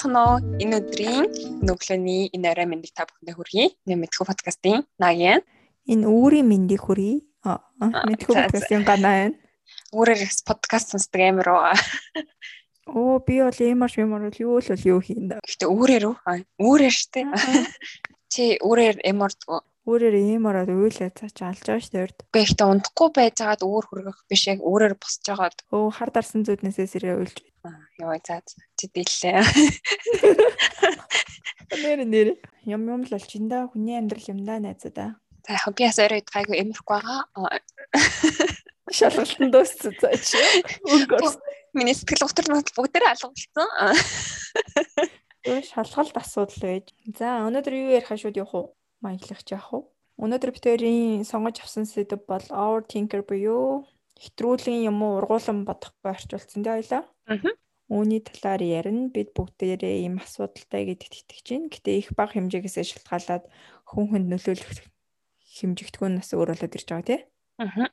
Сайнцгано 0.00 0.40
энэ 0.56 0.80
өдрийн 0.80 1.28
нүглөний 1.60 2.32
энэ 2.32 2.48
орой 2.56 2.66
мэндийг 2.72 2.96
та 2.96 3.04
бүхэндээ 3.04 3.36
хүргэе. 3.36 3.66
Нэмэтгүү 3.84 4.24
подкастын 4.24 4.88
Нагийн. 4.96 5.44
Энэ 5.84 6.08
өөрийн 6.08 6.48
мэндийг 6.48 6.88
хүргэе. 6.88 7.20
Мэдхүү 8.08 8.32
подкастын 8.32 8.88
ганаа 8.88 9.28
байна. 9.28 9.36
Өөрөөр 9.92 10.20
подкаст 10.48 10.96
сонсдог 10.96 11.20
амир 11.20 11.52
уу. 11.52 11.76
Оо 12.88 13.20
би 13.20 13.44
бол 13.44 13.60
ямар 13.60 13.92
ямар 13.92 14.24
бол 14.24 14.40
юу 14.40 14.56
л 14.64 14.72
бол 14.72 14.88
юу 14.88 15.00
хийн. 15.04 15.36
Гэхдээ 15.36 15.68
өөрөөр 15.68 16.04
үү? 16.08 16.16
Өөрөөр 16.64 16.94
штэ. 16.96 17.28
Чи 18.32 18.56
өөрөөр 18.56 19.04
эмордгоо 19.04 19.60
өөрөөр 19.84 20.16
ийм 20.16 20.48
ороод 20.48 20.72
уйлаа 20.72 21.12
цаач 21.12 21.44
алж 21.44 21.60
байгаа 21.66 21.84
шүү 21.84 21.92
дээ. 21.92 22.08
Гэхдээ 22.30 22.44
ихтэй 22.46 22.66
унтахгүй 22.68 23.08
байжгаад 23.16 23.60
өөр 23.64 23.84
хүргэх 23.88 24.18
биш 24.28 24.48
яг 24.48 24.64
өөрөөр 24.64 24.94
босч 24.96 25.24
жагаад. 25.28 25.56
Өө 25.72 25.88
хар 25.92 26.10
дарсан 26.14 26.44
зүуднээсээ 26.46 26.88
сэрээ 26.88 27.16
уйлж. 27.16 27.49
Йоо 28.00 28.16
за 28.26 28.42
чи 28.76 28.86
дийлээ. 28.94 29.44
Нэр 31.82 32.00
нэр 32.08 32.28
юм 32.64 32.82
юм 32.88 33.02
л 33.04 33.12
энэ 33.14 33.68
хүний 33.70 33.96
амьдрал 33.98 34.30
юм 34.32 34.40
да 34.44 34.58
найзаа. 34.58 35.20
За 35.46 35.52
яг 35.54 35.74
би 35.76 35.84
бас 35.84 35.98
орой 35.98 36.22
гайгүй 36.24 36.56
эмэрхгүй 36.62 36.96
байгаа. 37.00 37.60
Шалгалтанд 38.90 39.52
дууссан 39.52 39.94
цаач. 40.00 40.34
Миний 41.72 41.94
сэтгэл 41.94 42.26
готор 42.26 42.46
бүгдээрээ 42.74 43.12
алгуулсан. 43.14 43.68
Өө 45.46 45.60
шалгалт 45.64 46.16
асуудал 46.18 46.60
байж. 46.64 46.90
За 47.18 47.46
өнөөдөр 47.46 47.74
юу 47.76 47.94
ярих 47.96 48.10
шууд 48.10 48.36
явах 48.36 48.54
уу? 48.54 48.66
маяглагч 49.00 49.48
яах 49.56 49.72
вэ? 49.72 49.80
Өнөөдөр 50.20 50.52
битэрийн 50.52 51.24
сонгож 51.24 51.64
авсан 51.64 51.88
сэдв 51.88 52.20
бол 52.28 52.44
overthinker 52.52 53.24
буюу 53.24 53.88
хэтрүүлэн 54.20 54.84
юм 54.84 55.00
уу 55.00 55.16
ургуулan 55.20 55.64
бодохгүй 55.64 56.12
орчуулсан 56.12 56.60
дээ 56.60 56.76
хоёлаа. 56.84 57.02
Үүний 57.90 58.22
талаар 58.22 58.62
ярина. 58.62 59.10
Бид 59.10 59.34
бүгдээрээ 59.34 60.06
ийм 60.06 60.18
асуудалтай 60.22 60.90
гэдэгт 60.90 61.26
итгэж 61.26 61.46
байна. 61.50 61.70
Гэтэ 61.70 61.90
их 61.98 62.08
бага 62.14 62.38
хэмжээгээс 62.38 63.02
шалтгаалаад 63.02 63.44
хүн 63.90 64.04
хүнд 64.10 64.26
нөлөөлөх 64.30 64.70
хэмжигдэхүүн 65.58 66.14
нас 66.22 66.30
өөрөөлөд 66.30 66.76
ирж 66.78 66.88
байгаа 66.90 67.06
тий. 67.06 67.20
Аа. 67.58 67.90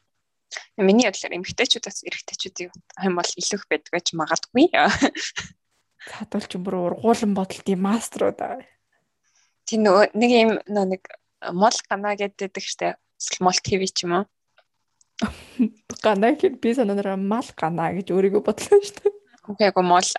Миний 0.77 1.09
бодлоор 1.09 1.37
эмгтээчүүдээс 1.41 2.05
эрэгтэйчүүдийн 2.07 2.71
хэм 3.03 3.13
бол 3.17 3.31
илүү 3.41 3.59
байдаг 3.67 3.91
гэж 3.93 4.07
магадгүй. 4.13 4.65
Цаадвал 6.07 6.45
ч 6.45 6.53
бүр 6.61 6.75
ургуулan 6.93 7.33
бодолтын 7.33 7.81
мастерууд 7.81 8.39
аа 8.39 8.61
тийм 9.67 9.83
нөгөө 9.83 10.15
нэг 10.15 10.31
юм 10.31 10.51
нэг 10.63 11.03
мол 11.51 11.77
гана 11.91 12.15
гэдэг 12.15 12.55
штэ 12.63 12.95
мол 13.43 13.59
ТV 13.59 13.83
ч 13.91 14.07
юм 14.07 14.23
уу. 14.23 14.25
Гана 16.05 16.31
гэхэд 16.31 16.61
би 16.63 16.71
санаараа 16.77 17.19
мал 17.19 17.49
гана 17.57 17.91
гэж 17.91 18.07
өөрийгөө 18.15 18.41
бодлоо 18.47 18.79
штэ. 18.79 19.16
Үгүй 19.47 19.63
яг 19.63 19.77
мол. 19.79 20.09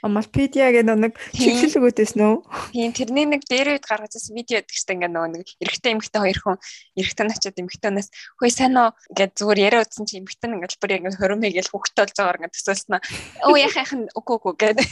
Амалпедиа 0.00 0.72
гэдэг 0.72 0.96
нэг 0.96 1.14
чиглэл 1.36 1.76
өгөөдөөс 1.84 2.14
нөө. 2.16 2.34
Тийм 2.72 2.92
тэрний 2.96 3.28
нэг 3.28 3.44
дээр 3.44 3.76
үед 3.76 3.84
гаргаж 3.84 4.16
ирсэн 4.16 4.36
видео 4.40 4.64
гэдэг 4.64 4.72
штэ 4.72 4.96
ингээ 4.96 5.12
нөгөө 5.12 5.30
нэг 5.36 5.48
эрэгтэй 5.60 5.92
эмэгтэй 5.92 6.20
хоёр 6.24 6.38
хүн 6.40 6.56
эрэгтэй 6.96 7.26
начаад 7.28 7.60
эмэгтэйнээс 7.60 8.08
хөөе 8.40 8.52
сайн 8.56 8.80
уу 8.80 8.96
гэж 9.12 9.30
зүгээр 9.36 9.60
яриа 9.60 9.84
утсан 9.84 10.08
чи 10.08 10.16
эмэгтэй 10.16 10.48
нь 10.48 10.56
ингээл 10.56 10.80
бүр 10.80 10.96
ингээ 10.96 11.20
хөрөмэй 11.20 11.52
гэж 11.52 11.66
хөвгтөл 11.68 12.16
заагаар 12.16 12.38
ингээ 12.40 12.54
төсөөлснө. 12.56 12.98
Өө 13.44 13.56
яхаа 13.60 13.84
яхан 13.84 14.02
үгүй 14.16 14.36
үгүй 14.40 14.54
гэдэг. 14.56 14.88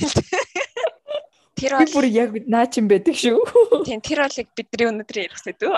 Тэр 1.56 1.72
бол 1.80 1.94
бүр 1.96 2.06
яг 2.12 2.30
наачин 2.44 2.86
байдаг 2.92 3.16
шүү. 3.16 3.40
Тийм 3.88 4.04
тэр 4.04 4.20
бол 4.28 4.36
яг 4.36 4.48
бидний 4.52 4.86
өнөөдөр 4.92 5.18
ярих 5.24 5.40
сэдв. 5.40 5.72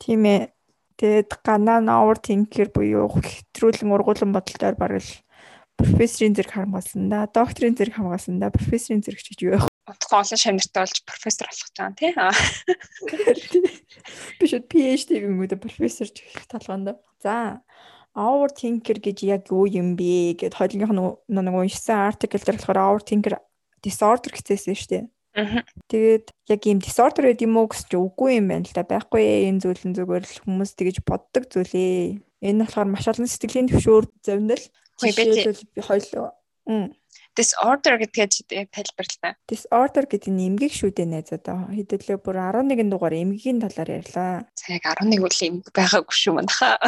Тийм 0.00 0.24
ээ. 0.24 0.50
Тэгэд 0.96 1.44
ганаа 1.44 1.84
навар 1.84 2.16
тинкер 2.16 2.72
буюу 2.72 3.12
хэтрүүлэн 3.12 3.92
ургуулсан 3.92 4.32
бодолтоор 4.32 4.80
бараг 4.80 5.04
л 5.04 5.12
профессорын 5.76 6.34
зэрэг 6.34 6.52
хамгаалсан 6.52 7.08
да, 7.12 7.28
докторийн 7.28 7.76
зэрэг 7.76 7.94
хамгаалсан 7.96 8.40
да, 8.40 8.50
профессорын 8.50 9.04
зэрэг 9.04 9.20
ч 9.20 9.36
гэж 9.36 9.40
юу 9.44 9.52
яах. 9.60 9.68
Утга 9.86 10.24
олон 10.24 10.40
шавнартай 10.40 10.82
болж 10.82 10.98
профессор 11.06 11.46
болох 11.46 11.68
гэж 11.68 11.76
байгаа 11.78 11.94
тий. 11.94 12.12
Би 14.40 14.44
шууд 14.50 14.66
PhD 14.66 15.10
гингүүдэ 15.22 15.56
профессор 15.60 16.08
ч 16.10 16.26
их 16.26 16.48
талгаанда. 16.50 16.98
За, 17.22 17.60
overthinker 18.16 18.98
гэж 18.98 19.28
яг 19.28 19.52
юу 19.52 19.68
юм 19.68 19.94
бэ 19.94 20.40
гэд 20.40 20.56
хоёулынх 20.56 20.92
нь 20.96 21.36
нэг 21.36 21.54
уншсан 21.54 22.08
артикл 22.08 22.40
дээр 22.40 22.56
болохоор 22.56 22.80
overthinker 22.96 23.36
disorder 23.84 24.32
гэжсэн 24.32 24.72
шүү 24.72 24.90
дээ. 24.90 25.04
Тэгээд 25.92 26.32
яг 26.48 26.60
ийм 26.64 26.80
disorder 26.80 27.28
гэдэг 27.28 27.44
юм 27.44 27.60
уу 27.60 27.68
гэж 27.68 27.92
үгүй 27.92 28.40
юм 28.40 28.48
байна 28.48 28.64
л 28.64 28.72
да. 28.72 28.88
Байхгүй 28.88 29.52
энэ 29.52 29.60
зүйл 29.60 29.84
нь 29.84 29.92
зүгээр 29.92 30.24
л 30.24 30.40
хүмүүс 30.48 30.72
тэгэж 30.80 31.04
боддог 31.04 31.44
зүйлээ. 31.52 32.24
Энэ 32.40 32.64
болохоор 32.64 32.88
маш 32.88 33.04
олон 33.04 33.28
сэтгэлийн 33.28 33.68
төвшөөр 33.68 34.08
завнал. 34.24 34.64
Жишээлбэл 35.00 35.62
би 35.74 35.80
хоёул 35.82 36.32
disorder 37.36 38.00
гэдгийг 38.00 38.72
тайлбарлаа. 38.72 39.36
Disorder 39.46 40.04
гэдэг 40.08 40.32
нь 40.32 40.46
эмгэг 40.48 40.72
шүү 40.72 40.90
дээ 40.96 41.06
найзаа 41.06 41.40
да. 41.44 41.68
Хэдүүлээ 41.68 42.18
бүр 42.24 42.36
11 42.40 42.88
дугаар 42.88 43.12
эмгэгийн 43.12 43.60
талаар 43.60 44.00
ярьлаа. 44.00 44.48
За 44.56 44.72
яг 44.72 44.88
11 44.88 45.20
үл 45.20 45.40
эмгэг 45.44 45.70
байгаагүй 45.76 46.16
шүү 46.16 46.32
манайхаа. 46.40 46.80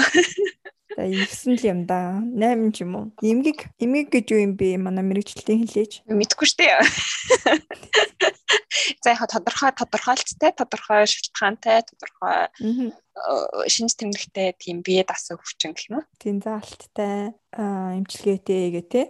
За 0.99 1.07
9 1.07 1.55
л 1.55 1.63
юм 1.63 1.87
да. 1.87 2.19
8 2.35 2.75
ч 2.75 2.83
юм 2.83 2.99
уу. 2.99 3.07
Эмгэг 3.23 3.71
эмгэг 3.79 4.11
гэж 4.11 4.27
юу 4.35 4.43
юм 4.51 4.59
бэ? 4.59 4.83
Манай 4.83 5.07
мэрэгчлэлтэй 5.07 5.63
хэлээч. 5.63 5.93
Мэдгүй 6.11 6.47
шүү 6.51 6.59
дээ. 6.59 6.83
За 9.07 9.15
яг 9.15 9.23
тодорхой 9.31 9.71
тодорхойлцтой, 9.79 10.51
тодорхой 10.59 11.07
шалтгаантай, 11.07 11.87
тодорхой 11.87 12.51
шинж 13.71 13.95
тэмдэгтэй 13.95 14.59
тийм 14.59 14.83
бие 14.83 15.07
дасан 15.07 15.39
өвчин 15.39 15.79
гэх 15.79 15.87
юм 15.87 16.03
уу? 16.03 16.07
Тийм 16.19 16.43
заалттай, 16.43 17.31
эмчилгээтэй 17.55 18.75
гэх 18.75 18.91
тээ. 18.91 19.07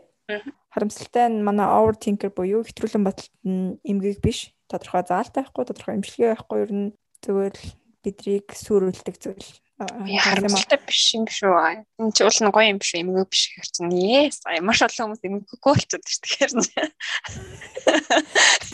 Харамсалтай 0.69 1.33
нь 1.33 1.41
манай 1.41 1.73
overthinker 1.73 2.37
буюу 2.37 2.69
хэтрүүлэн 2.69 3.01
баталт 3.01 3.33
нь 3.49 3.81
эмгэг 3.81 4.21
биш. 4.21 4.53
Тодорхой 4.69 5.09
заалтай 5.09 5.41
байхгүй, 5.41 5.65
тодорхой 5.65 5.97
эмчилгээ 5.97 6.37
байхгүй 6.37 6.59
ер 6.69 6.73
нь 6.77 6.93
зүгээр 7.25 7.57
л 7.57 7.69
бидрийг 8.05 8.53
сүрүүлдэг 8.53 9.17
зүйл 9.17 9.49
харамсалтай 9.79 10.81
биш 10.83 11.15
юм 11.15 11.27
шүү. 11.31 11.87
Энэ 12.03 12.11
ч 12.11 12.27
уул 12.27 12.39
нь 12.43 12.51
гоё 12.51 12.67
юм 12.75 12.79
биш 12.83 12.99
эмгэг 12.99 13.31
биш 13.31 13.55
хэрчэн. 13.55 13.95
Yes. 13.95 14.43
Маш 14.59 14.83
олон 14.83 15.15
хүмүүс 15.15 15.23
эмгэггүй 15.23 15.59
болчиход 15.63 16.03
шүү 16.03 16.67
дээ. 16.67 16.91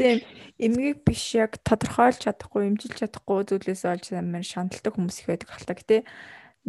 Тийм. 0.00 0.18
Эмгэг 0.56 1.04
биш 1.04 1.36
яг 1.36 1.60
тодорхойлж 1.60 2.24
чадахгүй, 2.24 2.72
эмчилж 2.72 3.04
чадахгүй 3.04 3.44
зүйлээс 3.44 3.84
олж 3.84 4.04
амар 4.16 4.46
шаналдаг 4.46 4.94
хүмүүс 4.96 5.20
их 5.20 5.28
байдаг 5.28 5.48
хальтаа. 5.50 5.76
Гэтэ 5.76 5.96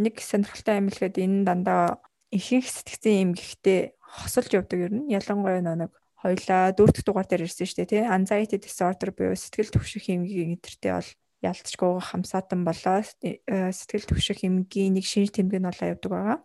нэг 0.04 0.20
сонирхолтой 0.20 0.76
юм 0.84 0.90
л 0.92 1.00
гээд 1.00 1.22
энэ 1.22 1.46
дандаа 1.48 2.02
ихэнх 2.34 2.68
сэтгцэн 2.68 3.32
эмгэгтэй 3.32 3.96
хосолж 4.04 4.52
явдаг 4.52 4.80
юм. 4.90 5.08
Ялангуяа 5.08 5.64
нэг 5.64 5.94
хоёлаа 6.20 6.74
дөрөвдүгээр 6.74 7.08
дугаар 7.08 7.28
дээр 7.30 7.46
ирсэн 7.46 7.70
шүү 7.70 7.78
дээ 7.86 7.92
тий. 7.94 8.04
Anxiety 8.04 8.58
disorder 8.58 9.14
буюу 9.14 9.38
сэтгэл 9.38 9.72
түвших 9.72 10.10
эмгэг 10.10 10.60
энтертэй 10.60 10.92
бол 10.98 11.10
ялцчгүй 11.46 12.02
хамсаатан 12.02 12.66
болоо. 12.66 13.06
Э, 13.22 13.70
сэтгэл 13.72 14.10
төвших 14.10 14.42
хэмгийн 14.42 14.98
нэг 14.98 15.06
шинж 15.06 15.32
тэмдэг 15.34 15.62
нь 15.62 15.70
болоо 15.70 15.88
явдаг 15.94 16.12
байгаа. 16.12 16.40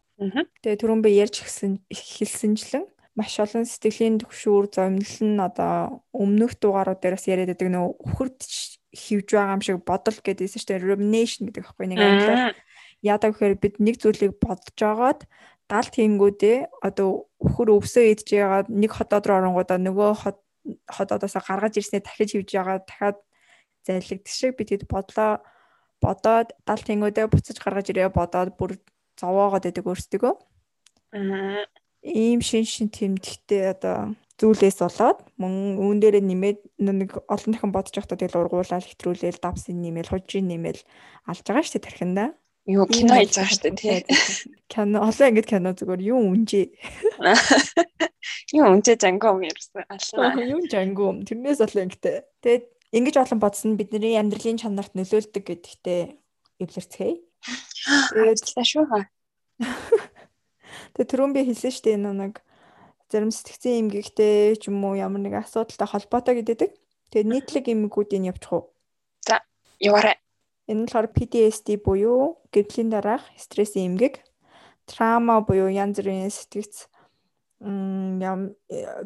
Тэгээ 0.61 0.81
түрүүн 0.84 1.00
би 1.00 1.16
ярьж 1.16 1.41
гисэн 1.41 1.81
хэлсэнчлэн 1.88 2.84
маш 3.16 3.41
олон 3.41 3.65
сэтгэлийн 3.65 4.21
төвшүүр 4.21 4.69
зовнил 4.69 5.16
нь 5.25 5.41
одоо 5.41 6.05
өмнөх 6.12 6.61
дугаарууд 6.61 7.00
дээрээс 7.00 7.27
яриад 7.33 7.56
байдаг 7.56 7.69
нөө 7.72 7.87
үхэрд 8.05 8.38
хөвж 8.93 9.28
байгаа 9.33 9.56
юм 9.56 9.62
шиг 9.65 9.78
бодол 9.83 10.19
гэдээсэн 10.21 10.61
чинь 10.61 10.84
rumination 10.84 11.43
гэдэг 11.49 11.65
аахгүй 11.65 11.87
нэг 11.88 12.00
англиар 12.00 12.55
яадаг 13.03 13.32
гэхээр 13.34 13.55
бид 13.59 13.75
нэг 13.81 13.97
зүйлийг 13.99 14.37
бодож 14.38 14.77
байгаад 14.77 15.21
далд 15.71 15.93
хийнгүүдээ 15.94 16.59
одоо 16.82 17.31
үхэр 17.38 17.69
өвсөө 17.78 18.05
идж 18.12 18.28
яагаад 18.34 18.69
нэг 18.69 18.91
хотод 18.94 19.25
руу 19.27 19.38
оронгуудаа 19.41 19.78
нөгөө 19.78 20.11
хотодоос 20.91 21.34
гаргаж 21.38 21.75
ирснээр 21.78 22.05
дахиж 22.05 22.31
хөвж 22.34 22.50
яагаад 22.55 22.84
дахиад 22.84 23.19
зайлэгдэх 23.87 24.33
шиг 24.33 24.57
бид 24.57 24.71
хэд 24.73 24.85
бодлоо 24.91 25.41
бодоод 26.01 26.57
дал 26.65 26.83
тэнгүүдээ 26.83 27.27
буцаж 27.29 27.57
гаргаж 27.61 27.87
ирээ 27.93 28.09
бодоод 28.09 28.57
бүр 28.57 28.81
зовоогоод 29.21 29.65
байдаг 29.69 29.85
өөрсдөө. 29.85 30.32
Аа. 31.12 31.65
Ийм 32.00 32.41
шин 32.41 32.65
шин 32.65 32.88
тэмдэгтэй 32.88 33.77
одоо 33.77 34.17
зүйлээс 34.41 34.81
болоод 34.81 35.21
мөн 35.37 35.77
үүн 35.77 35.99
дээр 36.00 36.25
нэмээд 36.25 36.59
нэг 36.81 37.21
олон 37.29 37.53
дахин 37.53 37.73
бодож 37.77 37.93
явахдаа 37.93 38.17
тэгэл 38.17 38.41
ургуулаад 38.41 38.88
хэтрүүлээл 38.88 39.44
давсын 39.44 39.77
нэмэл 39.77 40.09
хужийн 40.09 40.49
нэмэл 40.49 40.81
алж 41.29 41.44
байгаа 41.44 41.61
шүү 41.61 41.76
дээ 41.76 41.85
тархинда. 41.85 42.25
Юу 42.65 42.88
кино 42.88 43.21
хийж 43.21 43.37
байгаа 43.37 43.53
шүү 43.53 43.62
дээ 43.69 43.76
тий. 43.76 44.00
Кино 44.73 45.05
олон 45.05 45.29
ингэж 45.29 45.47
кино 45.49 45.76
зүгээр 45.76 46.03
юу 46.09 46.21
үнжээ. 46.33 46.67
Юу 48.56 48.67
үнжээ 48.73 48.97
жангоо 48.97 49.37
ярьсан. 49.44 49.85
Аллаа. 49.85 50.41
Юу 50.41 50.65
жангоо. 50.65 51.21
Тэрнээс 51.29 51.61
олон 51.61 51.85
ингэтэй. 51.93 52.25
Тэгээд 52.41 52.65
Ингэж 52.90 53.16
олон 53.22 53.38
бодсон 53.38 53.75
нь 53.75 53.78
бидний 53.78 54.19
амьдралын 54.19 54.58
чанарт 54.58 54.98
нөлөөлдөг 54.98 55.44
гэдэгтээ 55.46 56.00
эвлэрцгээе. 56.58 57.22
Тэгээд 58.10 58.40
шүү. 58.66 58.84
Тэгээ 60.94 61.10
түрүүн 61.10 61.32
би 61.32 61.40
хэлсэн 61.46 61.70
шүү 61.70 61.84
дээ 61.87 61.98
нэг 62.02 62.42
зарим 63.10 63.31
сэтгцэн 63.34 63.87
эмгэгтэй 63.87 64.58
ч 64.58 64.70
юм 64.70 64.82
уу 64.87 64.98
ямар 64.98 65.22
нэг 65.22 65.34
асуудалтай 65.38 65.87
холбоотой 65.87 66.34
гэдэг. 66.42 66.70
Тэгээд 67.10 67.31
нийтлэг 67.31 67.66
эмгэгүүдийг 67.70 68.26
явуучих 68.31 68.52
уу? 68.54 68.70
За, 69.26 69.42
яваарай. 69.82 70.19
Энэ 70.70 70.82
нь 70.82 70.87
болохоор 70.87 71.10
PTSD 71.10 71.82
буюу 71.82 72.38
гэрлийн 72.54 72.90
дараах 72.94 73.26
стресс 73.34 73.75
эмгэг, 73.75 74.22
трама 74.87 75.42
буюу 75.42 75.66
янз 75.66 75.98
бүрийн 75.98 76.31
сэтгц 76.31 76.87
ям 77.60 78.54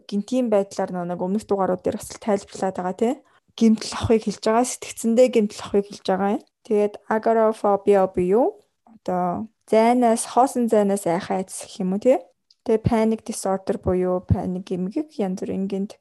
гинтийн 0.08 0.52
байдлаар 0.52 1.08
нэг 1.08 1.20
өмнөх 1.20 1.48
дугаарууд 1.48 1.80
дээр 1.80 1.96
бас 1.96 2.12
тайлбарлаад 2.20 2.76
байгаа 2.76 2.96
тий. 3.00 3.14
Гимтэл 3.54 3.94
авахыг 3.94 4.22
хэлж 4.26 4.42
байгаа, 4.42 4.66
сэтгцэндээ 4.66 5.28
гимтэл 5.30 5.62
авахыг 5.62 5.86
хэлж 5.86 6.06
байгаа 6.10 6.30
юм. 6.36 6.42
Тэгээд 6.66 6.94
agoraphobia 7.06 8.02
буюу 8.10 8.58
одоо 8.88 9.46
зайнаас 9.70 10.26
хоосон 10.32 10.66
зайнаас 10.66 11.06
айхаа 11.06 11.38
айдас 11.38 11.62
гэх 11.62 11.78
юм 11.84 11.94
уу 11.94 12.02
тий. 12.02 12.18
Тэгээ 12.66 12.82
panic 12.82 13.20
disorder 13.22 13.76
буюу 13.78 14.24
panic 14.26 14.66
эмгэг 14.74 15.14
янз 15.20 15.38
бүрийн 15.38 15.68
гинт 15.70 16.00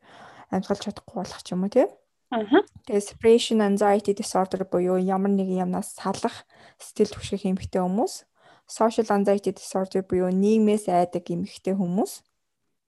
амжилж 0.50 0.82
чадахгүй 0.82 1.16
болох 1.22 1.42
ч 1.46 1.54
юм 1.54 1.68
уу 1.68 1.70
тий. 1.70 1.86
Аа. 2.34 2.42
Тэгээ 2.90 3.06
separation 3.06 3.60
anxiety 3.62 4.18
disorder 4.18 4.66
буюу 4.66 4.98
ямар 4.98 5.30
нэгэн 5.38 5.70
юмнаас 5.70 5.94
салах 5.94 6.48
сэтгэл 6.82 7.14
түших 7.14 7.46
эмгтэй 7.46 7.86
хүмүүс. 7.86 8.26
Social 8.66 9.08
anxiety 9.14 9.54
disorder 9.54 10.02
буюу 10.02 10.34
нийгмээс 10.34 10.90
айдаг 10.90 11.30
эмгтэй 11.30 11.78
хүмүүс. 11.78 12.26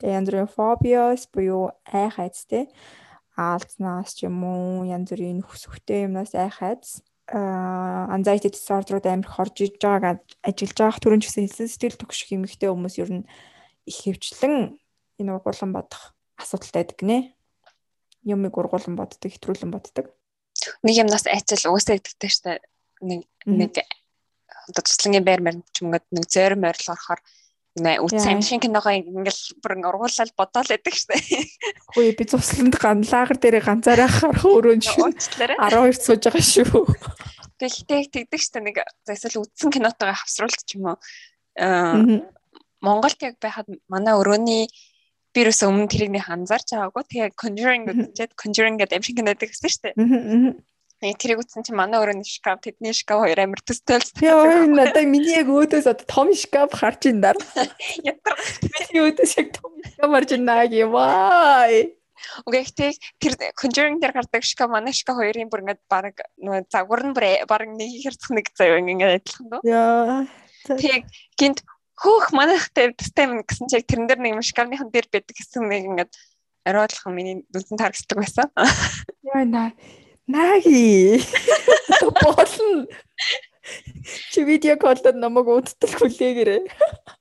Тэгээ 0.02 0.16
янз 0.18 0.28
бүрийн 0.34 0.50
phobias 0.50 1.30
буюу 1.30 1.70
айх 1.86 2.18
айцтэй 2.18 2.72
аалзнаас 3.36 4.16
ч 4.16 4.26
юм 4.28 4.44
уу 4.44 4.88
янз 4.88 5.12
бүрийн 5.12 5.44
хүсвхтэй 5.44 6.08
юмнаас 6.08 6.36
айх 6.36 6.60
айц. 6.64 7.04
Anxiety 7.28 8.54
disorder-ууд 8.54 9.06
амар 9.06 9.30
хорж 9.30 9.56
иж 9.66 9.76
байгааг 9.82 10.22
ажиллаж 10.46 10.78
байгаа 10.78 11.02
түрүүн 11.02 11.22
ч 11.22 11.26
гэсэн 11.28 11.44
хэлсэн 11.50 11.70
сэтгэл 11.70 12.00
түгших 12.00 12.30
эмгтэй 12.38 12.70
хүмүүс 12.70 12.96
ер 13.02 13.12
нь 13.12 13.24
их 13.90 13.98
хөвчлэн 14.06 14.78
энэ 15.20 15.34
ургуулсан 15.34 15.74
бодох 15.74 16.14
асуудалтай 16.38 16.86
байдаг 16.86 17.00
гинэ 17.02 17.20
юмыг 18.26 18.58
ургуулan 18.58 18.98
боддог, 18.98 19.30
хэтрүүлэн 19.30 19.72
боддог. 19.72 20.10
Нэг 20.82 20.96
юмнаас 21.06 21.30
айцал 21.30 21.70
уусаа 21.70 22.02
гэдэгтэй 22.02 22.32
штэ. 22.32 22.62
Нэг 23.02 23.30
нэг 23.46 23.78
одоо 24.66 24.82
туслангийн 24.82 25.26
байр 25.26 25.42
мэр 25.46 25.62
ч 25.70 25.86
юм 25.86 25.94
уу 25.94 26.02
нэг 26.02 26.26
зөөр 26.26 26.58
морил 26.58 26.90
орохоор 26.90 27.22
нэ 27.22 27.30
үтсэн 27.76 28.40
амшин 28.40 28.64
киногоо 28.64 28.96
ингээл 28.96 29.60
бүр 29.60 29.74
ургуулаад 29.84 30.32
бодоол 30.40 30.70
байдаг 30.72 30.96
штэ. 30.96 31.20
Хөөе 31.92 32.16
би 32.16 32.24
цусланд 32.24 32.80
ганлагар 32.80 33.36
дээр 33.36 33.60
ганцаараа 33.60 34.08
харах 34.08 34.48
өрөөнд 34.48 34.86
шүү. 34.88 35.12
12 35.12 36.00
сууж 36.00 36.24
байгаа 36.24 36.40
шүү. 36.40 36.88
Тэгтээ 37.60 38.08
тэгдэг 38.16 38.40
штэ 38.40 38.64
нэг 38.64 38.80
засал 39.04 39.44
үтсэн 39.44 39.76
кинотойгоо 39.76 40.16
хавсруулт 40.16 40.64
ч 40.64 40.80
юм 40.80 40.96
уу. 40.96 40.98
Аа 41.60 42.00
Монголд 42.80 43.20
яг 43.28 43.36
байхад 43.44 43.68
манай 43.92 44.16
өрөөний 44.16 44.72
юусэн 45.36 45.68
өмнө 45.68 45.92
тэрийг 45.92 46.16
нэг 46.16 46.32
анзаарч 46.32 46.72
байгаагүй. 46.72 47.04
Тэгээ 47.12 47.36
Conjuring 47.36 47.84
үзээд 47.92 48.40
Conjuring 48.40 48.80
гэдэг 48.80 49.04
амшиг 49.04 49.20
кинодаг 49.20 49.52
гэсэн 49.52 49.68
шүү 49.68 49.84
Аа. 51.14 51.20
тэрийг 51.20 51.42
үзсэн 51.44 51.62
чинь 51.62 51.78
манай 51.78 52.02
өрөөний 52.02 52.26
шкаф 52.26 52.64
тэдний 52.66 52.96
шкаф 52.96 53.22
хоёр 53.22 53.40
амар 53.44 53.62
төстэй 53.62 54.02
л. 54.02 54.10
Яа, 54.26 54.66
надаа 54.66 55.06
миний 55.06 55.38
яг 55.38 55.52
өөдөөс 55.52 55.86
одоо 55.86 56.06
том 56.10 56.34
шкаф 56.34 56.74
харж 56.74 57.12
ин 57.12 57.22
дараа. 57.22 57.42
Миний 58.66 59.02
өөдөөс 59.06 59.34
яг 59.38 59.54
том 59.54 59.74
шкаф 59.86 60.10
харж 60.10 60.30
ин 60.38 60.44
наа 60.50 60.66
гівай. 60.66 61.94
Угэгтэй 62.48 62.96
тэр 63.22 63.34
Conjuring 63.54 64.00
дээр 64.02 64.16
гардаг 64.16 64.44
шкаф 64.44 64.72
манай 64.72 64.94
шкаф 64.96 65.20
хоёрын 65.20 65.52
бүр 65.52 65.62
ингээд 65.62 65.82
баг 65.92 66.26
нөгөө 66.42 66.72
загвар 66.72 67.02
нь 67.06 67.14
бүр 67.14 67.26
баг 67.46 67.70
нэг 67.70 67.92
хэрцэх 68.02 68.32
нэг 68.34 68.50
заяа 68.56 68.82
ингээд 68.82 69.22
адилхан 69.22 69.48
дөө. 69.52 69.62
Яа. 69.68 70.26
Тэг 70.66 71.06
гинт 71.38 71.62
хөөх 71.96 72.34
манайхтай 72.34 72.96
систем 72.98 73.44
гэсэн 73.46 73.70
чиг 73.70 73.86
тэрэн 73.86 74.08
дээр 74.10 74.22
нэг 74.24 74.42
шкафныхан 74.42 74.90
дээр 74.90 75.08
байдаг 75.12 75.36
гэсэн 75.36 75.64
нэг 75.70 75.84
ингээд 75.86 76.12
ариудлах 76.66 77.06
миний 77.14 77.46
дүнсэн 77.54 77.78
тарагсдаг 77.78 78.18
байсан. 78.20 78.50
Яа 79.24 79.46
наа. 79.46 79.70
Наги. 80.28 81.22
Болно. 82.02 82.88
Чи 84.32 84.44
видео 84.44 84.78
коллод 84.78 85.16
намайг 85.16 85.48
удтал 85.50 85.94
хүлээгээрэй. 85.98 86.70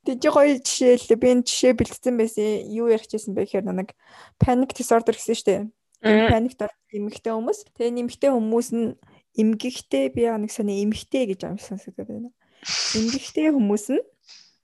Тэг 0.04 0.16
чи 0.20 0.28
гоё 0.28 0.60
жишээл 0.60 1.16
би 1.16 1.26
энэ 1.32 1.46
жишээ 1.48 1.72
бэлдсэн 1.76 2.14
байсан. 2.20 2.68
Юу 2.68 2.92
ярьчихсан 2.92 3.32
бэ 3.32 3.48
гэхээр 3.48 3.64
нэг 3.72 3.96
panic 4.36 4.76
disorder 4.76 5.16
гэсэн 5.16 5.72
дээ. 6.04 6.28
Panic 6.28 6.54
дор 6.60 6.72
эмэгтэй 6.92 7.32
хүмүүс. 7.32 7.64
Тэгээ 7.76 7.96
нэмэгтэй 7.96 8.30
хүмүүс 8.32 8.68
нь 8.76 8.96
эмгэгтэй 9.40 10.12
би 10.12 10.28
яг 10.28 10.36
нэг 10.40 10.52
сони 10.52 10.84
эмэгтэй 10.84 11.32
гэж 11.32 11.48
амжсан 11.48 11.80
сонсогдоод 11.80 12.08
байна. 12.08 12.30
Эмгэгтэй 12.92 13.48
хүмүүс 13.56 13.86
нь 13.96 14.04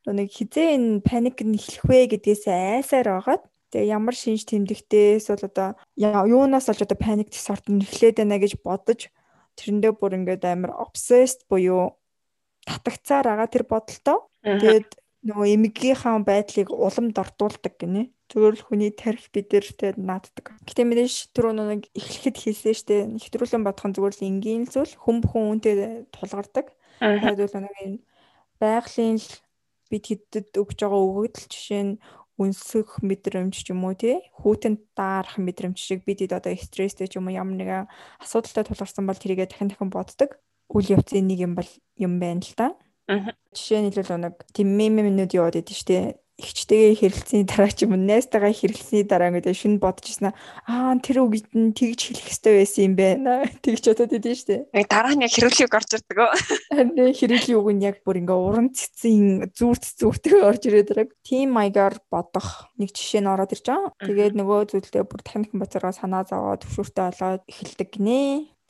нэг 0.09 0.29
хизээ 0.33 0.77
энэ 0.77 1.01
паник 1.05 1.41
нь 1.45 1.57
эхлэх 1.57 1.85
вэ 1.85 2.13
гэдгээс 2.13 2.45
айсаар 2.49 3.21
байгаад 3.21 3.43
тэгээ 3.71 3.95
ямар 3.95 4.15
шинж 4.15 4.45
тэмдэгтээс 4.51 5.31
бол 5.31 5.47
одоо 5.47 5.69
юунаас 5.97 6.69
олж 6.71 6.83
одоо 6.83 6.99
паник 6.99 7.31
нь 7.31 7.85
эхлээд 7.87 8.21
байна 8.21 8.43
гэж 8.43 8.59
бодож 8.63 9.11
тэрэндээ 9.57 9.93
бүр 9.95 10.17
ингээд 10.19 10.45
амар 10.47 10.73
obsessed 10.77 11.45
буюу 11.51 11.97
татагцаар 12.65 13.27
байгаа 13.29 13.49
тэр 13.51 13.65
бодолтой. 13.69 14.19
Тэгээд 14.43 14.91
нөгөө 15.29 15.47
эмгэгийнхаа 15.55 16.17
байдлыг 16.25 16.69
уламд 16.73 17.17
ортуулдаг 17.21 17.75
гинэ. 17.77 18.09
Зөвөр 18.31 18.55
л 18.57 18.65
хүний 18.65 18.95
тарих 18.95 19.27
бидэртэй 19.35 19.99
нааддаг. 19.99 20.55
Гэтэ 20.65 20.87
мэдээж 20.87 21.35
түрүү 21.35 21.53
нэг 21.61 21.91
эхлэхэд 21.93 22.37
хэлсэн 22.39 22.75
штэ 22.79 22.97
нэвтрүүлэн 23.11 23.67
бодох 23.67 23.85
нь 23.91 23.95
зүгээр 23.99 24.17
л 24.17 24.29
энгийн 24.31 24.65
зүйл 24.71 24.95
хүм 24.97 25.19
бүхэн 25.21 25.51
үнтэй 25.59 25.75
тулгардаг. 26.15 26.71
Тэгээд 27.03 27.43
бол 27.43 27.59
нэг 27.67 27.77
энэ 27.85 27.99
байгалийн 28.63 29.19
бид 29.91 30.05
хэдэд 30.07 30.55
өгж 30.55 30.79
байгаа 30.79 31.01
өгөгдөл 31.03 31.49
жишээ 31.51 31.83
нь 31.83 31.95
үнсэх 32.41 33.05
мэдрэмж 33.05 33.53
ч 33.53 33.77
юм 33.77 33.85
уу 33.85 33.93
тий? 33.93 34.25
Хүүтэнд 34.41 34.81
даарах 34.97 35.37
мэдрэмж 35.37 35.77
шиг 35.77 36.09
бид 36.09 36.25
хэд 36.25 36.41
одоо 36.41 36.57
стресстэй 36.57 37.05
ч 37.05 37.21
юм 37.21 37.29
уу 37.29 37.37
ямар 37.37 37.53
нэгэн 37.61 37.85
асуудалтай 38.25 38.65
тулгарсан 38.65 39.05
бол 39.05 39.21
тэрийгэ 39.21 39.53
дахин 39.53 39.69
дахин 39.69 39.93
боддог. 39.93 40.41
Үйл 40.73 40.97
явцын 40.97 41.29
нэг 41.29 41.39
юм 41.45 41.53
бол 41.53 41.69
юм 42.01 42.17
байна 42.17 42.41
л 42.41 42.55
да. 42.57 42.69
Жишээ 43.53 43.85
нь 43.85 43.93
хэлбэл 43.93 44.25
нэг 44.25 44.35
тийм 44.57 44.73
мемэнүүд 44.73 45.37
яваад 45.37 45.61
идэв 45.61 45.77
штэ 45.77 46.17
ихчтэйгээ 46.41 46.97
хэрэлцсэний 46.97 47.47
дараа 47.47 47.71
ч 47.71 47.85
юм 47.85 47.95
уу 47.95 48.01
найстайгаа 48.01 48.51
хэрэлцсэний 48.51 49.05
дараа 49.05 49.31
шүн 49.53 49.77
бодож 49.77 50.09
ирсэн 50.09 50.33
аа 50.67 50.97
тэр 50.99 51.23
үгд 51.23 51.53
нь 51.53 51.77
тэгж 51.77 52.01
хэлэх 52.11 52.27
хэрэгтэй 52.27 52.55
байсан 52.57 52.83
юм 52.89 52.95
байна. 52.97 53.33
Тэгж 53.65 53.85
бодоод 53.93 54.17
идэв 54.17 54.37
штэ. 54.41 54.67
Дараа 54.89 55.15
нь 55.15 55.25
яг 55.25 55.33
хэрүүлгийг 55.37 55.77
орж 55.77 55.91
ирдэг 56.01 56.19
өө 56.19 56.33
нэ 56.97 57.05
хэрүүлийн 57.13 57.59
үг 57.61 57.69
нь 57.77 57.85
яг 57.85 57.97
бүр 58.03 58.21
ингээ 58.25 58.39
уран 58.41 58.69
цэцэн 58.73 59.53
зүрт 59.53 59.85
зүртээ 60.01 60.41
орж 60.41 60.63
ирээд 60.67 60.91
байгаа. 60.97 61.17
Тим 61.21 61.53
маягаар 61.53 62.01
бодох. 62.09 62.73
Нэг 62.81 62.97
жишээ 62.97 63.21
нь 63.21 63.31
ороод 63.31 63.53
ирж 63.53 63.67
байгаа. 63.69 63.93
Тэгээд 64.01 64.35
нөгөө 64.41 64.59
зүйлдээ 64.73 65.05
бүр 65.05 65.21
дахин 65.21 65.61
боцороо 65.61 65.93
санаа 65.93 66.25
зовоод 66.25 66.65
төвшөртэй 66.65 67.05
болоод 67.13 67.43
эхэлдэг 67.45 67.89
гинэ 67.93 68.21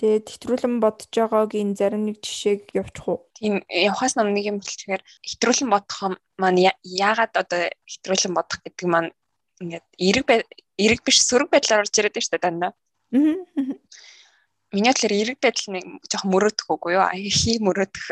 Тэгээд 0.01 0.33
хэтрүүлэн 0.33 0.81
бодож 0.81 1.13
байгаагийн 1.13 1.77
зарим 1.77 2.09
нэг 2.09 2.25
жишээг 2.25 2.73
явуучих 2.73 3.05
уу? 3.05 3.29
Тийм 3.37 3.61
явахаас 3.69 4.17
нам 4.17 4.33
нэг 4.33 4.49
юм 4.49 4.57
болчихоор 4.57 5.05
хэтрүүлэн 5.29 5.69
бодох 5.69 6.17
маань 6.41 6.73
яагаад 6.89 7.37
одоо 7.37 7.69
хэтрүүлэн 7.85 8.33
бодох 8.33 8.65
гэдэг 8.65 8.89
маань 8.89 9.13
ингээд 9.61 9.87
эрэг 10.01 10.27
эрэг 10.81 11.01
биш 11.05 11.21
сөрөг 11.21 11.53
байдлаар 11.53 11.85
орж 11.85 11.93
ирээд 12.01 12.17
байна 12.17 12.25
шүү 12.25 12.33
дээ 12.33 12.45
дандаа. 12.49 12.73
Аа. 13.13 13.37
Миний 14.73 14.95
талаар 14.97 15.15
эрэг 15.21 15.39
байдал 15.45 15.69
нэг 15.69 15.85
жоохон 16.09 16.31
мөрөөдөх 16.33 16.69
үгүй 16.73 16.93
юу? 16.97 17.05
Хий 17.29 17.61
мөрөөдөх. 17.61 18.07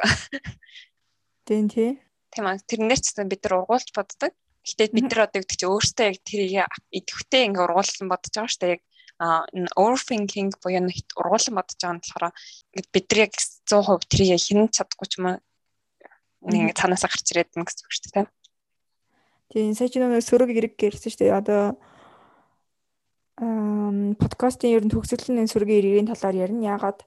Тийм 1.48 1.72
тий. 1.72 1.96
Тийм 2.28 2.44
аа 2.52 2.60
тэрнээс 2.60 3.00
ч 3.00 3.16
бид 3.24 3.48
нар 3.48 3.64
ургуулж 3.64 3.88
боддог. 3.96 4.36
Гэтэ 4.60 4.92
бид 4.92 5.08
нар 5.08 5.24
одоо 5.24 5.40
гэдэг 5.40 5.56
чи 5.56 5.64
өөртөө 5.64 6.04
яг 6.04 6.18
тэрийг 6.20 6.68
идэвхтэй 6.92 7.48
ингээ 7.48 7.64
ургуулсан 7.64 8.12
бодож 8.12 8.32
байгаа 8.36 8.52
шүү 8.52 8.60
дээ. 8.60 8.74
Яг 8.76 8.82
overthinking 9.18 10.54
буюу 10.62 10.82
нэг 10.86 11.02
ургуулсан 11.18 11.54
бодож 11.58 11.74
байгаа 11.74 11.98
нь 11.98 12.02
болохоор 12.02 12.34
бид 12.94 13.06
нар 13.10 13.20
яг 13.26 13.32
100% 13.34 14.06
тэрийг 14.06 14.38
хинэн 14.38 14.68
чадахгүй 14.70 15.08
ч 15.10 15.18
юм 15.18 15.26
нэг 16.46 16.74
цаанаасаа 16.78 17.10
гарч 17.10 17.26
ирээд 17.34 17.50
байна 17.50 17.66
гэсэн 17.66 17.82
үг 17.82 17.92
шүү 17.94 18.12
дээ. 18.14 18.26
Тийм 19.50 19.74
сая 19.74 19.88
чи 19.90 19.98
нэг 19.98 20.22
сөрөг 20.22 20.50
хэрэг 20.54 20.74
гэрсэн 20.78 21.10
шүү 21.10 21.20
дээ. 21.24 21.38
Одоо 21.40 21.62
ам 23.42 24.14
подкастын 24.14 24.76
ер 24.76 24.84
нь 24.86 24.92
төгсгөлийн 24.92 25.50
сөрөгийн 25.50 25.82
эргийн 25.82 26.10
талаар 26.10 26.36
ярина. 26.46 26.78
Ягаад 26.78 27.02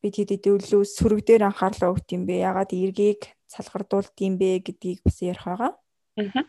бид 0.00 0.14
хэд 0.16 0.40
хэдүүлүү 0.40 0.82
сөрөг 0.88 1.20
дээр 1.28 1.52
анхаарлаа 1.52 1.92
өгд 1.92 2.08
юм 2.16 2.24
бэ? 2.24 2.40
Ягаад 2.48 2.72
эргийг 2.72 3.36
салгардуулд 3.50 4.16
юм 4.24 4.40
бэ 4.40 4.64
гэдгийг 4.64 5.04
бас 5.04 5.20
ярих 5.20 5.44
байгаа. 5.44 5.76
Аа. 6.16 6.44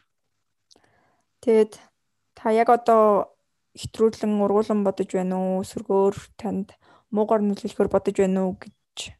Тэгэд 1.43 1.73
та 2.37 2.53
яг 2.53 2.69
одоо 2.69 3.30
хэтрүүлэн 3.77 4.41
ургуулan 4.43 4.83
бодож 4.83 5.09
байна 5.15 5.35
уу? 5.39 5.63
Сүргөөр 5.63 6.15
танд 6.35 6.75
муугар 7.11 7.43
нөлөөлөхөөр 7.43 7.89
бодож 7.91 8.15
байна 8.19 8.47
уу 8.47 8.55
гэж 8.59 9.15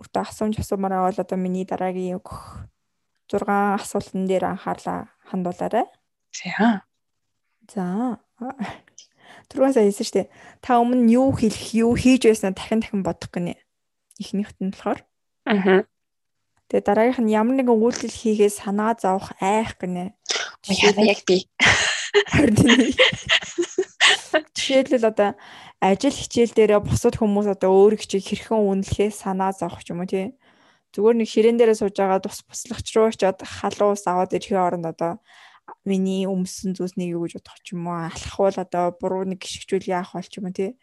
өөртөө 0.00 0.22
асуумж 0.24 0.60
асуумаараа 0.60 1.08
бол 1.08 1.22
одоо 1.22 1.38
миний 1.38 1.64
дараагийн 1.64 2.20
өгөх 2.20 2.68
6 3.32 3.48
асуултан 3.48 4.28
дээр 4.28 4.44
анхаарлаа 4.52 5.08
хандуулаарай. 5.30 5.86
За. 6.36 6.84
За. 7.72 8.20
Түрүүн 9.48 9.72
сая 9.72 9.88
хэлсэн 9.88 10.06
шүү 10.06 10.16
дээ. 10.18 10.28
Та 10.60 10.80
өмнө 10.80 11.08
юу 11.08 11.32
хэлэх, 11.32 11.72
юу 11.72 11.96
хийж 11.96 12.28
байснаа 12.28 12.52
дахин 12.52 12.84
дахин 12.84 13.02
бодох 13.04 13.32
гинэ. 13.32 13.56
Эхнийхт 14.20 14.60
нь 14.60 14.72
болохоор. 14.72 15.00
Аа. 15.48 15.88
Тэгээ 16.68 16.84
дараагийнх 16.84 17.20
нь 17.22 17.32
ямар 17.32 17.56
нэгэн 17.56 17.76
үйлдэл 17.76 18.12
хийгээ 18.12 18.50
санаа 18.52 18.96
зовох 18.96 19.32
айх 19.40 19.76
гинэ. 19.80 20.12
Яа 20.68 21.00
яг 21.04 21.24
би. 21.28 21.48
Харин 22.14 22.94
жишээлбэл 24.54 25.10
одоо 25.10 25.30
ажил 25.82 26.14
хичээл 26.14 26.54
дээрээ 26.54 26.80
бусад 26.80 27.18
хүмүүс 27.18 27.46
одоо 27.50 27.70
өөрийг 27.74 28.06
чи 28.06 28.22
хэрхэн 28.22 28.62
үнэлэхээ 28.62 29.10
санаа 29.10 29.50
зовох 29.50 29.82
ч 29.82 29.90
юм 29.90 30.02
уу 30.02 30.08
тий. 30.08 30.38
Зүгээр 30.94 31.16
нэг 31.18 31.28
ширээн 31.28 31.58
дээрээ 31.58 31.78
сууж 31.82 31.94
байгаа 31.98 32.22
тус 32.22 32.46
буслахч 32.46 32.86
руу 32.94 33.10
очиод 33.10 33.42
халуус 33.42 34.06
аваад 34.06 34.30
ирэхийн 34.30 34.62
оронд 34.62 34.86
одоо 34.86 35.18
миний 35.82 36.22
өмсөн 36.30 36.78
зүйлснийг 36.78 37.18
юу 37.18 37.26
гэж 37.26 37.42
бодох 37.42 37.58
ч 37.66 37.74
юм 37.74 37.90
уу 37.90 37.98
алхахвал 38.06 38.56
одоо 38.62 38.84
буруу 38.94 39.26
нэг 39.26 39.42
гიშгчүүл 39.42 39.90
яах 39.90 40.14
бол 40.14 40.28
ч 40.30 40.38
юм 40.38 40.46
уу 40.48 40.54
тий. 40.54 40.78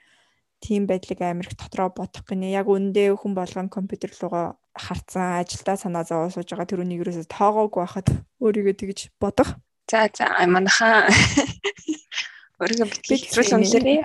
Тийм 0.61 0.85
байдлыг 0.85 1.19
амирх 1.23 1.55
дотроо 1.55 1.89
бодох 1.89 2.27
гинэ. 2.27 2.51
Яг 2.53 2.67
үндэ 2.67 3.15
хүн 3.15 3.33
болгон 3.33 3.71
компьютер 3.71 4.11
руугаа 4.19 4.59
харцсан 4.75 5.41
ажилдаа 5.41 5.79
санаа 5.79 6.03
зовоо 6.05 6.29
сууж 6.29 6.51
байгаа 6.51 6.69
тэр 6.69 6.83
үнийг 6.83 7.01
юусоо 7.01 7.25
тоогоогүй 7.25 7.81
байхад 7.81 8.07
өөрийгөө 8.43 8.75
тэгж 8.77 9.00
бодох 9.17 9.57
за 9.91 10.07
за 10.15 10.25
манайхаа 10.48 11.12
өөрийгөө 12.63 12.88
хэтрүүл 12.88 13.55
үнэлэрээ 13.60 14.00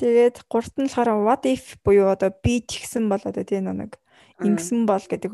Тэгээд 0.00 0.36
гурт 0.50 0.74
нь 0.80 0.88
болохоор 0.90 1.22
what 1.22 1.44
if 1.46 1.78
буюу 1.84 2.10
одоо 2.10 2.32
би 2.32 2.64
тэгсэн 2.64 3.06
бол 3.06 3.22
одоо 3.22 3.44
тийм 3.44 3.70
нэг 3.70 4.00
ингэсэн 4.42 4.88
бол 4.90 5.04
гэдэг 5.04 5.32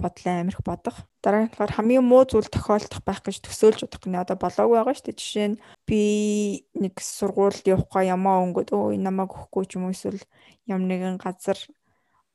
бодлоо 0.00 0.34
амирх 0.40 0.64
бодох. 0.64 1.04
Дараа 1.20 1.44
нь 1.44 1.52
болохоор 1.52 1.72
хамгийн 1.76 2.04
муу 2.04 2.24
зүйл 2.24 2.48
тохиолдох 2.48 3.04
байх 3.04 3.20
гэж 3.20 3.44
төсөөлж 3.44 3.84
бодох 3.84 4.00
гэнэ. 4.00 4.24
Одоо 4.24 4.36
болоогүй 4.40 4.76
байгаа 4.80 4.96
шүү 4.96 5.06
дээ. 5.12 5.20
Жишээ 5.20 5.48
нь 5.52 5.60
би 5.84 6.00
нэг 6.76 6.94
сургуульд 6.96 7.64
явахгүй 7.68 8.08
ямаа 8.08 8.40
өнгөд 8.44 8.72
өө 8.72 8.96
намайг 8.96 9.30
өгөхгүй 9.36 9.64
ч 9.68 9.76
юм 9.76 9.88
уу 9.88 9.94
эсвэл 9.94 10.20
ямар 10.64 10.88
нэгэн 10.88 11.16
газар 11.20 11.60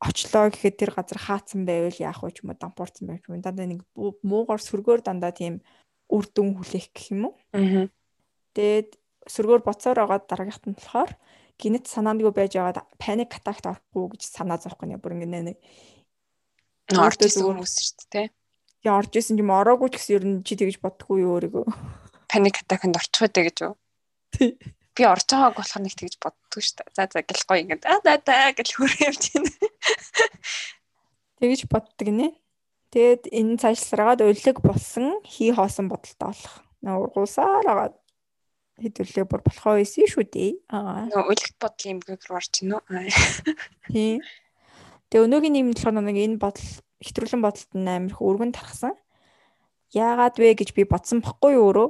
очлоо 0.02 0.52
гэхэд 0.52 0.76
тэр 0.80 0.92
газар 0.96 1.20
хаацсан 1.20 1.64
байвал 1.66 1.96
яах 2.00 2.24
вэ 2.24 2.32
ч 2.36 2.44
юм 2.44 2.52
уу 2.52 2.60
дампуурсан 2.60 3.06
байх 3.08 3.24
юм. 3.28 3.40
Дандаа 3.42 3.68
нэг 3.68 3.82
муугар 3.96 4.60
сөргөөр 4.60 5.02
дандаа 5.02 5.32
тийм 5.32 5.64
үр 6.12 6.26
дүн 6.30 6.60
хүлээх 6.60 6.92
гэх 6.92 7.16
юм 7.16 7.32
уу. 7.32 7.36
Аа. 7.56 7.88
Тэгээд 8.54 9.00
сөргөөр 9.26 9.62
боцоор 9.66 9.98
байгаа 9.98 10.20
дараагийнх 10.22 10.62
нь 10.70 10.78
болохоор 10.78 11.12
гинэт 11.58 11.86
санаандгүй 11.88 12.34
байж 12.36 12.54
байгаад 12.56 12.84
паник 13.00 13.32
атакт 13.34 13.66
орохгүй 13.66 14.16
гэж 14.16 14.22
санаа 14.28 14.60
зовх 14.60 14.78
гэнэ 14.80 15.00
бүр 15.00 15.16
ингэ 15.16 15.56
нэг 15.56 15.58
орж 16.94 17.20
исэн 17.26 17.48
хүмүүс 17.48 17.74
шүү 17.80 18.06
дээ 18.12 18.28
тий 18.84 18.92
орж 18.92 19.12
исэн 19.16 19.40
юм 19.40 19.50
ороогүй 19.56 19.90
ч 19.90 19.96
гэсэн 19.98 20.16
ер 20.20 20.26
нь 20.28 20.44
чи 20.46 20.54
тэгж 20.60 20.78
боддггүй 20.84 21.24
юу 21.24 21.40
өөрийгөө 21.40 21.66
паник 22.30 22.60
атакт 22.62 22.92
орчих 22.92 23.22
вэ 23.24 23.30
гэж 23.50 23.58
юу 23.66 23.74
тий 24.36 24.60
би 24.96 25.04
орж 25.06 25.28
байгааг 25.30 25.56
болохоор 25.60 25.84
нэг 25.84 25.96
тэгж 26.00 26.16
боддгоо 26.24 26.62
шүү 26.64 26.76
дээ 26.80 26.96
за 26.96 27.04
за 27.12 27.22
гэлгүй 27.22 27.58
ингэ 27.62 27.76
а 27.86 28.00
да 28.02 28.18
да 28.18 28.56
гэж 28.56 28.70
хөрөө 28.80 29.02
явж 29.06 29.24
байна 29.36 29.52
тэгж 31.40 31.62
боддог 31.68 32.10
нэ 32.10 32.28
тэгээд 32.96 33.24
энэ 33.30 33.60
цаашлараад 33.62 34.24
улиг 34.24 34.58
болсон 34.64 35.20
хий 35.28 35.52
хоосон 35.52 35.92
бодолтой 35.92 36.32
болох 36.32 36.56
наа 36.86 37.02
ургуулсаар 37.04 37.68
агаад 37.68 37.96
хэдвэрлээ 38.80 39.26
бүр 39.28 39.42
болохоо 39.44 39.80
байсан 39.80 40.08
шүү 40.08 40.26
дээ. 40.28 40.52
Аа. 40.68 41.08
Нөө 41.08 41.32
үлгт 41.32 41.56
бодлын 41.64 41.96
эмгэг 41.96 42.28
рүү 42.28 42.36
орж 42.36 42.52
гинөө. 42.60 42.82
Тийм. 43.88 44.20
Тэгээ 45.08 45.26
өнөөгийн 45.26 45.60
юм 45.64 45.72
болохоор 45.72 45.96
нэг 46.04 46.18
энэ 46.20 46.42
бодол 46.44 46.70
хэтрүүлэн 47.00 47.42
бодолд 47.46 47.72
амар 47.72 48.12
их 48.12 48.20
өргөн 48.20 48.52
тархсан. 48.52 48.94
Яагаад 49.96 50.36
вэ 50.36 50.60
гэж 50.60 50.76
би 50.76 50.84
бодсон 50.84 51.24
бохгүй 51.24 51.56
юу 51.56 51.72
өөрөө. 51.72 51.88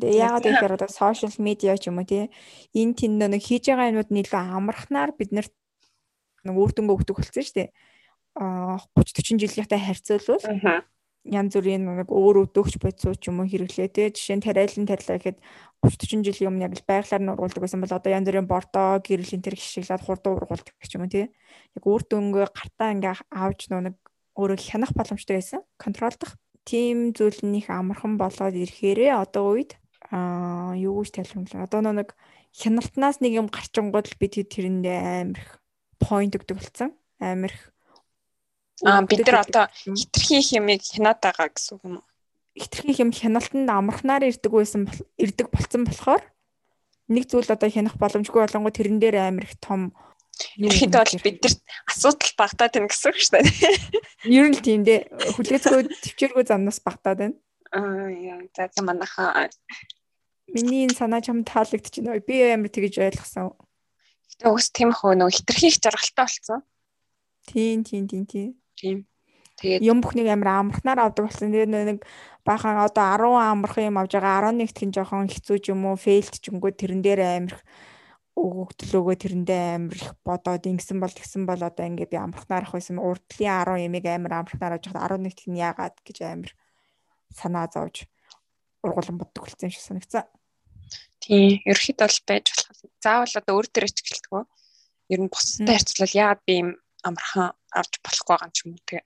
Тэгээ 0.00 0.16
яагаад 0.16 0.44
гэхээр 0.48 0.76
одоо 0.80 0.88
сошиал 0.88 1.36
медиа 1.36 1.76
ч 1.76 1.92
юм 1.92 2.00
уу 2.00 2.08
тий 2.08 2.32
энэ 2.72 2.96
тэнд 2.96 3.20
нэг 3.20 3.42
хийж 3.44 3.68
байгаа 3.68 3.92
юмуд 3.92 4.08
нийлээ 4.08 4.40
амархнаар 4.56 5.12
бид 5.12 5.30
нарт 5.36 5.52
нэг 6.48 6.56
үр 6.56 6.72
дүнгээ 6.72 6.96
өгдөг 6.96 7.16
болсон 7.20 7.44
шүү 7.44 7.56
дээ. 7.60 7.68
Аа 8.40 8.80
30 8.96 9.36
40 9.36 9.44
жилийнхтэй 9.44 9.80
харьцуулбал 9.80 10.88
янз 11.24 11.56
бүрийн 11.56 11.84
нэг 11.84 12.08
өөр 12.12 12.48
өдөөгч 12.48 12.76
бодисуу 12.80 13.16
ч 13.16 13.32
юм 13.32 13.40
уу 13.40 13.48
хэрэглээ 13.48 13.88
те 13.88 14.12
жишээ 14.12 14.36
нь 14.40 14.44
тариалан 14.44 14.84
тарилаа 14.84 15.16
гэхэд 15.16 15.38
30 15.80 16.20
40 16.20 16.28
жилийн 16.28 16.48
өмнө 16.52 16.64
яг 16.68 16.74
л 16.76 16.84
байглаар 16.84 17.22
нь 17.24 17.32
ургуулдаг 17.32 17.62
байсан 17.64 17.80
бол 17.80 17.96
одоо 17.96 18.10
янз 18.12 18.28
бүрийн 18.28 18.44
бордоо 18.44 19.00
гэрлийн 19.00 19.40
тэр 19.40 19.56
хишиглаад 19.56 20.04
хурдан 20.04 20.36
ургуулдаг 20.36 20.76
ч 20.84 20.92
юм 20.92 21.08
уу 21.08 21.12
те 21.12 21.32
яг 21.76 21.84
үр 21.88 22.02
дүнгээ 22.04 22.48
гартаа 22.52 22.92
ингээ 22.92 23.16
авч 23.32 23.72
нэг 23.72 23.96
өөрөө 24.36 24.58
хянах 24.60 24.92
боломжтой 24.92 25.40
байсан 25.40 25.60
контролдох 25.80 26.36
тийм 26.64 27.12
зүйл 27.12 27.38
нөх 27.44 27.68
амархан 27.68 28.16
болоод 28.16 28.56
ирэхээрээ 28.56 29.12
одоо 29.12 29.56
үед 29.56 29.76
аа 30.10 30.72
юу 30.76 31.04
гэж 31.04 31.20
тайлбарлах 31.20 31.68
одоо 31.68 31.80
нэг 31.92 32.16
хяналтнаас 32.56 33.20
нэг 33.20 33.32
юм 33.40 33.48
гарчингууд 33.52 34.06
л 34.08 34.20
бид 34.20 34.34
тэрэндээ 34.48 34.98
амирх 35.22 35.60
point 36.00 36.32
өгдөг 36.36 36.56
болсон. 36.58 36.96
Амирх 37.20 37.74
Аа 38.82 39.06
бид 39.06 39.22
нар 39.26 39.46
одоо 39.46 39.66
хитрхи 39.70 40.42
хэмиг 40.42 40.82
хянаад 40.82 41.22
байгаа 41.22 41.48
гэсэн 41.48 41.78
үг 41.78 41.82
юм 41.86 41.94
уу? 42.02 42.06
Хитрхи 42.58 42.92
хэм 42.98 43.10
хяналтанд 43.14 43.70
амархнаар 43.70 44.26
ирдэг 44.26 44.50
байсан 44.50 44.90
ирдэг 45.14 45.46
болцсон 45.54 45.86
болохоор 45.86 46.22
нэг 47.06 47.24
зүйл 47.30 47.54
одоо 47.54 47.70
хянах 47.70 47.94
боломжгүй 47.94 48.42
болонгоо 48.42 48.74
тэрэн 48.74 48.98
дээр 48.98 49.30
амар 49.30 49.46
их 49.46 49.54
том 49.62 49.94
Ерөнхийдөө 50.58 51.02
бол 51.04 51.24
бидэрт 51.24 51.60
асуудал 51.90 52.32
багтаад 52.38 52.72
байна 52.74 52.90
гэсэн 52.90 53.08
үг 53.10 53.18
шүү 53.18 53.32
дээ. 53.38 53.46
Ер 54.38 54.46
нь 54.50 54.58
тийм 54.58 54.80
дээ. 54.82 55.00
Хүлээцгүй 55.38 55.82
төвчээргүй 55.90 56.44
замнаас 56.48 56.80
багтаад 56.82 57.18
байна. 57.22 57.36
Аа 57.74 58.10
яа 58.10 58.38
за 58.54 58.70
за 58.70 58.82
манайхаа 58.82 59.50
Миний 60.52 60.84
энэ 60.84 60.94
санаа 60.94 61.24
чам 61.24 61.42
таалагдчихна. 61.44 62.20
Би 62.20 62.42
амар 62.52 62.68
тэгж 62.68 63.00
ойлгосон. 63.00 63.56
Гэтэ 64.36 64.50
уус 64.52 64.68
тийм 64.70 64.92
хөө 64.92 65.16
нөгөө 65.16 65.34
хитрхи 65.40 65.72
их 65.72 65.80
жаргалтай 65.80 66.26
болсон. 66.26 66.60
Тийм 67.48 67.80
тийм 67.82 68.04
тийм 68.06 68.24
тийм 68.28 68.50
тийм. 68.76 68.98
Тэгээд 69.56 69.86
юм 69.86 70.04
бүхнийг 70.04 70.28
амар 70.28 70.60
амархнаар 70.60 71.00
авдаг 71.00 71.30
болсон. 71.30 71.48
Тэгээд 71.48 71.70
нэг 71.72 71.98
баахан 72.44 72.76
одоо 72.84 73.06
10 73.16 73.40
амархан 73.40 73.88
юм 73.88 73.96
авж 73.98 74.12
байгаа 74.20 74.52
11-т 74.52 74.84
нь 74.84 74.94
жоохон 74.94 75.32
хэцүү 75.32 75.56
ч 75.64 75.72
юм 75.72 75.88
уу 75.88 75.96
фейлд 75.96 76.34
ч 76.36 76.52
өнгөө 76.52 76.72
тэрэн 76.76 77.00
дээр 77.00 77.20
амарх 77.24 77.64
өгөгдлөөгөө 78.34 79.16
тэрэндээ 79.22 79.62
амар 79.78 79.94
их 79.94 80.10
бодоод 80.26 80.66
ингэсэн 80.66 80.98
бол 80.98 81.14
тэгсэн 81.14 81.46
бол 81.46 81.62
одоо 81.62 81.86
ингээ 81.86 82.10
би 82.10 82.18
амархнаар 82.18 82.66
ах 82.66 82.74
байсан 82.74 82.98
урдлын 82.98 83.62
10 83.62 83.86
ямиг 83.86 84.04
амар 84.10 84.42
амархнаар 84.42 84.74
авч 84.74 84.90
хаад 84.90 85.22
11-т 85.22 85.46
нь 85.46 85.62
яагаад 85.62 85.96
гэж 86.02 86.18
амар 86.26 86.50
санаа 87.30 87.70
зовж 87.70 88.10
ургуулan 88.82 89.18
боддог 89.22 89.46
болсон 89.46 89.70
юм 89.70 89.74
шиг 89.74 89.86
санагцсан. 89.86 90.26
Тийм, 91.22 91.62
ерөөхдөө 91.62 92.04
бол 92.04 92.20
байж 92.28 92.46
болох. 92.52 92.68
Заавал 93.00 93.34
одоо 93.38 93.54
өөр 93.56 93.68
дээр 93.70 93.88
ичгэлтгөө. 93.88 94.42
Ер 95.14 95.20
нь 95.22 95.32
бусдад 95.32 95.70
харьцуулбал 95.70 96.18
яагаад 96.18 96.42
би 96.44 96.54
юм 96.58 96.68
амархан 97.06 97.54
авч 97.72 97.92
болохгүй 98.04 98.34
байгаа 98.34 98.48
юм 98.50 98.52
ч 98.52 98.58
юм 98.66 98.70
уу 98.74 98.84
тэгээ. 98.84 99.04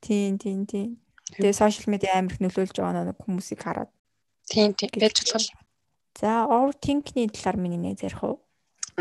Тийм 0.00 0.32
тийм 0.40 0.60
тийм. 0.64 0.88
Тэгээ 1.36 1.58
сошиал 1.58 1.92
медиа 1.92 2.16
амар 2.16 2.32
их 2.32 2.40
нөлөөлж 2.40 2.76
байгаа 2.80 3.04
нэг 3.12 3.18
хүмүүсийг 3.20 3.60
хараад. 3.60 3.90
Тийм 4.48 4.72
тийм 4.78 4.90
байж 4.96 5.16
болох. 5.20 5.58
За 6.16 6.48
overthinking-ний 6.48 7.28
талаар 7.28 7.58
миний 7.60 7.80
нэ 7.80 7.94
ярих 8.00 8.24
уу? 8.24 8.40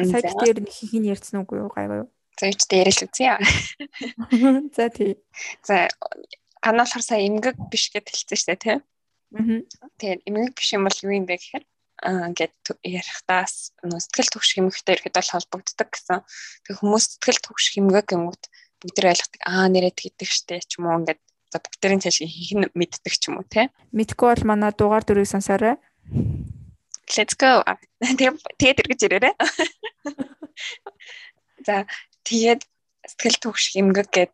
Сайд 0.07 0.31
дээр 0.39 0.59
нэг 0.63 0.71
хин 0.71 1.03
ярьсан 1.03 1.43
уу 1.43 1.67
юу 1.67 1.69
гайгүй 1.73 2.05
юу? 2.05 2.09
За 2.39 2.47
ич 2.47 2.63
дээр 2.71 2.87
л 2.87 3.03
үзье. 3.03 3.35
За 4.77 4.87
тий. 4.89 5.19
За 5.63 5.91
анаалахар 6.63 7.03
сая 7.03 7.27
эмгэг 7.27 7.59
биш 7.67 7.91
гэд 7.91 8.07
хэлсэн 8.07 8.37
шүү 8.37 8.47
дээ 8.55 8.63
тий. 8.63 8.77
Аа. 9.35 9.59
Тэгээд 9.99 10.21
эмгэг 10.23 10.53
биш 10.55 10.69
юм 10.71 10.87
бол 10.87 10.99
юу 11.03 11.11
юм 11.11 11.25
бэ 11.27 11.35
гэхээр 11.35 11.65
ингээд 11.99 12.55
ярихдаас 12.83 13.75
сэтгэл 13.83 14.31
төвш 14.31 14.55
хэмэгтэй 14.55 14.95
ирэхэд 14.95 15.19
бол 15.19 15.33
холбогддог 15.35 15.89
гэсэн. 15.91 16.23
Тэг 16.63 16.73
хүмүүс 16.79 17.19
сэтгэл 17.19 17.43
төвш 17.43 17.65
хэмгэг 17.75 18.07
гэмүүд 18.07 18.43
бүгд 18.79 18.97
ойлгодог. 19.03 19.41
Аа 19.43 19.67
нэрээ 19.67 19.91
тэгдэг 19.91 20.29
штэ 20.31 20.63
ч 20.63 20.79
юм 20.79 20.87
уу 20.87 21.03
ингээд 21.03 21.19
за 21.51 21.57
бүгдэрийн 21.59 21.99
цааш 21.99 22.23
хийх 22.23 22.55
мэддэг 22.71 23.13
ч 23.19 23.27
юм 23.27 23.43
уу 23.43 23.47
те. 23.47 23.67
Мэдгүй 23.91 24.27
бол 24.31 24.43
манай 24.47 24.71
дугаар 24.71 25.03
дөрөв 25.03 25.27
сонсоорой. 25.27 25.75
Let's 27.17 27.35
go. 27.35 27.65
Тэгээд 28.59 28.81
эргэж 28.85 29.01
ирээрэй. 29.07 29.33
За 31.65 31.85
тэгээд 32.27 32.61
сэтгэл 33.09 33.37
төвш 33.41 33.63
хэмгэг 33.73 34.09
гэд 34.13 34.33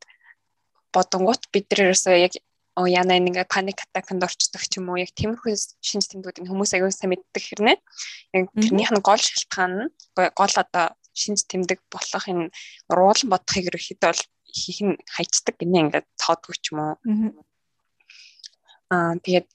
бодонгууд 0.92 1.44
бид 1.54 1.66
нар 1.72 1.92
ерөөсөө 1.92 2.16
яг 2.20 2.34
оо 2.76 2.88
яна 2.92 3.16
ингээ 3.16 3.48
паник 3.48 3.80
атаканд 3.88 4.28
орчдог 4.28 4.64
ч 4.68 4.80
юм 4.80 4.92
уу 4.92 5.00
яг 5.00 5.12
тиймэрхүү 5.16 5.56
шинж 5.80 6.12
тэмдгүүдийг 6.12 6.48
хүмүүс 6.52 6.76
аягүй 6.76 6.92
сайн 6.92 7.16
мэддэг 7.16 7.44
хэрнээ. 7.44 7.78
Яг 8.36 8.52
тэрнийх 8.52 8.92
нь 8.92 9.06
гол 9.08 9.24
шалтгаан 9.24 9.74
нь 9.80 9.92
гол 10.36 10.56
одоо 10.60 10.86
шинж 11.16 11.48
тэмдэг 11.48 11.80
болох 11.88 12.26
энэ 12.28 12.52
уруулан 12.92 13.32
бодохыг 13.32 13.72
ерөөхдөө 13.72 14.12
бол 14.12 14.24
хийх 14.52 14.80
нь 14.84 15.00
хайцдаг 15.16 15.56
гинэ 15.56 15.80
ингээд 15.88 16.08
цоодгүй 16.20 16.56
ч 16.60 16.76
юм 16.76 16.80
уу. 16.84 16.96
Аа 18.92 19.16
тэгээд 19.24 19.48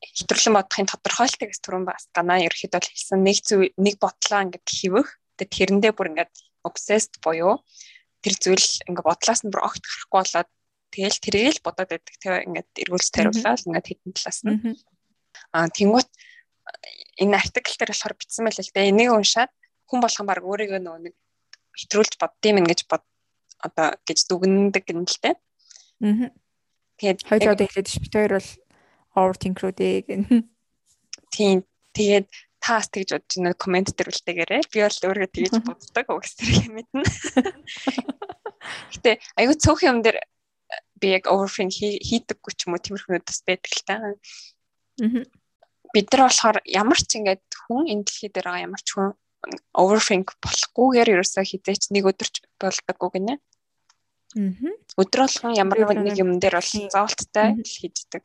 хэвтрлэн 0.00 0.56
бодохын 0.56 0.90
тодорхойлолт 0.90 1.40
гэж 1.40 1.60
түрүүн 1.60 1.84
бас 1.84 2.08
ганаа 2.16 2.40
ерөөхдөө 2.44 2.80
хэлсэн 2.88 3.20
нэг 3.20 3.38
зүйл 3.44 3.70
нэг 3.76 3.96
бодлоо 4.00 4.40
ингээд 4.48 4.68
хивэх 4.68 5.08
тэгээд 5.36 5.54
тэрэндээ 5.56 5.92
бүр 5.92 6.10
ингээд 6.12 6.34
obsessed 6.64 7.20
буюу 7.20 7.60
тэр 8.24 8.34
зүйл 8.40 8.66
ингээд 8.88 9.08
бодлоос 9.08 9.40
нь 9.44 9.52
бүр 9.52 9.64
огт 9.68 9.84
гарахгүй 9.84 10.18
болоод 10.20 10.50
Тэгэл 10.90 11.22
тэрийг 11.22 11.54
л 11.54 11.64
бодоод 11.64 11.90
байдаг. 11.94 12.14
Тэгээ 12.18 12.46
ингээд 12.50 12.70
эргүүлж 12.82 13.08
тариулаад 13.14 13.62
ингээд 13.62 13.86
хитэн 13.86 14.10
талаас 14.10 14.40
нь. 14.42 14.74
Аа 15.54 15.70
тэнгуут 15.70 16.10
энэ 17.22 17.38
артикл 17.38 17.78
дээр 17.78 17.94
болохоор 17.94 18.14
бичсэн 18.18 18.42
байлаа 18.42 18.64
л 18.66 18.74
дээ. 18.74 18.90
Энийг 18.90 19.10
уншаад 19.14 19.54
хүн 19.86 20.02
болгон 20.02 20.26
баг 20.26 20.42
өөрийгөө 20.42 20.82
нөгөө 20.82 21.02
нэг 21.06 21.14
хэтрүүлж 21.78 22.12
боддсон 22.18 22.58
юм 22.58 22.66
гэж 22.66 22.80
бод 22.90 23.06
одоо 23.62 23.94
гэж 24.02 24.18
дүгндэг 24.26 24.84
юм 24.90 25.06
л 25.06 25.18
дээ. 25.22 25.34
Аа. 26.02 26.34
Тэгээд 26.98 27.20
хоёул 27.22 27.54
одоо 27.54 27.66
хэлээд 27.70 27.86
ш 27.86 28.02
бит 28.02 28.14
хоёр 28.14 28.32
бол 28.34 28.50
overthinker 29.14 29.70
үү 29.70 30.04
гэн. 30.06 30.22
Тийм. 31.30 31.66
Тэгээд 31.90 32.26
таас 32.60 32.86
тэгж 32.92 33.16
бодож 33.16 33.34
байна 33.34 33.56
комент 33.56 33.90
дээр 33.96 34.12
үлдээгээрэй. 34.12 34.62
Би 34.70 34.78
бол 34.84 34.98
өөрөө 35.08 35.28
тэгж 35.32 35.54
боддог. 35.64 36.06
Угс 36.12 36.32
тэрийг 36.38 36.68
мэднэ. 36.70 37.02
Гэтэ 38.94 39.10
аюу 39.40 39.56
цөөх 39.56 39.80
юм 39.88 40.04
дээр 40.04 40.20
би 41.00 41.16
яг 41.16 41.26
overthink 41.26 41.72
хийдэггүй 41.80 42.52
ч 42.54 42.68
юм 42.68 42.76
уу 42.76 42.84
тиймэрхүү 42.84 43.24
бас 43.24 43.40
байдаг 43.42 43.72
л 43.72 43.82
та. 43.88 43.96
Аа. 45.00 45.24
Бид 45.90 46.06
нар 46.12 46.28
болохоор 46.28 46.58
ямар 46.68 47.00
ч 47.00 47.18
ингээд 47.18 47.42
хүн 47.66 47.88
энэ 47.88 48.04
дэлхий 48.04 48.30
дээр 48.30 48.46
байгаа 48.46 48.66
ямар 48.68 48.82
ч 48.84 48.88
хүн 48.94 49.16
overthink 49.72 50.36
болохгүйгээр 50.44 51.12
ерөөсөө 51.16 51.44
хизээч 51.48 51.90
нэг 51.90 52.04
өдөрч 52.12 52.34
болдоггүй 52.60 53.10
гинэ. 53.16 53.34
Аа. 54.36 54.76
Өдөр 55.00 55.20
болгон 55.24 55.56
ямар 55.56 55.78
нэг 55.96 56.20
юм 56.20 56.36
дээр 56.36 56.60
бол 56.60 56.72
зоолттой 56.92 57.64
хийдэг. 57.64 58.22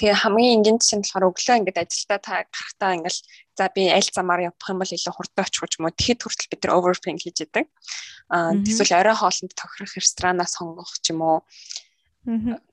Тэгээ 0.00 0.16
хамгийн 0.16 0.64
энгийн 0.64 0.78
жишээ 0.80 0.96
нь 0.96 1.04
болохоор 1.04 1.28
өглөө 1.28 1.56
ингээд 1.60 1.82
ажилдаа 1.84 2.18
та 2.24 2.32
гарахтаа 2.48 2.96
ингээд 2.96 3.18
за 3.52 3.64
би 3.68 3.82
аль 3.92 4.08
замаар 4.08 4.48
явах 4.48 4.72
юм 4.72 4.80
бол 4.80 4.96
илүү 4.96 5.12
хурдан 5.12 5.44
очих 5.44 5.68
ч 5.68 5.76
юм 5.76 5.84
уу. 5.84 5.92
Тэгэхэд 5.92 6.24
хүртэл 6.24 6.50
бид 6.56 6.62
нар 6.64 6.76
overthink 6.80 7.20
хийж 7.20 7.38
идэг. 7.44 7.66
Аа 8.32 8.56
эсвэл 8.56 8.96
орой 8.96 9.16
хоолнд 9.20 9.52
тохирох 9.52 9.92
ресторанаа 10.00 10.48
сонгох 10.48 10.96
ч 11.04 11.12
юм 11.12 11.20
уу. 11.20 11.44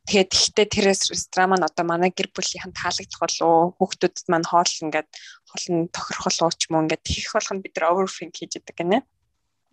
Тэгээд 0.07 0.31
ихтэй 0.31 0.67
тэр 0.71 0.95
ресторан 0.95 1.51
маань 1.51 1.67
одоо 1.67 1.83
манай 1.83 2.15
гэр 2.15 2.31
бүлийнхэн 2.31 2.71
таалагдах 2.71 3.19
болов 3.19 3.75
хүүхдүүдэд 3.75 4.27
маань 4.31 4.47
хоол 4.47 4.73
ингээд 4.87 5.09
хоолн 5.51 5.91
тохирох 5.91 6.25
болов 6.31 6.55
ч 6.55 6.71
юм 6.71 6.73
уу 6.79 6.83
ингээд 6.87 7.03
хийх 7.11 7.31
болгонд 7.35 7.63
бид 7.63 7.75
нар 7.75 7.91
overthink 7.91 8.39
хийж 8.39 8.55
идэг 8.55 8.75
гинэ. 8.75 9.03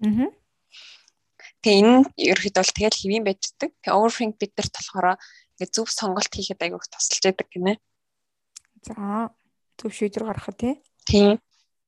Аа. 0.03 0.31
Тэгээ 1.63 1.81
энэ 1.81 2.07
ерөөхдөө 2.19 2.63
бол 2.63 2.77
тэгэл 2.77 2.99
хэвэн 2.99 3.25
байждаг. 3.25 3.71
Тэгээ 3.83 3.95
overthink 3.99 4.35
бид 4.43 4.53
нарт 4.59 4.75
болохоор 4.75 5.07
ингээд 5.55 5.75
зөв 5.75 5.89
сонголт 5.91 6.33
хийхэд 6.35 6.63
айгүйх 6.63 6.87
тусалж 6.91 7.23
яадаг 7.23 7.49
гинэ. 7.51 7.79
За 8.83 9.31
зөв 9.79 9.91
шийдвэр 9.95 10.27
гаргахад 10.29 10.59
тий. 10.59 10.75
Тийм. 11.07 11.39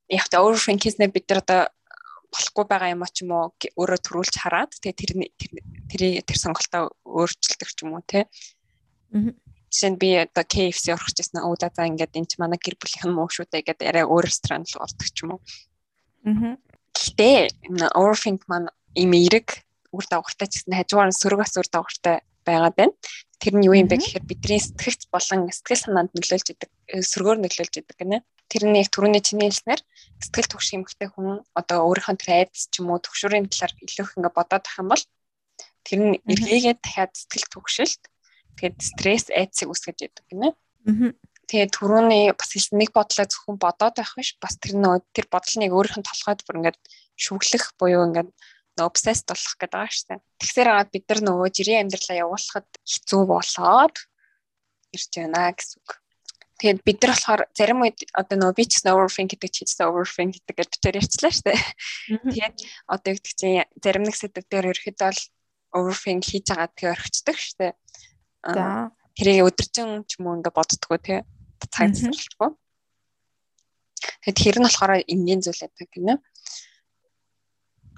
Яг 0.08 0.26
та 0.30 0.42
overthink 0.42 0.86
хийснээр 0.86 1.10
бид 1.10 1.26
нар 1.26 1.42
одоо 1.42 1.62
болохгүй 2.30 2.64
байгаа 2.68 2.94
юм 2.94 3.02
ч 3.10 3.26
юм 3.26 3.34
уу 3.34 3.50
өөрөө 3.50 4.00
төрүүлж 4.02 4.34
хараад 4.38 4.70
тэгээ 4.78 4.94
тэр 4.94 5.12
тэр 5.90 6.02
тэр 6.22 6.38
сонголтоо 6.38 6.94
өөрчилдөг 7.02 7.68
ч 7.74 7.78
юм 7.82 7.98
уу 7.98 8.04
тий. 8.06 8.24
Жишээ 9.70 9.90
нь 9.90 10.00
би 10.00 10.08
одоо 10.22 10.44
KFC 10.46 10.94
орох 10.94 11.10
гэжсэн 11.10 11.42
оо 11.42 11.54
за 11.58 11.70
ингээд 11.74 12.14
энэ 12.14 12.30
ч 12.30 12.38
манай 12.38 12.58
гэр 12.62 12.78
бүлийнхэн 12.78 13.12
муу 13.14 13.26
шүү 13.26 13.50
дээ 13.50 13.66
гэдэг 13.66 13.86
арай 13.90 14.04
өөр 14.06 14.30
ресторан 14.30 14.62
руу 14.62 14.86
ордог 14.86 15.06
ч 15.10 15.18
юм 15.26 15.30
уу. 15.36 15.40
Аа. 16.26 16.54
Гэтэ 16.94 17.50
overthink 17.98 18.46
маань 18.46 18.70
им 18.94 19.10
эрэг 19.12 19.66
үр 19.90 20.04
дагавартай 20.06 20.46
ч 20.48 20.62
гэсэн 20.62 20.76
хажуугаар 20.76 21.10
нь 21.10 21.18
сөрөг 21.18 21.40
ас 21.42 21.54
үр 21.58 21.68
дагавартай 21.68 22.22
байгаад 22.46 22.76
байна. 22.78 22.94
Тэр 23.42 23.54
нь 23.58 23.66
юу 23.68 23.74
юм 23.76 23.90
бэ 23.90 24.00
гэхээр 24.00 24.24
бидний 24.24 24.62
сэтгэгч 24.62 25.12
болон 25.12 25.50
сэтгэл 25.52 25.82
санаанд 25.84 26.10
нөлөөлж 26.16 26.46
идэг, 26.54 26.70
э, 26.88 27.02
сөргөөр 27.02 27.38
нөлөөлж 27.42 27.74
идэг 27.82 27.96
гинэ. 27.98 28.24
Тэр 28.48 28.62
нь 28.70 28.78
яг 28.80 28.88
түрүүний 28.94 29.20
чиний 29.20 29.50
хэлснээр 29.50 29.82
сэтгэл 30.22 30.50
түгш 30.54 30.68
юмхтэй 30.78 31.10
хүн 31.10 31.42
одоо 31.52 31.78
өөрийнхөө 31.90 32.16
тэр 32.16 32.30
айдас 32.46 32.70
ч 32.70 32.80
юм 32.80 32.94
уу 32.94 33.02
төгшөрийн 33.02 33.50
талаар 33.50 33.72
илүү 33.82 34.04
их 34.06 34.14
ингээ 34.16 34.32
бодоод 34.38 34.62
тах 34.64 34.78
юм 34.80 34.88
бол 34.94 35.04
тэр 35.84 35.98
нь 36.00 36.14
эргээгээд 36.24 36.80
дахиад 36.80 37.12
сэтгэл 37.12 37.52
түгшэлт 37.52 38.02
тэгээд 38.56 38.76
стресс 38.80 39.26
айдсыг 39.34 39.68
үүсгэж 39.68 39.98
идэг 40.06 40.24
гинэ. 40.30 40.48
Тэгээд 41.46 41.74
түрүүний 41.78 42.24
бас 42.34 42.50
хэлсэн 42.50 42.78
нэг 42.82 42.90
бодлоо 42.90 43.26
зөвхөн 43.26 43.58
бодоод 43.62 43.94
байх 43.98 44.12
биш 44.18 44.34
бас 44.42 44.58
тэр 44.58 44.74
нөө 44.82 45.02
тэр 45.14 45.26
бодлыг 45.30 45.70
өөрийнх 45.70 45.98
нь 46.02 46.08
толгойд 46.08 46.42
бүр 46.42 46.58
ингээд 46.58 46.78
шүглэх 47.14 47.64
буюу 47.78 48.02
ингээд 48.10 48.30
obsessed 48.84 49.26
болох 49.28 49.54
гэдэг 49.56 49.72
байгаа 49.72 49.92
шүү 49.92 50.08
дээ. 50.12 50.20
Тэгэхээр 50.40 50.68
аваад 50.72 50.90
бид 50.92 51.04
нар 51.08 51.20
нөгөө 51.24 51.48
жирийн 51.56 51.82
амьдралаа 51.86 52.18
явуулахад 52.24 52.68
хэцүү 52.84 53.22
болоод 53.24 53.96
ирж 54.92 55.12
байна 55.16 55.52
гэсэн 55.56 55.76
үг. 55.80 55.90
Тэгээд 56.56 56.80
бид 56.88 56.98
нар 57.04 57.12
болохоор 57.12 57.42
зарим 57.52 57.80
үед 57.84 57.98
одоо 58.16 58.36
нөгөө 58.40 58.56
би 58.56 58.64
ч 58.64 58.72
гэсэн 58.80 58.92
overthink 58.96 59.30
гэдэг 59.36 59.50
чи 59.52 59.62
гэсэн 59.68 59.88
overthink 59.92 60.32
гэдэг 60.40 60.56
гэж 60.56 60.68
битээр 60.72 61.00
ярьчлаа 61.04 61.32
шүү 61.36 61.46
дээ. 61.52 61.60
Тэгээд 62.32 62.56
одоо 62.88 63.08
юу 63.12 63.18
гэдэг 63.20 63.34
чинь 63.36 63.68
зарим 63.84 64.04
нэг 64.08 64.16
сэдв 64.16 64.44
дээр 64.48 64.70
ерөөхдөө 64.72 65.04
бол 65.04 65.22
overthink 65.76 66.22
хийж 66.24 66.44
байгаа 66.48 66.72
тэгээ 66.72 66.94
орхицдаг 66.96 67.36
шүү 67.36 67.56
дээ. 67.60 67.72
За 68.56 68.64
тэрийг 69.16 69.48
өдөржин 69.52 70.08
ч 70.08 70.10
юм 70.16 70.32
уу 70.32 70.36
ингээ 70.40 70.56
боддгоо 70.56 70.96
тий 70.96 71.20
цаг 71.72 71.92
засварлахгүй. 71.92 72.50
Тэгэхээр 74.24 74.58
нь 74.60 74.66
болохоор 74.66 74.92
энгийн 75.04 75.40
зүйл 75.44 75.60
байдаг 75.60 75.88
гинэ. 75.92 76.14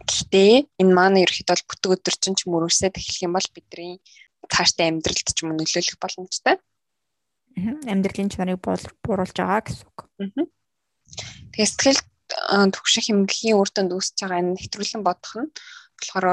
Гэхдээ 0.09 0.53
энэ 0.81 0.93
маань 0.97 1.21
ерөөхдөө 1.21 1.53
бол 1.53 1.69
бүтэг 1.69 1.91
өдөр 2.01 2.17
чинь 2.17 2.37
ч 2.39 2.49
мөрөөсөд 2.49 2.97
эхлэх 2.97 3.29
юм 3.29 3.37
бол 3.37 3.49
бидний 3.53 4.01
цаашдаа 4.49 4.89
амьдралд 4.89 5.29
ч 5.29 5.39
юм 5.45 5.53
нөлөөлөх 5.53 6.01
боломжтой. 6.01 6.57
Амьдралын 7.85 8.33
чанарыг 8.33 8.65
бууруулж 8.65 9.37
байгаа 9.37 9.63
гэсэн 9.69 9.85
үг. 9.85 9.99
Тэгээ 11.53 11.69
сэтгэл 11.69 12.01
төгших 12.73 13.05
хэмнэлийн 13.13 13.61
үр 13.61 13.69
дүнд 13.69 13.93
үүсэж 13.93 14.17
байгаа 14.25 14.41
энэ 14.41 14.63
хэтрүүлэн 14.63 15.03
бодох 15.05 15.35
нь 15.45 15.53
болохоор 16.01 16.27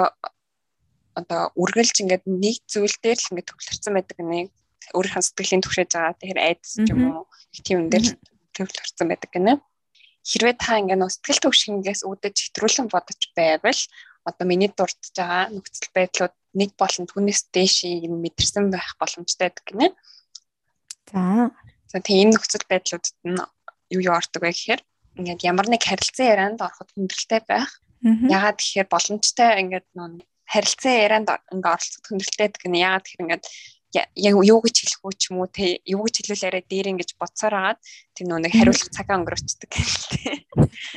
одоо 1.20 1.42
үргэлж 1.56 1.96
ингээд 2.04 2.24
нэг 2.28 2.64
зүйл 2.68 2.96
дээр 3.04 3.20
л 3.20 3.30
ингээд 3.32 3.50
төвлөрсөн 3.52 3.94
байдаг 3.96 4.18
нэг 4.24 4.48
өөрийнхөө 4.96 5.24
сэтгэлийн 5.24 5.64
төвшөөж 5.64 5.92
байгаа. 5.96 6.20
Тэр 6.20 6.38
айдас 6.40 6.72
ч 6.80 6.88
юм 6.92 7.02
уу 7.12 7.24
тийм 7.64 7.78
юм 7.84 7.90
дээр 7.90 8.06
төвлөрсөн 8.56 9.08
байдаг 9.08 9.32
гинэ 9.32 9.54
хэрвээ 10.26 10.56
та 10.58 10.82
ингээ 10.82 10.98
нөө 10.98 11.12
сэтгэл 11.14 11.44
төвшингээс 11.46 12.02
үүдэж 12.10 12.36
хэтрүүлэн 12.50 12.88
бодож 12.90 13.22
байвал 13.38 13.82
одоо 14.26 14.46
миний 14.50 14.72
дурдж 14.74 15.14
байгаа 15.14 15.54
нөхцөл 15.54 15.94
байдлууд 15.94 16.34
нэг 16.58 16.70
болон 16.82 17.06
түүнээс 17.06 17.42
дээш 17.54 17.86
юм 18.10 18.26
мэдэрсэн 18.26 18.74
байх 18.74 18.98
боломжтой 18.98 19.54
гинэ. 19.54 19.94
За. 21.14 21.54
За 21.86 21.98
тийм 22.02 22.34
энэ 22.34 22.34
нөхцөл 22.34 22.66
байдлуудад 22.66 23.18
нь 23.22 23.38
юу 23.94 24.02
юу 24.10 24.18
ордог 24.18 24.42
вэ 24.42 24.50
гэхээр 24.50 24.82
ингээд 25.22 25.46
ямар 25.46 25.68
нэг 25.70 25.86
харилцан 25.86 26.26
ярианд 26.26 26.60
ороход 26.66 26.90
хүндрэлтэй 26.92 27.42
байх. 27.46 27.70
Ягаад 28.02 28.58
гэхээр 28.58 28.90
боломжтой 28.90 29.50
ингээд 29.62 29.88
нөө 29.94 30.26
харилцан 30.50 30.94
ярианд 31.06 31.30
ингээ 31.54 31.74
оролцоход 31.76 32.06
хүндрэлтэй 32.10 32.50
нь 32.70 32.82
ягаад 32.82 33.06
гэхээр 33.06 33.24
ингээд 33.30 33.46
яг 33.96 34.36
юу 34.36 34.60
гэж 34.60 34.76
хэлэх 34.84 35.02
үү 35.08 35.14
ч 35.16 35.32
юм 35.32 35.40
уу 35.40 35.48
те 35.48 35.80
юу 35.88 36.04
гэж 36.04 36.28
хэлвэл 36.28 36.48
арай 36.52 36.64
дээр 36.68 36.92
ингэж 36.92 37.16
бодсоор 37.16 37.56
агаад 37.56 37.80
тэр 38.12 38.26
нөө 38.28 38.40
нэг 38.44 38.54
хариулах 38.54 38.92
цагаа 38.92 39.18
өнгөрөөчдөг 39.24 39.70
гэлтэй. 39.72 40.36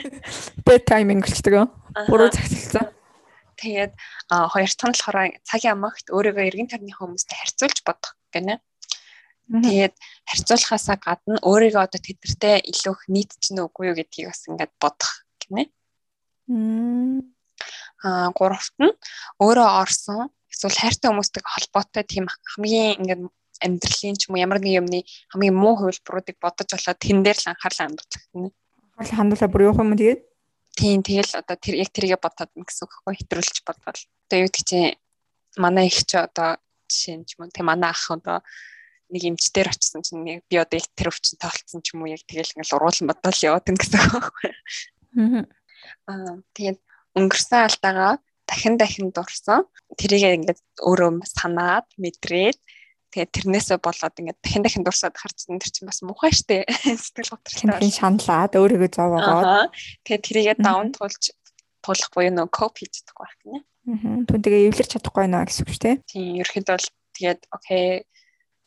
Bad 0.66 0.82
timing 0.90 1.22
гэлчдэг. 1.22 1.70
Буруу 2.10 2.28
цагталсан. 2.34 2.90
Тэгээд 3.58 3.92
хоёр 4.30 4.70
дахь 4.70 4.86
нь 4.86 4.94
болохоор 4.94 5.18
цагийн 5.42 5.74
амагт 5.74 6.06
өөрийгөө 6.14 6.46
эргэн 6.46 6.70
тойрны 6.70 6.94
хүмүүстэй 6.94 7.36
харьцуулж 7.38 7.78
бодох 7.82 8.14
гэнэ. 8.30 8.62
Тэгээд 9.48 9.94
харьцуулахаасаа 10.28 10.96
гадна 11.00 11.40
өөрийгөө 11.42 11.82
одоо 11.82 11.98
тэдэртэй 11.98 12.62
илүү 12.70 12.94
их 12.94 13.02
нийтж 13.10 13.42
нүггүй 13.56 13.90
юу 13.90 13.96
гэдгийг 13.98 14.30
бас 14.30 14.46
ингээд 14.46 14.72
бодох 14.78 15.12
гинэ. 15.42 15.62
Аа 18.06 18.30
гуравт 18.30 18.76
нь 18.78 18.94
өөрөө 19.42 19.68
орсон 19.82 20.30
эсвэл 20.58 20.74
хайртай 20.74 21.08
хүмүүстэй 21.14 21.42
холбоотой 21.46 22.02
тийм 22.02 22.26
хамгийн 22.26 22.98
ингээд 22.98 23.22
амьдралын 23.62 24.16
ч 24.18 24.26
юм 24.26 24.34
уу 24.34 24.42
ямар 24.42 24.58
нэг 24.58 24.74
юмны 24.82 25.06
хамгийн 25.30 25.54
муу 25.54 25.78
хувилбаруудыг 25.78 26.36
бодож 26.42 26.68
болоод 26.74 26.98
тэн 26.98 27.22
дээр 27.22 27.38
л 27.38 27.50
анхаарлаа 27.54 27.86
хандуулах 27.86 28.24
гэнэ. 28.34 28.50
Анхаарлаа 28.98 29.18
хандуулаа 29.18 29.50
бүр 29.50 29.66
явах 29.70 29.82
юм 29.86 29.94
тэгээд 29.94 30.20
тийм 30.78 31.00
тэгэл 31.02 31.32
одоо 31.42 31.56
тэр 31.58 31.74
яг 31.78 31.90
тэрийгэ 31.94 32.18
бодоод 32.18 32.50
гэсэн 32.54 32.84
үг 32.86 32.92
хөө 33.02 33.14
хэтрүүлж 33.18 33.56
бодвол 33.66 34.02
одоо 34.02 34.38
юу 34.38 34.50
гэж 34.50 34.66
чинь 34.66 34.98
манай 35.58 35.86
их 35.90 36.02
ч 36.06 36.18
одоо 36.18 36.58
жишээ 36.86 37.16
нь 37.18 37.26
ч 37.26 37.34
юм 37.34 37.46
уу 37.46 37.54
тийм 37.54 37.66
манай 37.66 37.90
ах 37.90 38.06
одоо 38.10 38.42
нэг 39.10 39.22
эмчтэр 39.26 39.74
очсон 39.74 40.02
чинь 40.06 40.22
би 40.22 40.56
одоо 40.58 40.78
яг 40.78 40.86
тэр 40.94 41.10
өвчин 41.10 41.38
тоолцсон 41.40 41.82
ч 41.82 41.94
юм 41.94 42.06
уу 42.06 42.12
яг 42.14 42.22
тэгэл 42.26 42.54
ингээл 42.54 42.76
уруулан 42.78 43.10
бодвол 43.10 43.46
яваад 43.46 43.66
гэн 43.66 43.78
гэсэн 43.78 43.98
үг 43.98 44.12
байхгүй. 44.14 44.50
Аа 46.06 46.38
тэгээд 46.54 46.78
өнгөрсөн 47.16 47.60
алдаагаа 47.66 48.14
дахин 48.48 48.80
дахин 48.80 49.12
дурсан. 49.12 49.68
Тэрийг 50.00 50.48
ингээд 50.48 50.60
өөрөө 50.80 51.22
санаад 51.28 51.86
мэдрээд 52.00 52.58
тэгээд 53.12 53.30
тэрнээсээ 53.36 53.78
болоод 53.84 54.16
ингээд 54.16 54.40
дахин 54.40 54.62
дахин 54.64 54.84
дурсаад 54.84 55.16
харцсан 55.16 55.60
тэр 55.60 55.72
чинь 55.72 55.88
бас 55.88 56.00
муухай 56.00 56.32
штэ 56.32 56.64
сэтгэл 57.04 57.36
готролтой. 57.36 57.80
Хин 57.84 57.92
шаналаад 57.92 58.52
өөрийгөө 58.56 58.90
зовоогоод 58.92 59.72
тэгээд 60.08 60.24
тэрийгээ 60.24 60.56
даун 60.60 60.92
тулж 60.96 61.32
тулах 61.84 62.10
буюу 62.12 62.32
нөө 62.32 62.48
коп 62.48 62.80
чадахгүй 62.80 63.24
байх 63.24 63.36
гинэ. 63.44 63.60
Аа. 63.88 64.20
Түн 64.28 64.40
тэгээ 64.44 64.68
эвлэрч 64.68 64.90
чадахгүй 64.92 65.22
байна 65.24 65.48
гэсэн 65.48 65.64
үг 65.64 65.72
шүү 65.72 65.84
дээ. 65.84 65.96
Тийм 66.04 66.36
ерөөхдөө 66.44 66.74
бол 66.76 66.88
тэгээд 67.16 67.40
окей 67.48 67.84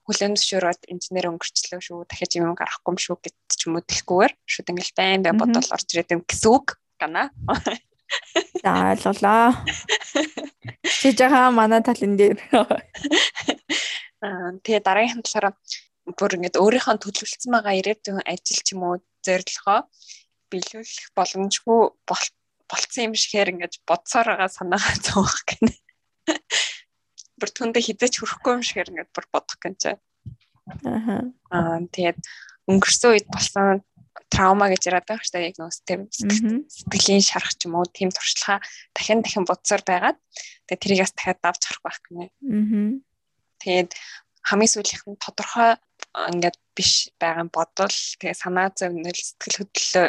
хүлэн 0.10 0.34
зөвшөөрөөд 0.34 0.82
инженер 0.89 1.30
өнгөрчлөө 1.30 1.82
шүү 1.86 2.10
дахиж 2.10 2.32
юм 2.41 2.58
гарахгүй 2.58 2.91
юм 2.91 2.98
шүү 2.98 3.17
гэж 3.22 3.36
ч 3.54 3.62
юм 3.70 3.78
уу 3.78 3.86
тэгхгүйгээр 3.86 4.34
шууд 4.50 4.72
ингээл 4.74 4.98
байн 4.98 5.22
байн 5.22 5.38
бодол 5.38 5.70
орж 5.70 5.88
ирээд 5.94 6.13
юм 6.17 6.22
гэсэн 6.26 6.50
үг 6.50 6.82
гана. 6.98 7.30
За 8.63 8.71
ойлголоо. 8.91 9.54
Чи 11.00 11.12
жаха 11.17 11.52
манай 11.52 11.82
талын 11.82 12.15
дээр. 12.17 12.38
Аа 14.26 14.54
тэгээ 14.62 14.86
дараагийн 14.86 15.26
талаараа 15.26 15.54
бүр 16.17 16.38
ингэж 16.38 16.56
өөрийнхөө 16.62 16.97
төлөвлөсөн 17.02 17.52
байгаа 17.54 17.74
ирээдүйн 17.80 18.21
ажил 18.21 18.62
ч 18.62 18.78
юм 18.78 18.86
уу 18.86 18.95
зорилгоо 19.26 19.89
биелүүлэх 20.52 21.10
боломжгүй 21.17 21.82
болцсон 22.06 23.06
юм 23.10 23.15
шигээр 23.17 23.54
ингэж 23.56 23.82
бодсоор 23.89 24.28
байгаа 24.30 24.50
санаагаа 24.52 24.95
зовох 25.06 25.41
гэнэ. 25.50 25.74
Бүр 27.39 27.50
түндэ 27.50 27.80
хизээч 27.82 28.21
хүрэхгүй 28.21 28.52
юм 28.60 28.63
шигээр 28.65 28.91
ингэж 28.91 29.10
бүр 29.10 29.26
бодох 29.34 29.58
гэж. 29.58 29.82
Аа. 29.89 31.34
Аа 31.50 31.80
тэгээд 31.89 32.19
өнгөрсөн 32.69 33.10
үед 33.17 33.28
болсон 33.34 33.82
траума 34.32 34.67
гэж 34.71 34.82
яриад 34.88 35.08
байгаа 35.08 35.26
шүү 35.26 35.36
дээ. 35.36 35.50
Яг 35.52 35.58
нөөс 35.60 35.80
тийм 35.88 36.02
сэтгэлийн 36.12 37.24
шарах 37.24 37.54
ч 37.56 37.67
юм 37.67 37.80
уу 37.80 37.88
тийм 37.88 38.10
туршлагаа 38.12 38.60
дахин 38.95 39.24
дахин 39.24 39.45
бодсоор 39.47 39.84
байгаад 39.88 40.17
тэгээ 40.67 40.82
тэрийг 40.82 41.02
бас 41.04 41.13
дахиад 41.15 41.39
давж 41.43 41.62
харах 41.63 41.84
байх 41.84 42.00
гинэ. 42.08 42.28
Аа. 42.28 42.91
Тэгээд 43.62 43.91
хамгийн 44.47 44.74
сүүлийнх 44.74 45.06
нь 45.08 45.21
тодорхой 45.21 45.78
ингээд 46.12 46.58
биш 46.76 47.13
байгаа 47.21 47.47
бодвол 47.47 47.97
тэгээ 48.19 48.36
санаа 48.36 48.67
зовнил 48.74 49.15
сэтгэл 49.15 49.60
хөдлөлөө 49.63 50.08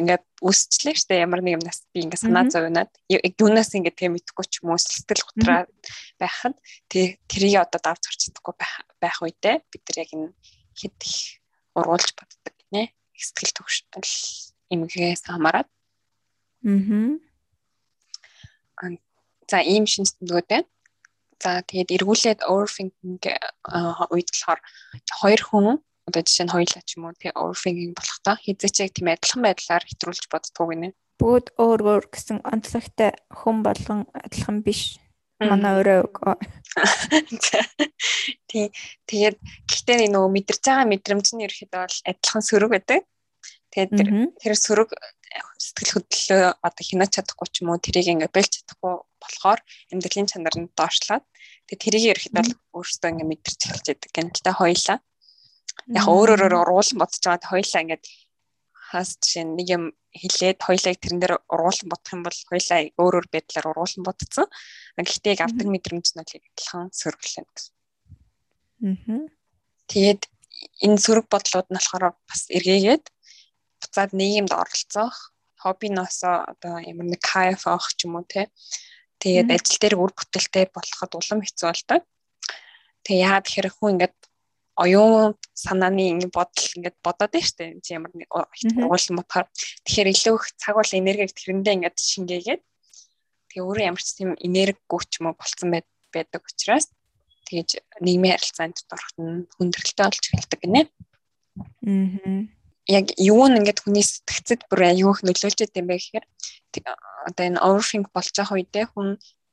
ингээд 0.00 0.24
үүсчлээ 0.40 0.94
штэ 0.96 1.20
ямар 1.20 1.44
нэг 1.44 1.60
юмнаас 1.60 1.84
би 1.92 2.06
ингээд 2.06 2.24
санаа 2.24 2.48
зовнаад 2.48 2.90
юунаас 3.10 3.74
ингээд 3.76 3.98
тэгээ 3.98 4.14
мэдхгүй 4.16 4.46
ч 4.48 4.64
юм 4.64 4.72
уу 4.72 4.80
сэтгэл 4.80 5.26
готраа 5.28 5.60
байхад 6.16 6.56
тэгээ 6.88 7.10
тэрийг 7.28 7.56
одоо 7.60 7.80
давж 7.82 8.02
гарч 8.06 8.20
чадахгүй 8.30 8.54
байх 9.02 9.18
үедээ 9.20 9.56
бид 9.68 9.82
нар 9.84 9.98
яг 10.00 10.10
энэ 10.16 10.28
хэд 10.78 10.96
их 11.04 11.18
ургуулж 11.76 12.08
боддог 12.16 12.54
гинэ 12.70 12.94
сэтгэл 13.22 13.56
төвшөл 13.56 13.88
эмгээс 14.74 15.22
хамаарат 15.30 15.68
аа 18.82 18.90
за 19.50 19.58
ийм 19.62 19.84
шинжтэндүүд 19.86 20.46
байна 20.50 20.68
За 21.42 21.58
тэгээд 21.66 21.90
эргүүлээд 21.98 22.46
overthinking 22.46 23.18
болохоор 23.18 24.60
хоёр 25.18 25.40
хүн 25.42 25.66
одоо 26.06 26.22
жишээ 26.22 26.46
нь 26.46 26.54
хоёулаа 26.54 26.82
ч 26.86 26.90
юм 26.94 27.10
уу 27.10 27.18
тэгээ 27.18 27.34
overthinking 27.34 27.94
болохдоо 27.98 28.36
яг 28.46 28.90
тийм 28.94 29.08
адилхан 29.10 29.42
байдлаар 29.42 29.82
хэтрүүлж 29.82 30.24
боддог 30.30 30.66
гинэ. 30.70 30.94
Бүгд 31.18 31.46
өөр 31.58 31.80
өөр 31.82 32.04
гэсэн 32.14 32.46
онцлогтой 32.46 33.10
хүн 33.34 33.56
болгон 33.66 34.06
адилхан 34.14 34.62
биш. 34.62 35.02
Манай 35.42 35.82
өөрөө. 35.82 36.38
Тий. 38.50 38.70
Тэгээд 39.10 39.36
гэхдээ 39.66 40.14
нөгөө 40.14 40.30
мэдэрч 40.30 40.62
байгаа 40.62 40.86
мэдрэмж 40.86 41.26
нь 41.34 41.42
ерөөхдөө 41.42 41.80
бол 41.82 41.98
адилхан 42.06 42.42
сөрөг 42.46 42.70
байдаг. 42.70 43.02
Тэгээд 43.72 43.90
тэр 43.96 44.08
тэр 44.40 44.52
сөрөг 44.56 44.90
сэтгэл 45.56 45.92
хөдлөлөө 45.96 46.42
одоо 46.60 46.84
хянаж 46.84 47.10
чадахгүй 47.16 47.48
ч 47.48 47.54
юм 47.64 47.72
уу 47.72 47.80
тэрийг 47.80 48.08
ингээ 48.12 48.34
бэлж 48.34 48.52
чадахгүй 48.60 48.94
болохоор 49.22 49.60
амьдралын 49.92 50.28
чанар 50.28 50.56
нь 50.60 50.72
доошлоод 50.76 51.24
тэгээ 51.70 51.82
тэрийг 51.82 52.20
бол 52.36 52.50
өөртөө 52.76 53.08
ингээ 53.12 53.30
мэдэрч 53.30 53.60
эхэлж 53.64 53.86
яадаг 53.92 54.10
гэнэ. 54.12 54.32
Гэтэ 54.36 54.52
хоёлаа 54.60 54.98
яг 55.88 56.06
өөр 56.06 56.28
өөрөөр 56.36 56.54
уруулан 56.60 56.98
бодож 57.00 57.22
байгаа 57.24 57.48
хоёлаа 57.48 57.80
ингээд 57.82 58.04
хаас 58.92 59.10
жишээ 59.24 59.44
нэг 59.48 59.68
юм 59.72 59.84
хэлээд 60.12 60.58
хоёлаа 60.60 60.92
тэрэн 61.00 61.20
дээр 61.20 61.34
уруулан 61.48 61.88
бодох 61.88 62.12
юм 62.12 62.22
бол 62.28 62.38
хоёлаа 62.50 62.78
өөр 63.00 63.14
өөр 63.16 63.26
байдлаар 63.32 63.66
уруулан 63.72 64.04
бодсон. 64.04 64.46
Гэхдээ 65.00 65.32
яг 65.32 65.40
авдаг 65.48 65.68
мэдрэмж 65.72 66.06
нь 66.12 66.20
л 66.20 66.22
адилхан 66.28 66.92
сөрөглөн 66.92 67.46
гэсэн. 67.48 67.72
Аа. 68.84 69.24
Тэгээд 69.88 70.22
энэ 70.84 71.00
сөрөг 71.00 71.26
бодлууд 71.32 71.68
нь 71.72 71.76
болохоор 71.80 72.04
бас 72.28 72.42
эргээгээд 72.52 73.04
буцаад 73.92 74.16
нийгэмд 74.16 74.52
оролцох, 74.56 75.36
хоббиносоо 75.60 76.48
одоо 76.48 76.80
ямар 76.80 77.12
нэг 77.12 77.20
кайф 77.20 77.68
авах 77.68 77.92
ч 77.92 78.08
юм 78.08 78.16
уу 78.16 78.24
те. 78.24 78.48
Тэгээд 79.20 79.52
ажил 79.52 79.78
дээр 79.84 80.00
үр 80.00 80.12
бүтээлтэй 80.16 80.72
болоход 80.72 81.12
улам 81.12 81.44
хэцүү 81.44 81.68
болдог. 81.68 82.00
Тэгээ 83.04 83.20
яагаад 83.20 83.44
тэгэхээр 83.44 83.68
хүн 83.68 83.90
ингээд 83.92 84.16
оюун 84.80 85.36
санааны 85.52 86.16
ингэ 86.16 86.32
бодол 86.32 86.68
ингээд 86.80 86.96
бодоод 87.04 87.32
байна 87.36 87.44
штэ 87.44 87.76
ямар 87.92 88.12
нэг 88.16 88.28
уулын 88.32 89.20
бодохоор 89.20 89.46
тэгэхээр 89.84 90.08
илүү 90.16 90.34
их 90.40 90.46
цаг 90.56 90.74
бол 90.80 90.96
энергийг 90.96 91.36
тэрэндээ 91.36 91.76
ингээд 91.76 91.98
шингээгээд 92.00 92.62
тэгээ 93.52 93.66
өөрөө 93.68 93.84
ямар 93.92 94.00
ч 94.00 94.08
тийм 94.16 94.32
энергигүй 94.40 95.00
ч 95.04 95.20
юм 95.20 95.28
уу 95.28 95.36
болцсон 95.36 95.68
байдаг 95.76 96.42
учраас 96.48 96.88
тэгэж 97.44 97.84
нийгмийн 98.00 98.40
харилцаанд 98.40 98.80
нь 99.20 99.44
хүндрэлтэй 99.60 100.04
болж 100.08 100.24
эхэлдэг 100.32 100.60
гинэ. 100.64 100.82
Аа 101.84 102.61
яг 102.88 103.06
юу 103.18 103.46
нь 103.46 103.58
ингээд 103.62 103.82
хүний 103.82 104.02
сэтгцэд 104.02 104.66
бүр 104.66 104.90
аюу 104.90 105.14
их 105.14 105.20
нөлөөлж 105.22 105.58
идэм 105.62 105.86
бэ 105.86 105.96
гэхээр 105.98 106.26
одоо 107.28 107.44
энэ 107.46 107.62
overthink 107.62 108.10
болж 108.10 108.34
байгаа 108.34 108.56
үедээ 108.58 108.86
хүн 108.90 109.08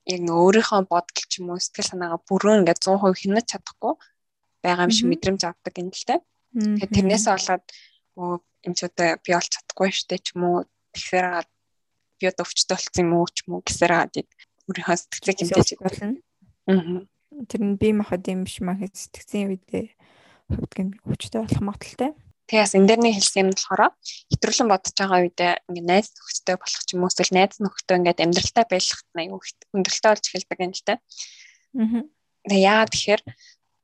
яг 0.09 0.21
өөрийнхөө 0.25 0.81
бодол 0.89 1.25
ч 1.29 1.33
юм 1.37 1.53
уу 1.53 1.61
сэтгэл 1.61 1.91
санаагаа 1.93 2.21
бүрэн 2.25 2.65
ингээд 2.65 2.81
100% 2.81 3.21
хянаж 3.21 3.45
чадахгүй 3.45 3.93
байгаа 4.65 4.85
юм 4.89 4.93
шиг 4.95 5.07
мэдрэмж 5.13 5.41
авдаг 5.45 5.73
юм 5.77 5.93
л 5.93 6.05
та. 6.09 6.17
Тэгэхээр 6.57 6.95
тэрнээс 6.97 7.25
болоод 7.29 7.65
юм 8.65 8.73
ч 8.73 8.79
одоо 8.89 9.09
би 9.21 9.31
олж 9.37 9.49
чадахгүй 9.53 9.89
штэ 9.93 10.17
ч 10.17 10.33
юм 10.33 10.41
уу 10.49 10.57
тэгэхээр 10.97 11.45
би 12.17 12.25
одоо 12.25 12.43
өвчтөй 12.43 12.73
болсон 12.73 13.03
юм 13.05 13.13
уу 13.13 13.27
ч 13.29 13.37
юм 13.45 13.51
уу 13.53 13.61
гэсээр 13.61 13.93
хаад 13.93 14.13
өөрийнхөө 14.65 14.97
сэтгцээ 14.97 15.35
хэмжээж 15.37 15.69
болно. 15.77 16.17
Аа. 16.65 17.05
Тэр 17.45 17.61
нь 17.61 17.77
би 17.77 17.93
махад 17.93 18.25
юм 18.25 18.43
биш 18.43 18.57
маа 18.65 18.81
сэтгцэн 18.81 19.53
үедээ 19.53 19.93
хөвдгэн 20.49 20.89
өвчтөй 21.05 21.39
болох 21.45 21.61
магадaltaй. 21.61 22.11
Тэгээс 22.49 22.73
энэ 22.73 22.87
дээр 22.89 23.01
нэг 23.05 23.13
хэлсэн 23.21 23.41
юм 23.45 23.49
болохоор 23.53 23.93
хэтрүүлэн 24.33 24.69
бодож 24.73 24.95
байгаа 24.97 25.21
үедээ 25.21 25.53
ингээ 25.69 25.85
найз 25.85 26.07
нөхдөд 26.17 26.57
болох 26.57 26.81
ч 26.81 26.89
юм 26.97 27.01
уу 27.05 27.11
эсвэл 27.13 27.37
найз 27.37 27.55
нөхдөд 27.61 27.97
ингээд 28.01 28.23
амьдралтай 28.25 28.65
байлгахт 28.65 29.07
аюу 29.13 29.39
хүндрэлтэй 29.69 30.09
болж 30.09 30.25
эхэлдэг 30.25 30.59
юм 30.65 30.73
л 30.73 30.81
та. 30.81 30.93
Аа. 31.77 32.01
Тэгээ 32.49 32.65
яагаад 32.65 32.89
тэгэхээр 32.89 33.21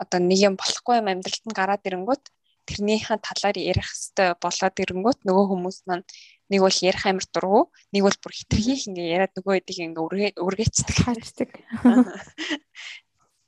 одоо 0.01 0.19
нэг 0.19 0.39
юм 0.41 0.55
болохгүй 0.57 0.95
юм 0.97 1.07
амьдралд 1.13 1.45
нь 1.45 1.53
гараад 1.53 1.85
ирэнгүүт 1.85 2.23
тэрнийхэн 2.65 3.21
талаар 3.21 3.57
ярих 3.61 3.89
хэвээр 3.93 4.41
болоод 4.41 4.75
ирэнгүүт 4.81 5.19
нөгөө 5.29 5.45
хүмүүс 5.45 5.77
маань 5.85 6.05
нэг 6.49 6.61
бол 6.65 6.77
ярих 6.81 7.05
амир 7.05 7.25
дургу 7.29 7.61
нэг 7.93 8.01
бол 8.01 8.17
бүр 8.17 8.33
хитрхийх 8.33 8.89
ингээ 8.89 9.13
яриад 9.13 9.33
нөгөө 9.37 9.53
хэдийг 9.61 9.79
ингээ 9.85 10.41
үргээцдэг 10.41 10.97
хайрцдаг 11.05 11.51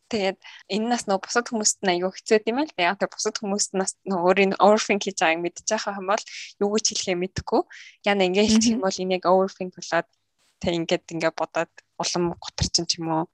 Тэгээд 0.07 0.37
энэ 0.71 0.87
нас 0.87 1.03
нөө 1.07 1.19
бусад 1.19 1.51
хүмүүст 1.51 1.83
нь 1.83 1.91
аюу 1.99 2.15
хэцүү 2.15 2.39
тийм 2.43 2.63
ээ. 2.63 2.71
Яг 2.79 2.97
тэр 2.99 3.11
бусад 3.11 3.35
хүмүүст 3.43 3.71
нас 3.75 3.99
нөө 4.07 4.19
өөрийн 4.23 4.53
overthink 4.55 5.03
хийж 5.03 5.19
байгааг 5.19 5.43
мэдчих 5.43 5.83
юм 5.87 6.07
бол 6.07 6.23
юу 6.63 6.69
гэж 6.75 6.85
хэлэхээ 6.95 7.17
мэдэхгүй. 7.19 7.61
Яна 8.07 8.27
ингээ 8.27 8.47
хэлчих 8.47 8.75
юм 8.79 8.83
бол 8.87 9.01
энийг 9.03 9.23
overthink 9.27 9.75
болоод 9.75 10.07
тэг 10.63 10.73
ингээд 10.79 11.05
ингээ 11.11 11.33
бодоод 11.35 11.71
улам 11.99 12.23
готарчин 12.39 12.85
ч 12.87 13.03
юм 13.03 13.07
уу 13.11 13.25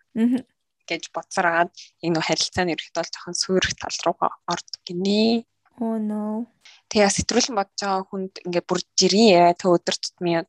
гэж 0.89 1.03
бодсараад 1.15 1.69
энэ 2.03 2.13
нөө 2.17 2.23
харилцааны 2.27 2.73
ерөөхдөө 2.75 3.03
жоохон 3.07 3.35
сүрэх 3.37 3.73
тал 3.79 3.97
руу 4.03 4.17
ордог 4.51 4.79
гинэ. 4.83 5.45
Oh 5.81 5.97
no. 5.97 6.45
Тэгээ 6.89 7.09
сэтгүүлэн 7.15 7.57
бодож 7.57 7.79
байгаа 7.81 8.03
хүнд 8.05 8.33
ингээ 8.45 8.63
бүр 8.67 8.79
жирийн 8.99 9.29
яа 9.33 9.51
тэг 9.57 9.73
өдөр 9.73 9.95
тутмын 9.97 10.45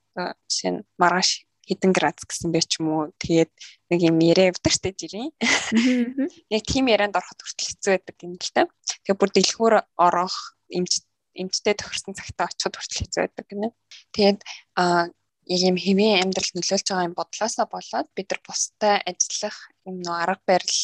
жишээ 0.50 0.72
нь 0.74 0.84
маргааш 1.00 1.30
хэдэн 1.68 1.92
градус 1.92 2.24
гэсэн 2.28 2.50
бэ 2.52 2.60
ч 2.64 2.80
юм 2.80 2.88
уу. 2.92 3.04
Тэгээд 3.20 3.52
нэг 3.90 4.00
юм 4.04 4.16
яриа 4.20 4.52
явдаг 4.52 4.72
штэ 4.72 4.92
жирийн. 4.92 5.32
Яг 6.54 6.62
тийм 6.64 6.88
ярианд 6.92 7.16
ороход 7.16 7.40
хүртэл 7.40 7.68
хэцүү 7.72 7.90
байдаг 7.96 8.16
юм 8.20 8.34
л 8.36 8.52
та. 8.52 8.68
Тэгээд 9.04 9.20
бүр 9.20 9.30
дэлгүүр 9.32 9.74
орох 9.96 10.36
эмч 10.68 11.04
эмчтэй 11.34 11.74
тохирсон 11.74 12.14
цагтаа 12.14 12.46
очиход 12.48 12.76
хүртэл 12.76 13.00
хэцүү 13.04 13.20
байдаг 13.24 13.46
гинэ. 13.48 13.68
Тэгээд 14.12 14.40
а 14.76 15.08
яг 15.48 15.60
юм 15.64 15.76
хэвийн 15.80 16.22
амьдрал 16.22 16.50
нөлөөлж 16.54 16.86
байгаа 16.88 17.08
юм 17.08 17.18
бодлоосоо 17.18 17.66
болоод 17.68 18.08
бид 18.16 18.28
нар 18.30 18.40
бустай 18.46 18.96
ажиллах 19.04 19.58
юм 19.88 20.00
нөө 20.00 20.16
арга 20.24 20.44
барил 20.46 20.80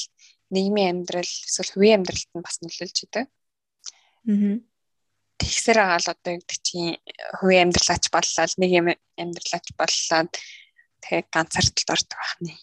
нийгмийн 0.50 1.06
амьдрал 1.06 1.28
эсвэл 1.28 1.72
хувийн 1.72 2.02
амьдралд 2.02 2.30
нь 2.34 2.44
бас 2.44 2.56
нөлөөлж 2.60 2.96
идэг. 3.06 3.26
Аа 4.26 4.60
тэгсэр 5.40 5.78
агаал 5.80 6.06
одоо 6.12 6.32
гэдэг 6.36 6.58
чинь 6.60 7.00
хувийн 7.40 7.72
амьдралаач 7.72 8.04
боллоо 8.12 8.46
нэг 8.60 8.70
юм 8.70 8.86
амьдралаач 9.16 9.66
боллоо 9.80 10.28
тэгээ 11.02 11.24
ганцаардалд 11.32 11.88
ордог 11.90 12.18
байна. 12.20 12.54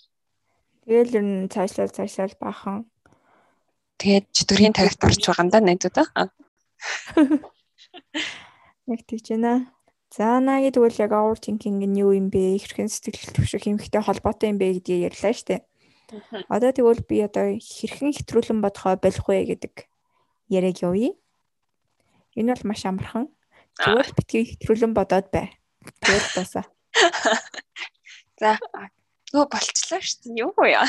Тэгэл 0.88 1.16
ер 1.20 1.26
нь 1.26 1.52
цаашлал 1.52 1.92
цаашлал 1.92 2.34
баахан. 2.40 2.88
Тэгээд 4.00 4.26
чөтгөрийн 4.32 4.78
тарихт 4.78 5.02
орж 5.04 5.20
байгаа 5.20 5.44
юм 5.44 5.52
да 5.52 5.60
найзууд 5.60 5.98
аа. 6.00 6.30
Яг 8.88 9.02
тийч 9.10 9.26
байна. 9.34 9.74
За 10.14 10.40
наа 10.40 10.64
гэдэг 10.64 10.82
үл 10.82 11.02
яг 11.04 11.12
overthinking 11.12 11.84
нь 11.84 12.00
юу 12.00 12.16
юм 12.16 12.32
бэ? 12.32 12.56
Хэрхэн 12.62 12.88
сэтгэл 12.88 13.36
төвшөх 13.36 13.68
юмхтэй 13.68 14.00
холбоотой 14.00 14.56
юм 14.56 14.58
бэ 14.62 14.80
гэдгийг 14.80 15.12
ярьлаа 15.12 15.34
штэ. 15.36 15.68
Одоо 16.48 16.72
тэгвэл 16.72 17.04
би 17.04 17.20
одоо 17.20 17.60
хэрхэн 17.60 18.16
хэтрүүлэн 18.16 18.64
бодохоо 18.64 18.96
болох 18.96 19.28
вэ 19.28 19.44
гэдэг 19.52 19.92
яриаг 20.48 20.80
явъя. 20.80 21.12
Энэ 22.40 22.56
бол 22.56 22.66
маш 22.72 22.88
амархан. 22.88 23.28
Зүгээр 23.76 24.10
битгий 24.16 24.44
хэтрүүлэн 24.56 24.94
бодоод 24.96 25.28
бай. 25.36 25.60
Тэгэл 26.00 26.32
тасаа. 26.32 26.66
За 28.38 28.54
нөө 29.34 29.50
болчлаа 29.52 30.02
шүү 30.02 30.30
дээ. 30.30 30.40
Юу 30.46 30.54
вэ? 30.56 30.78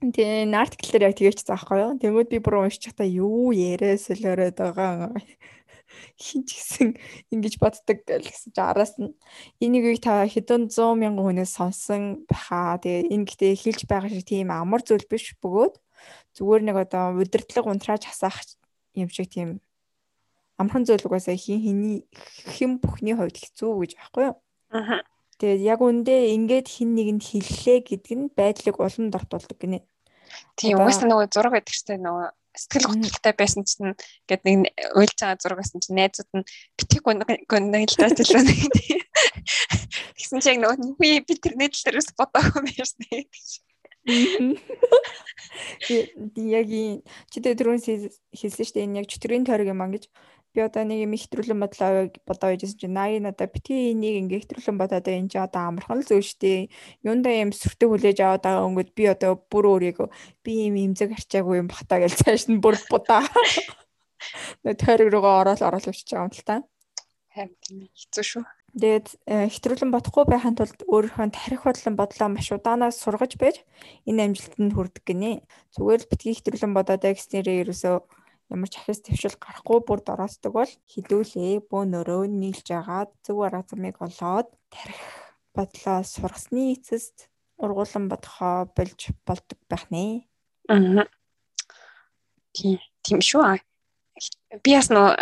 Тэгээ 0.00 0.48
энэ 0.48 0.56
артикл 0.56 0.96
дээр 0.96 1.12
яг 1.12 1.20
тэгээч 1.20 1.44
заахгүй 1.44 1.84
юу. 1.84 2.00
Тэнгүүд 2.00 2.32
би 2.32 2.40
бүр 2.40 2.64
уншиж 2.64 2.88
чата 2.88 3.04
юу 3.04 3.52
яриа 3.52 4.00
солиороод 4.00 4.56
байгаа. 4.56 5.12
Хин 6.24 6.48
ч 6.48 6.56
гэсэн 6.56 6.96
ингэж 7.28 7.60
боддог 7.60 8.00
гэсэн 8.08 8.56
чи 8.56 8.60
араас 8.64 8.96
нь 8.96 9.12
энийг 9.60 10.00
та 10.00 10.24
хэдэн 10.24 10.72
100 10.72 10.96
мянган 10.96 11.44
хүнээс 11.44 11.52
сонсон 11.52 12.24
баха. 12.24 12.80
Тэгээ 12.80 13.12
энэ 13.12 13.28
гэтээ 13.28 13.60
хэлж 13.60 13.84
байгаа 13.84 14.08
шиг 14.08 14.24
тийм 14.24 14.48
амар 14.48 14.80
зүйл 14.80 15.04
биш 15.04 15.36
бөгөөд 15.44 15.76
зүгээр 16.40 16.62
нэг 16.64 16.76
одоо 16.88 17.20
удирдлага 17.20 17.68
унтрааж 17.68 18.08
хасаах 18.08 18.40
юм 18.96 19.12
шиг 19.12 19.28
тийм 19.28 19.60
амархан 20.56 20.88
зүйл 20.88 21.04
угаасаа 21.04 21.36
хин 21.36 21.60
хиний 21.60 22.08
хэн 22.56 22.80
бүхний 22.80 23.12
хувьд 23.12 23.36
хэцүү 23.36 23.84
гэж 23.84 24.00
байхгүй 24.00 24.32
юу? 24.32 24.40
Аа. 24.70 25.02
Тэгээд 25.40 25.60
яг 25.64 25.80
үндэ 25.80 26.36
ингээд 26.36 26.68
хин 26.68 26.92
нэгэнд 26.94 27.22
хэллээ 27.24 27.78
гэдэг 27.80 28.12
нь 28.12 28.28
байдлыг 28.36 28.76
улам 28.76 29.08
дортуулдаг 29.08 29.56
гинэ. 29.56 29.80
Тийм 30.54 30.78
угаасаа 30.78 31.08
нөгөө 31.08 31.32
зураг 31.32 31.56
байдаг 31.56 31.74
штэ 31.74 31.96
нөгөө 31.96 32.28
сэтгэл 32.54 32.88
хөдлөлтэй 32.90 33.34
байсан 33.38 33.62
чинь 33.64 33.96
ингээд 33.96 34.42
нэг 34.44 34.58
уйлж 34.98 35.16
байгаа 35.16 35.40
зураг 35.40 35.58
байсан 35.64 35.80
чинь 35.80 35.96
найзууд 35.96 36.30
нь 36.34 36.44
битгий 36.76 37.00
гоннагдаж 37.00 37.94
байлаа 37.96 38.42
нэг. 38.44 38.60
Тэгсэн 40.18 40.44
чинь 40.44 40.60
нөгөө 40.60 40.76
нүхий 40.76 41.24
би 41.24 41.34
тэр 41.40 41.54
нийтлэл 41.56 41.84
дээрээс 41.88 42.10
бодоогүй 42.20 42.62
байсан 42.68 43.00
гэдэг 43.08 43.32
чинь. 43.32 43.66
Яг 46.56 46.68
чи 47.30 47.38
тэрүүн 47.40 47.80
хэлсэн 47.80 48.64
шүү 48.64 48.74
дээ 48.76 48.86
энэ 48.88 48.98
яг 49.04 49.06
чөтгөрийн 49.12 49.44
тойрог 49.46 49.68
юм 49.70 49.84
аа 49.84 49.92
гэж 49.92 50.08
би 50.54 50.60
одоо 50.66 50.82
нэг 50.82 51.06
юм 51.06 51.14
ихтрүүлэн 51.14 51.60
бодлоо 51.62 52.10
бодоо 52.26 52.48
байжсэн 52.50 52.78
чинь 52.78 52.96
80 52.98 53.22
надаа 53.26 53.46
бити 53.46 53.94
энийг 53.94 54.16
ингээ 54.26 54.40
ихтрүүлэн 54.42 54.78
бодоод 54.80 55.06
энэ 55.06 55.30
ч 55.30 55.38
одоо 55.38 55.62
амархан 55.70 56.02
л 56.02 56.08
зөв 56.08 56.22
штэ 56.26 56.70
юундаа 57.06 57.34
юм 57.38 57.54
сүртэй 57.54 57.86
хүлээж 57.86 58.18
аваад 58.20 58.42
байгаа 58.42 58.66
өнгөд 58.66 58.90
би 58.98 59.04
одоо 59.06 59.38
бүр 59.38 59.64
өөрийгөө 59.78 60.08
би 60.42 60.52
юм 60.66 60.74
имзэг 60.78 61.14
арчаагүй 61.14 61.62
юм 61.62 61.68
бахтаа 61.70 62.02
гэж 62.02 62.12
цааш 62.20 62.50
нь 62.50 62.58
бүр 62.58 62.74
будаа 62.90 63.22
нэ 64.64 64.74
тойрог 64.74 65.08
руугаа 65.14 65.34
ороод 65.42 65.60
ороод 65.62 65.90
өчөж 65.90 66.08
байгаа 66.10 66.28
юм 66.28 66.34
л 66.34 66.44
та. 66.44 66.56
Хэцүү 67.30 68.24
шүү. 68.26 68.44
Тэгээд 68.70 69.06
хэтрүүлэн 69.26 69.90
бодохгүй 69.90 70.24
байхын 70.30 70.54
тулд 70.54 70.78
өөрийнхөө 70.86 71.34
тарих 71.34 71.66
бодлон 71.66 71.94
бодлоо 71.98 72.28
маш 72.30 72.48
удаанаас 72.54 73.02
сургаж 73.02 73.34
байж 73.34 73.66
энэ 74.06 74.30
амжилтанд 74.30 74.74
хүрдэг 74.74 75.02
гинэ. 75.06 75.42
Зүгээр 75.74 76.00
л 76.06 76.10
битгий 76.10 76.34
хэтрүүлэн 76.38 76.74
бодоод 76.74 77.02
экснэрээ 77.02 77.66
ерөөсөө 77.66 77.96
ямар 78.50 78.68
ч 78.68 78.82
ахис 78.82 79.00
твшил 79.06 79.36
гарахгүй 79.38 79.78
бүр 79.86 80.02
дороосдог 80.02 80.52
бол 80.58 80.72
хідүүлээ 80.90 81.64
бөөнөрөө 81.70 82.26
нийлж 82.26 82.66
агаад 82.74 83.10
зөв 83.22 83.46
арга 83.46 83.62
замыг 83.70 83.96
олоод 84.02 84.50
тарих 84.74 85.02
бодлоо 85.54 86.02
сургасны 86.02 86.74
эцэст 86.74 87.30
ургуулan 87.62 88.08
бодохоо 88.10 88.66
болж 88.76 89.00
болдог 89.26 89.58
байх 89.70 89.86
нэ. 89.90 90.26
Аа. 90.68 91.06
Тийм 92.52 92.78
тийм 93.04 93.20
шүү. 93.20 93.60
Би 94.64 94.74
бас 94.74 94.90
нөө 94.90 95.14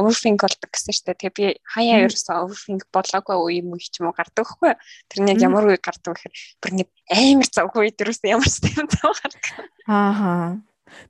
overthink 0.00 0.40
болдог 0.40 0.70
гэсэн 0.72 1.10
дээ. 1.10 1.18
Тэгээ 1.18 1.36
би 1.36 1.44
хаяа 1.66 2.06
ерөөсөө 2.06 2.36
overthink 2.46 2.86
болоогүй 2.94 3.36
үе 3.42 3.58
юм 3.60 3.74
ч 3.80 3.98
юм 4.00 4.08
уу 4.08 4.16
гардаг 4.16 4.46
хгүй. 4.46 4.72
Тэр 5.10 5.26
нэг 5.26 5.42
ямар 5.42 5.66
үе 5.68 5.76
гардаг 5.82 6.14
гэхээр 6.14 6.34
бүр 6.62 6.72
нэг 6.78 6.88
амар 7.10 7.48
завгүй 7.50 7.92
дөрөөс 7.92 8.22
ямар 8.24 8.48
ч 8.48 8.62
юм 8.78 8.88
зав 8.88 9.18
гардаг. 9.18 9.44
Аа. 9.90 10.62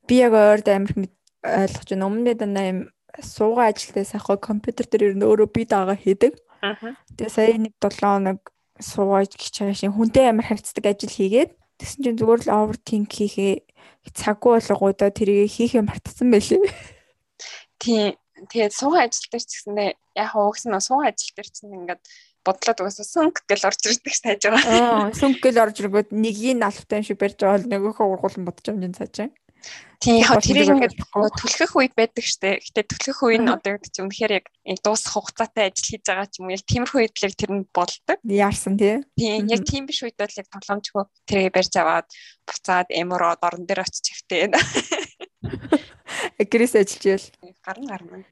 Би 0.09 0.18
яг 0.18 0.33
ойрд 0.35 0.66
амар 0.72 1.12
ойлгож 1.44 1.88
байна. 1.88 2.09
Өмнө 2.09 2.33
нь 2.35 2.38
дандаа 2.38 2.66
юм 2.68 2.81
суугаа 3.22 3.70
ажилтай 3.70 4.05
сайхан 4.05 4.38
компьютер 4.38 4.87
дээр 4.87 5.12
ер 5.12 5.16
нь 5.16 5.27
өөрөө 5.27 5.48
би 5.53 5.62
даага 5.64 5.94
хийдэг. 5.94 6.35
Тэгээ 7.14 7.31
сая 7.31 7.59
нэг 7.59 7.74
7 7.79 8.03
хоног 8.03 8.40
суугаад 8.79 9.35
гिचаашин 9.35 9.94
хүнтэй 9.94 10.31
амар 10.31 10.46
харьцдаг 10.46 10.87
ажил 10.87 11.11
хийгээд 11.11 11.51
тэгсэн 11.79 12.03
чинь 12.03 12.18
зүгээр 12.18 12.42
л 12.46 12.55
overthink 12.55 13.11
хийхээ 13.11 13.62
цаггүй 14.14 14.59
болгоодоо 14.59 15.11
тэрийг 15.11 15.51
хийхээ 15.51 15.83
мартсан 15.83 16.31
байлээ. 16.31 16.62
Тийм. 17.79 18.14
Тэгээд 18.38 18.74
суугаа 18.74 19.07
ажил 19.07 19.27
дээр 19.31 19.42
ч 19.42 19.51
гэсэндээ 19.51 19.90
яг 20.14 20.31
угс 20.35 20.66
нь 20.66 20.74
суугаа 20.79 21.11
ажил 21.11 21.35
дээр 21.35 21.51
чинь 21.51 21.74
ингээд 21.74 22.03
бодлоод 22.46 22.79
угаасаа 22.81 23.07
сүнг 23.07 23.37
гэл 23.51 23.66
орж 23.66 23.83
ирдэг 23.83 24.14
тааж 24.22 24.42
байгаа. 24.46 25.11
Аа 25.11 25.11
сүнг 25.11 25.42
гэл 25.42 25.62
орж 25.62 25.77
иргүүд 25.83 26.09
нэгийг 26.14 26.62
алфтай 26.62 27.03
шиг 27.03 27.18
барьж 27.18 27.38
байгаа 27.42 27.59
бол 27.59 27.70
нөгөөхөө 27.70 28.07
ургуулсан 28.14 28.46
бодож 28.46 28.66
юм 28.70 28.79
жин 28.83 28.94
цааж. 28.94 29.35
Тийм 29.98 30.22
яг 30.22 30.38
тэрийг 30.38 30.70
ингээд 30.70 30.94
түлхэх 31.11 31.74
үе 31.74 31.90
байдаг 31.90 32.22
штэ. 32.22 32.62
Гэтэ 32.62 32.87
түлхэх 32.87 33.18
үе 33.26 33.42
нь 33.42 33.50
одоо 33.50 33.74
гэдэг 33.74 33.90
чинь 33.90 34.06
үнэхээр 34.06 34.32
яг 34.38 34.46
дуусах 34.87 35.18
хугацаатай 35.18 35.74
ажил 35.74 35.90
хийж 35.90 36.06
байгаа 36.06 36.30
ч 36.30 36.38
юм 36.38 36.54
уу. 36.54 36.54
Тиймэрхүү 36.54 37.00
үед 37.02 37.18
л 37.18 37.34
тэр 37.34 37.50
нь 37.50 37.66
болдог. 37.74 38.18
Яарсан 38.22 38.78
тий. 38.78 39.02
Тийм 39.18 39.50
яг 39.50 39.66
тийм 39.66 39.90
биш 39.90 40.06
үед 40.06 40.14
бол 40.14 40.30
яг 40.30 40.46
тоглоомчгүй 40.54 41.02
тэрийг 41.26 41.50
барьж 41.50 41.74
аваад 41.82 42.06
буцаад 42.46 42.94
эмороод 42.94 43.42
орон 43.42 43.66
дээр 43.66 43.82
очиж 43.82 44.06
хэвтэй. 44.06 44.54
Гэрээс 46.46 46.78
ажиллаж 46.78 47.04
ял. 47.18 47.26
Гарна 47.66 47.98
гарна. 47.98 48.22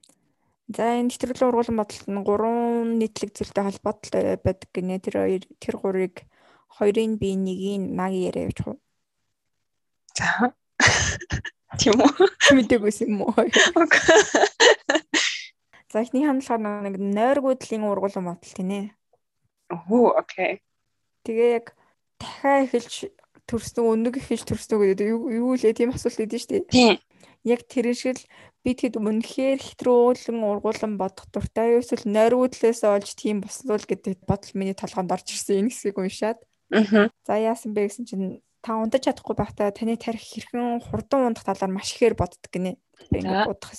За 0.71 1.03
энэ 1.03 1.11
нэвтрүүлгийн 1.11 1.51
ургуулсан 1.51 1.79
бодолт 1.83 2.07
нь 2.07 2.23
гурван 2.23 2.99
нийтлэг 3.03 3.35
зүйлтэй 3.35 3.67
холбоотой 3.67 4.39
байдаг 4.39 4.71
гинэ. 4.71 5.03
Тэр 5.03 5.15
хоёр 5.19 5.43
тэр 5.59 5.75
гурыг 5.83 6.15
хоёрын 6.79 7.19
бие 7.19 7.35
нэгийг 7.35 7.83
наг 7.91 8.15
яриа 8.15 8.47
явж 8.47 8.59
хуу. 8.63 8.79
За 10.15 10.55
Тийм 11.75 11.99
үү? 11.99 12.11
Мэдээгүйс 12.55 13.03
юм 13.03 13.27
уу? 13.27 13.35
За 15.91 16.03
ихний 16.03 16.27
хандлагаар 16.27 16.87
нэг 16.87 16.97
нойргуудлын 17.03 17.83
ургуулсан 17.91 18.23
бодол 18.27 18.55
тийм 18.55 18.71
ээ. 18.71 18.87
Оо, 19.75 20.15
окей. 20.15 20.63
Тэгээ 21.27 21.51
яг 21.59 21.75
дахиад 22.23 22.71
эхэлж 22.71 23.11
төрснө 23.51 23.83
өнөг 23.95 24.23
эхэлж 24.23 24.47
төрснө 24.47 24.95
гэдэг 24.95 25.09
юу 25.11 25.59
лээ 25.59 25.75
тийм 25.75 25.91
асуулт 25.91 26.23
өгдөн 26.23 26.39
шүү 26.39 26.53
дээ. 26.55 26.71
Тийм. 26.71 26.95
Яг 27.43 27.67
тэр 27.67 27.91
шиг 27.95 28.19
л 28.19 28.27
би 28.63 28.75
тэгэд 28.75 28.99
үнэхээр 28.99 29.59
хэтрүүлэн 29.63 30.39
ургуулсан 30.43 30.99
бодох 30.99 31.27
дуртай 31.31 31.79
эсвэл 31.79 32.07
нойргуудлаас 32.07 32.83
олж 32.83 33.15
тийм 33.15 33.43
бослуул 33.43 33.83
гэдэг 33.83 34.27
бодол 34.27 34.53
миний 34.59 34.75
толгоонд 34.75 35.15
орж 35.15 35.31
ирсэн 35.31 35.67
энэ 35.67 35.71
хэсгийг 35.71 35.99
уншаад. 35.99 36.39
Аа. 36.75 37.11
За 37.23 37.39
яасан 37.39 37.75
бэ 37.75 37.87
гэсэн 37.87 38.07
чинь 38.07 38.43
та 38.67 38.75
унтаж 38.83 39.07
чадахгүй 39.07 39.39
байхдаа 39.39 39.71
таны 39.71 39.95
тарих 39.95 40.27
хэрхэн 40.27 40.83
хурдан 40.83 41.31
ундах 41.31 41.47
талаар 41.47 41.71
маш 41.71 41.95
ихээр 41.95 42.19
боддог 42.19 42.51
гинэ. 42.51 42.75
Ингээд 43.15 43.47
удах 43.47 43.71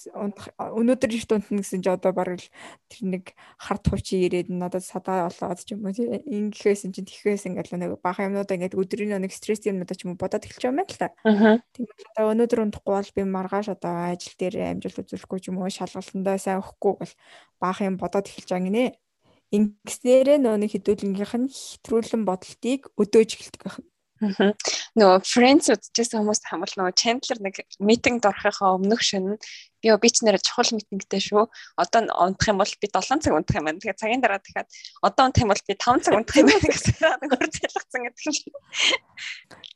өнөөдөр 0.56 1.12
ирт 1.12 1.32
унтна 1.36 1.60
гэсэн 1.60 1.84
чи 1.84 1.92
одоо 1.92 2.16
бараг 2.16 2.40
л 2.40 2.48
тэр 2.88 3.04
нэг 3.12 3.36
харт 3.60 3.84
хувчи 3.84 4.24
ирээд 4.24 4.48
надад 4.48 4.88
садаа 4.88 5.28
болоод 5.28 5.60
ч 5.60 5.76
юм 5.76 5.84
уу 5.84 5.92
тий. 5.92 6.08
Ингэхээс 6.08 6.88
чинь 6.88 7.04
тэхээс 7.04 7.52
ингээд 7.52 7.76
нэг 7.76 8.00
бахан 8.00 8.32
юмнуудаа 8.32 8.56
ингээд 8.56 8.80
өдрийн 8.80 9.20
нэг 9.20 9.36
стресс 9.36 9.68
юмнуудаа 9.68 9.98
ч 10.00 10.08
юм 10.08 10.16
уу 10.16 10.22
бодоод 10.24 10.48
эхэлж 10.48 10.64
байгаа 10.64 10.72
юм 10.72 10.80
л 10.88 10.96
та. 10.96 11.08
Тэгээд 11.76 12.00
одоо 12.16 12.26
өнөөдөр 12.32 12.64
унтахгүй 12.64 12.94
бол 12.96 13.12
би 13.12 13.22
маргааш 13.28 13.68
одоо 13.76 13.94
ажил 14.16 14.40
дээр 14.40 14.56
амжилт 14.72 15.04
үзүүлэхгүй 15.04 15.40
ч 15.44 15.46
юм 15.52 15.60
уу 15.60 15.68
шалгалтандаа 15.68 16.40
сайн 16.40 16.64
өгөхгүй 16.64 16.94
бол 16.96 17.14
бахан 17.60 17.88
юм 17.92 17.98
бодоод 18.00 18.32
эхэлж 18.32 18.56
байгаа 18.56 18.70
гинэ. 18.72 18.96
Ингэснээрээ 19.52 20.38
нөө 20.40 20.56
нэг 20.62 20.72
хэдүүлгийнх 20.72 21.36
нь 21.36 21.52
хэтрүүлэн 21.52 22.24
бодолтыг 22.24 22.88
өдөөж 22.96 23.30
эхэлдэг 23.36 23.64
байна 23.66 23.84
Нөгөө 24.18 25.22
Friends 25.28 25.70
үзчихсэн 25.70 26.22
хүмүүс 26.22 26.42
хамбал 26.50 26.74
нөгөө 26.74 26.96
Chandler 26.98 27.40
нэг 27.44 27.62
митингд 27.78 28.26
орохынхаа 28.26 28.78
өмнөх 28.78 29.02
шөнө 29.06 29.38
би 29.38 29.94
би 29.94 30.10
ч 30.10 30.26
нэрэ 30.26 30.42
чухал 30.42 30.74
митингтэй 30.74 31.22
шүү. 31.22 31.46
Одоо 31.78 32.10
унтах 32.18 32.50
юм 32.50 32.58
бол 32.58 32.74
би 32.82 32.88
7 32.90 33.22
цаг 33.22 33.34
унтах 33.38 33.58
юм 33.62 33.70
байна. 33.70 33.78
Тэгэхээр 33.78 34.02
цагийн 34.02 34.22
дараа 34.26 34.42
дахиад 34.42 34.68
одоо 35.06 35.24
унтах 35.30 35.44
юм 35.46 35.52
бол 35.54 35.64
би 35.70 35.74
5 35.78 36.02
цаг 36.02 36.14
унтах 36.18 36.38
юм 36.42 36.50
байна 36.50 36.66
гэсэн 36.66 36.98
нэг 37.22 37.32
хурц 37.38 37.56
ялгцсан 37.62 38.02
гэдэг 38.10 38.26
юм. 38.26 38.58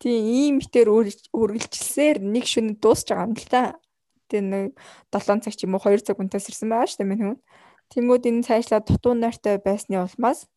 Тийм 0.02 0.20
ийм 0.26 0.54
мэтэр 0.58 0.88
үргэлжилсээр 0.90 2.18
нэг 2.26 2.46
шөнө 2.50 2.82
дуусч 2.82 3.14
байгаа 3.14 3.30
юм 3.30 3.38
л 3.38 3.46
та. 3.46 3.78
Тэгээ 4.34 4.42
нэг 4.50 4.68
7 5.14 5.46
цаг 5.46 5.54
ч 5.54 5.70
юм 5.70 5.78
уу 5.78 5.86
2 5.86 6.02
цаг 6.02 6.18
унтаас 6.18 6.50
ирсэн 6.50 6.74
байгаа 6.74 6.90
шүү 6.90 7.00
дээ 7.06 7.12
минь 7.14 7.22
хүн. 7.22 7.38
Тэнгүүд 7.94 8.26
энэ 8.26 8.46
цаашлаа 8.48 8.82
дутуу 8.82 9.14
нойртой 9.14 9.62
байсны 9.62 10.02
улмаас 10.02 10.50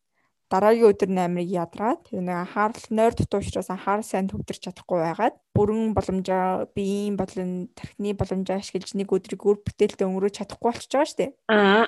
дараагийн 0.52 0.90
өдөр 0.92 1.10
намрыг 1.10 1.48
ядраад 1.48 2.04
тэр 2.04 2.20
нэг 2.20 2.36
анхаарал 2.44 2.86
нойр 2.90 3.14
дутуу 3.16 3.40
учраас 3.40 3.70
анхаарал 3.72 4.04
сайн 4.04 4.28
төвдөрч 4.28 4.60
чадахгүй 4.68 4.98
байгаад 5.00 5.36
бүрэн 5.56 5.96
боломжоо 5.96 6.68
биеийн 6.76 7.16
болон 7.16 7.72
тархины 7.72 8.12
боломжоо 8.12 8.60
ашиглаж 8.60 8.92
нэг 8.92 9.08
өдрийг 9.08 9.40
үр 9.40 9.58
бүтээлтэй 9.64 10.04
өнгөрөөж 10.04 10.34
чадахгүй 10.36 10.68
болчихж 10.68 10.92
байгаа 10.92 11.08
шүү 11.08 11.20
дээ. 11.20 11.32
Аа. 11.48 11.86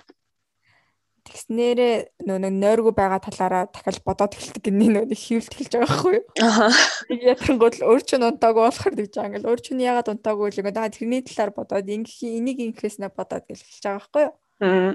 Тэгснээрээ 1.26 2.22
нөө 2.22 2.38
нэг 2.38 2.54
нойргүй 2.54 2.94
байгаа 2.94 3.18
талаараа 3.18 3.64
дахиад 3.66 3.98
бодоод 4.06 4.38
эхэлдэг 4.38 4.62
гинэ 4.62 4.86
нөө 4.94 5.04
хөвлөлт 5.10 5.54
эхэлж 5.58 5.72
байгаа 5.74 5.90
байхгүй 5.90 6.14
юу? 6.16 6.26
Аа. 6.38 6.70
Нэг 7.10 7.20
ятангууд 7.34 7.74
л 7.82 7.86
өөр 7.90 8.02
чинь 8.06 8.26
унтаагүй 8.30 8.62
болохоор 8.62 8.94
гэж 8.94 9.10
байгаа 9.10 9.28
ингээл 9.34 9.50
өөр 9.50 9.60
чинь 9.60 9.82
яагаад 9.82 10.10
унтаагүй 10.14 10.46
л 10.54 10.60
ингээд 10.62 10.94
тэрний 10.94 11.22
талаар 11.26 11.50
бодоод 11.50 11.86
ингэх 11.90 12.18
энийг 12.22 12.58
ингэхээс 12.62 12.96
нэ 13.02 13.10
бодоод 13.10 13.44
эхэлж 13.50 13.82
байгаа 13.82 13.98
байхгүй 13.98 14.22
юу? 14.22 14.34
Аа. 14.62 14.92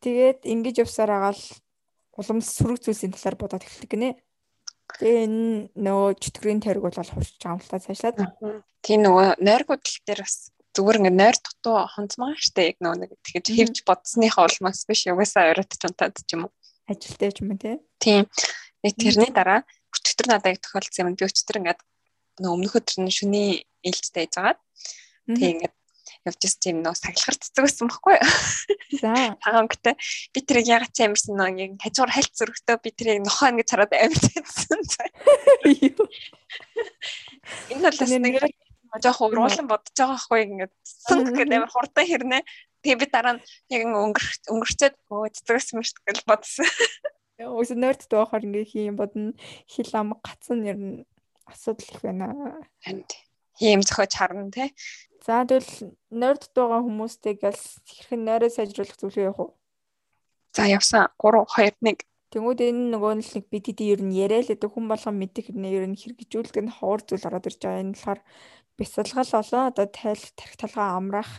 Тэгээд 0.00 0.40
ингэж 0.48 0.76
явсаар 0.80 1.12
агаал 1.12 1.42
уламж 2.16 2.44
сөрөг 2.48 2.80
зүйлсийн 2.82 3.12
талаар 3.14 3.36
бодоод 3.36 3.64
эхэлдэг 3.64 3.90
гинэ. 3.92 4.10
Тэгээ 4.96 5.24
энэ 5.26 5.44
нөгөө 5.76 6.10
чөтгөрийн 6.22 6.62
тойрог 6.62 6.84
бол 6.88 7.12
хурж 7.12 7.32
та 7.40 7.56
цаашлаад. 7.56 8.16
Тийм 8.80 9.00
нөгөө 9.04 9.42
нойргууд 9.42 9.84
дээр 10.06 10.20
бас 10.24 10.50
зүгээр 10.76 11.00
ингээ 11.00 11.16
нойр 11.16 11.36
дутуу 11.40 11.76
хонцмаа 11.90 12.32
штэ 12.36 12.76
яг 12.76 12.78
нөгөө 12.84 12.98
нэг 13.02 13.10
тэгэж 13.24 13.46
хевж 13.56 13.76
бодсныхаа 13.88 14.46
улмаас 14.46 14.84
биш 14.84 15.08
угаасаа 15.08 15.52
оройтч 15.56 15.82
унтаад 15.88 16.16
ч 16.20 16.30
юм 16.36 16.46
уу. 16.46 16.52
Ажилтай 16.86 17.32
ч 17.32 17.40
юм 17.40 17.50
уу 17.52 17.60
тий. 17.60 17.76
Тийм. 17.98 18.28
Нэг 18.84 18.94
тэрний 19.00 19.32
дараа 19.32 19.64
өчтөр 19.90 20.26
надад 20.30 20.52
яг 20.52 20.60
тохиолдсон 20.60 21.10
юм. 21.10 21.16
Би 21.16 21.24
өчтөр 21.26 21.58
ингээд 21.60 21.80
нөгөө 22.40 22.54
өмнөх 22.54 22.76
өдөр 22.76 22.96
нь 23.02 23.16
шүний 23.16 23.48
ээлжтэй 23.82 24.28
байжгаад 24.28 24.58
тэг 25.26 25.50
ингээд 25.56 25.75
явж 26.26 26.40
ирсэн 26.42 26.62
тийм 26.62 26.76
нөө 26.82 26.94
сахилахар 26.98 27.36
цэцэг 27.38 27.62
байсан 27.64 27.86
байхгүй 27.88 28.14
юу? 28.18 28.26
За. 29.00 29.14
Хаагангтай 29.40 29.94
би 30.34 30.38
тэрийг 30.42 30.66
ягаад 30.66 30.92
ч 30.92 31.06
амарсан 31.06 31.34
нөө 31.38 31.50
яг 31.56 31.72
хажуугаар 31.80 32.14
хальт 32.14 32.34
зөрөгтөө 32.34 32.76
би 32.82 32.90
тэрийг 32.90 33.22
нохоо 33.24 33.48
ингэж 33.54 33.68
хараад 33.70 33.94
амарсан. 33.94 34.80
Энэ 37.70 37.82
бол 37.86 37.98
бас 38.02 38.10
нэг 38.10 38.36
жоох 39.02 39.20
уруулан 39.20 39.68
бодож 39.68 39.92
байгаа 39.96 40.18
хгүй 40.20 40.40
ингээд 40.46 40.74
сүнг 40.84 41.36
гэдэг 41.36 41.56
амар 41.56 41.72
хурдан 41.72 42.06
хэрнэ. 42.06 42.38
Тэгээ 42.82 43.00
би 43.02 43.06
дараа 43.10 43.34
нь 43.36 43.44
яг 43.70 43.82
өнгөрч 43.86 44.42
өнгөрчөөд 44.50 44.94
өө 45.10 45.28
цэцэгсэн 45.36 45.76
мэт 45.78 45.98
гэж 46.06 46.18
бодсон. 46.24 46.66
Өөс 47.36 47.70
нойрт 47.76 48.08
доохоор 48.08 48.46
ингээ 48.46 48.64
хийм 48.64 48.96
бодно 48.96 49.36
хил 49.68 49.92
ам 49.92 50.16
гацсан 50.24 50.64
ер 50.64 50.78
нь 50.80 51.04
асуудал 51.44 51.90
их 51.92 52.00
байна. 52.00 52.32
Харин 52.80 53.04
хийм 53.58 53.80
зохиож 53.82 54.12
харна 54.16 54.50
тий. 54.50 54.72
За 55.26 55.42
тэгвэл 55.42 55.90
нойрд 56.14 56.54
байгаа 56.54 56.86
хүмүүстэйг 56.86 57.42
л 57.42 57.62
хэрхэн 57.82 58.22
нойроо 58.22 58.50
сайжруулах 58.54 58.94
зүйлээ 58.94 59.26
явах 59.34 59.42
уу? 59.42 59.50
За 60.54 60.70
явсан 60.70 61.10
3 61.18 61.42
2 61.50 61.74
1 61.82 62.06
Тэнгүүд 62.30 62.60
энэ 62.62 62.90
нөгөө 62.94 63.12
нэг 63.18 63.46
бид 63.50 63.64
хэдий 63.70 63.94
ер 63.94 64.02
нь 64.02 64.14
яриа 64.14 64.42
л 64.42 64.50
гэдэг 64.50 64.70
хүн 64.70 64.86
болгон 64.90 65.16
мэдих 65.18 65.46
хэрнээ 65.46 65.78
ер 65.78 65.86
нь 65.86 65.98
хэрэгжүүлдэг 65.98 66.62
нь 66.62 66.74
ховор 66.74 67.02
зүйл 67.06 67.26
ороод 67.26 67.46
ирж 67.46 67.60
байгаа. 67.62 67.82
Энэ 67.86 67.94
болохоор 67.94 68.20
бясалгал 68.78 69.30
болоо 69.30 69.62
одоо 69.70 69.86
тайл 69.86 70.24
тарих 70.34 70.56
талгаа 70.58 70.88
амраах 70.98 71.32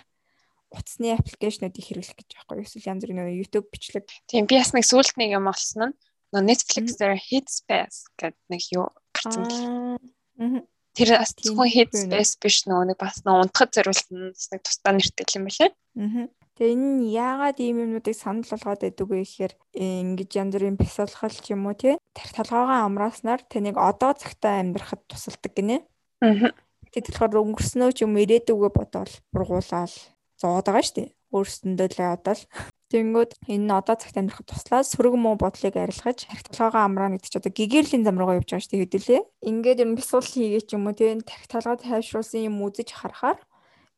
утасны 0.72 1.12
аппликейшнуудыг 1.12 1.84
хэрэглэх 1.84 2.18
гэж 2.18 2.30
байгаа. 2.40 2.64
Эсвэл 2.64 2.90
янз 2.92 3.02
бүрийн 3.04 3.20
нөгөө 3.20 3.40
YouTube 3.40 3.68
бичлэг. 3.68 4.08
Тийм 4.32 4.48
би 4.48 4.56
бас 4.60 4.72
нэг 4.72 4.88
сүулт 4.88 5.16
нэг 5.20 5.32
юм 5.36 5.52
олсон 5.52 5.92
нь 5.92 5.96
Netflix 6.36 7.00
дээр 7.00 7.20
Headspace 7.20 8.08
гэдэг 8.20 8.44
нэг 8.52 8.64
юу 8.72 8.88
гарсан 9.16 9.44
л. 9.48 10.68
Тэр 10.98 11.14
бас 11.14 11.32
зөвхөн 11.38 11.70
Headspace 11.70 12.42
биш 12.42 12.66
нөгөө 12.66 12.86
нэг 12.90 12.98
бас 12.98 13.22
нөгөө 13.22 13.46
унтахад 13.46 13.72
зориулсан 13.78 14.34
нэг 14.34 14.62
тусдаа 14.66 14.92
нэртэй 14.98 15.26
юм 15.38 15.46
байна. 15.46 15.70
Аа. 16.02 16.26
Тэгээ 16.58 16.74
энэ 16.74 16.90
нь 16.90 17.14
яагаад 17.14 17.58
ийм 17.62 17.78
юмнуудыг 17.86 18.18
санал 18.18 18.50
болгоод 18.50 18.82
байдаг 18.82 19.06
вэ 19.06 19.22
гэхээр 19.22 19.54
э, 19.78 20.02
ингэж 20.02 20.32
янз 20.42 20.54
бүрийн 20.58 20.74
бясалгал 20.82 21.38
ч 21.38 21.54
юм 21.54 21.70
уу 21.70 21.78
тий 21.78 22.02
талгаагаа 22.18 22.90
амрааснаар 22.90 23.46
таныг 23.46 23.78
одоо 23.78 24.18
цагтаа 24.18 24.66
амьдрахад 24.66 25.06
тусалдаг 25.06 25.54
гинэ. 25.54 25.86
Аа. 26.26 26.50
Тэгээд 26.90 27.14
болохоор 27.14 27.46
өнгөрснөө 27.46 27.90
ч 27.94 28.02
юм 28.02 28.18
ирээдүгөө 28.18 28.72
бодоол 28.74 29.14
бургуулаад 29.30 29.94
зовоод 30.42 30.66
байгаа 30.66 30.82
шүү 30.82 30.98
дээ. 30.98 31.10
Өөрсөндөө 31.36 31.88
л 31.92 32.00
одоо 32.16 32.36
л 32.36 32.44
Тэнгүүд 32.88 33.32
энэ 33.52 33.74
одоо 33.76 34.00
цагт 34.00 34.16
амьдрахад 34.16 34.48
туслаа 34.48 34.80
сөрөг 34.88 35.20
муу 35.20 35.36
бодлыг 35.36 35.76
арилгаж 35.76 36.24
тарих 36.24 36.44
талгаагаа 36.48 36.88
амраа 36.88 37.12
гэдэг 37.12 37.28
чинь 37.28 37.42
одоо 37.44 37.52
гэгэрлийн 37.52 38.04
зам 38.08 38.16
руугаа 38.16 38.40
явж 38.40 38.48
байгаа 38.48 38.64
шүү 38.64 38.72
дээ 38.72 38.84
хэдүүлээ. 38.88 39.22
Ингээд 39.52 39.82
ер 39.84 39.90
нь 39.92 39.98
бисуул 40.00 40.24
хийгээ 40.24 40.64
ч 40.64 40.72
юм 40.80 40.88
уу 40.88 40.96
тийм 40.96 41.20
тарих 41.20 41.52
талгаа 41.52 41.76
тайвшруулсан 41.76 42.48
юм 42.48 42.64
үзэж 42.64 42.96
харахаар 42.96 43.44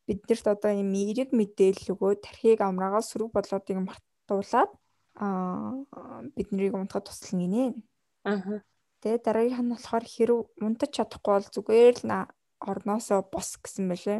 биднэрт 0.09 0.45
одоо 0.49 0.71
юм 0.73 0.89
эерэг 0.89 1.29
мэдээлэл 1.37 1.93
өгөө 1.93 2.11
тархийг 2.25 2.65
амраагаа 2.65 3.05
сөрөг 3.05 3.29
бодлоодыг 3.29 3.77
мартуулаад 3.77 4.71
аа 5.21 5.77
биднийг 6.33 6.73
унтахад 6.73 7.13
туслана 7.13 7.45
гинэ. 7.45 7.77
Аа. 8.25 8.65
Тэгээ 9.05 9.21
дараагийнх 9.21 9.61
нь 9.61 9.71
болохоор 9.77 10.05
хэрв 10.09 10.37
унтаж 10.65 10.91
чадахгүй 10.97 11.33
бол 11.37 11.53
зүгээр 11.53 11.97
л 12.09 12.25
орноосоо 12.57 13.21
бос 13.29 13.53
гэсэн 13.61 13.85
мэлээ. 13.85 14.19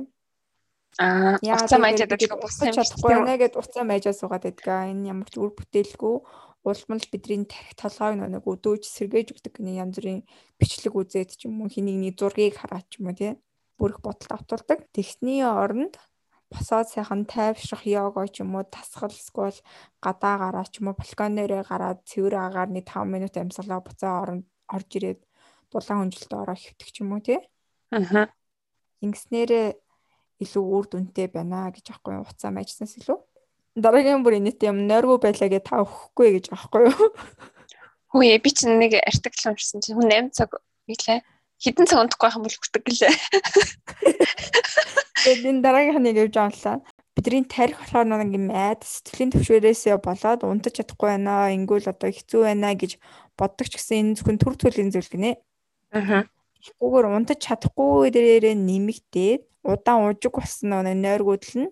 Аа, 0.98 1.38
уцаа 1.38 1.80
майжаад 1.80 2.10
байдаг 2.10 2.42
босч 2.42 2.60
чадахгүй 2.74 3.14
нэ 3.22 3.38
гэд 3.38 3.54
уцаа 3.62 3.86
майжаа 3.86 4.16
суугаад 4.18 4.50
байдаг. 4.50 4.90
Энэ 4.90 5.14
ямар 5.14 5.30
ч 5.30 5.38
үр 5.38 5.54
бүтээлгүй 5.54 6.16
улмал 6.66 7.06
бидний 7.12 7.46
тарих 7.46 7.76
толгойг 7.80 8.20
нэг 8.20 8.44
өдөөж 8.44 8.84
сэргээж 8.84 9.28
өгдөг 9.32 9.54
гэнэ 9.62 9.80
янз 9.80 9.96
бүрийн 9.96 10.28
бичлэг 10.60 10.94
үзээд 10.98 11.40
ч 11.40 11.48
юм 11.48 11.64
уу 11.64 11.72
хэнийг 11.72 11.98
нэг 12.04 12.14
зургийг 12.20 12.60
хараад 12.60 12.90
ч 12.92 13.00
юм 13.00 13.14
уу 13.14 13.16
тий 13.16 13.40
бүрэх 13.80 14.04
бодолд 14.04 14.28
автуулдаг. 14.36 14.84
Тэгсний 14.92 15.40
оронд 15.40 15.96
босоод 16.52 16.92
сайхан 16.92 17.24
тайвшрах 17.24 17.88
йога 17.88 18.28
ч 18.28 18.44
юм 18.44 18.60
уу 18.60 18.68
тасгал 18.68 19.14
эсвэл 19.14 19.56
гадаа 20.04 20.36
гараа 20.44 20.68
ч 20.68 20.84
юм 20.84 20.92
уу 20.92 21.00
балконээрээ 21.00 21.64
гараад 21.64 22.04
цэвэр 22.04 22.36
агаар 22.36 22.70
нэг 22.76 22.86
5 22.92 23.08
минут 23.08 23.34
амьсгалаа 23.40 23.80
буцаа 23.80 24.14
оронд 24.20 24.46
орж 24.68 24.90
ирээд 25.00 25.22
дулаан 25.72 26.12
хүнжилтөд 26.12 26.34
ороо 26.44 26.58
хөвтөх 26.60 26.90
ч 26.92 26.98
юм 27.00 27.16
уу 27.16 27.24
тий. 27.24 27.40
Аа. 27.96 28.28
Ингэснээрээ 29.00 29.68
илүү 30.40 30.64
үр 30.64 30.86
дүнтэй 30.88 31.28
байна 31.28 31.70
гэж 31.72 31.92
аахгүй 31.92 32.20
уцаа 32.24 32.52
майжснаас 32.56 32.96
илүү. 33.00 33.20
Дараагийн 33.76 34.24
бүр 34.24 34.40
инээт 34.40 34.64
юм 34.66 34.88
нойргүй 34.88 35.20
байлаа 35.20 35.50
гэж 35.52 35.64
та 35.68 35.84
өгөхгүй 35.84 36.30
гэж 36.40 36.46
аахгүй 36.56 36.90
юу. 36.90 37.12
Хөөе 38.12 38.40
би 38.42 38.50
чинь 38.50 38.80
нэг 38.82 38.98
артикл 39.04 39.54
уншсан 39.54 39.84
чинь 39.84 40.00
хүн 40.00 40.10
8 40.10 40.34
цаг 40.34 40.58
билээ 40.90 41.22
хідэн 41.60 41.86
цаг 41.86 42.00
унтахгүй 42.08 42.26
байх 42.28 42.38
юм 42.40 42.46
бол 42.48 42.56
хүрдэг 42.56 42.84
гэлээ. 42.88 43.14
Тэгээд 45.28 45.50
энэ 45.52 45.64
дараагийнх 45.64 46.00
нь 46.00 46.12
явж 46.16 46.36
авлаа. 46.40 46.80
Бидний 47.20 47.44
тарих 47.44 47.76
болохоор 47.84 48.08
нэг 48.08 48.32
юм 48.32 48.48
айд 48.56 48.88
сэтгэлийн 48.88 49.36
төвшөрөөсөө 49.36 50.00
болоод 50.00 50.48
унтаж 50.48 50.80
чадахгүй 50.80 51.20
байна. 51.20 51.52
Ингүүл 51.52 51.92
одоо 51.92 52.10
хэцүү 52.16 52.48
байна 52.48 52.72
гэж 52.80 52.96
боддог 53.36 53.68
ч 53.68 53.76
гэсэн 53.76 54.00
энэ 54.00 54.16
зөвхөн 54.24 54.40
төр 54.40 54.56
төрлийн 54.56 54.92
зүйл 54.96 55.12
гинэ. 55.12 55.36
Аа. 55.92 56.24
Тэгхгүйгээр 56.60 57.06
унтаж 57.08 57.40
чадахгүй 57.40 58.12
дээрээ 58.12 58.56
нэмэгдээд 58.56 59.42
удаан 59.64 60.12
ужиг 60.12 60.34
болсон 60.36 60.70
нэг 60.76 60.98
нойргуудл 61.00 61.56
нь 61.64 61.72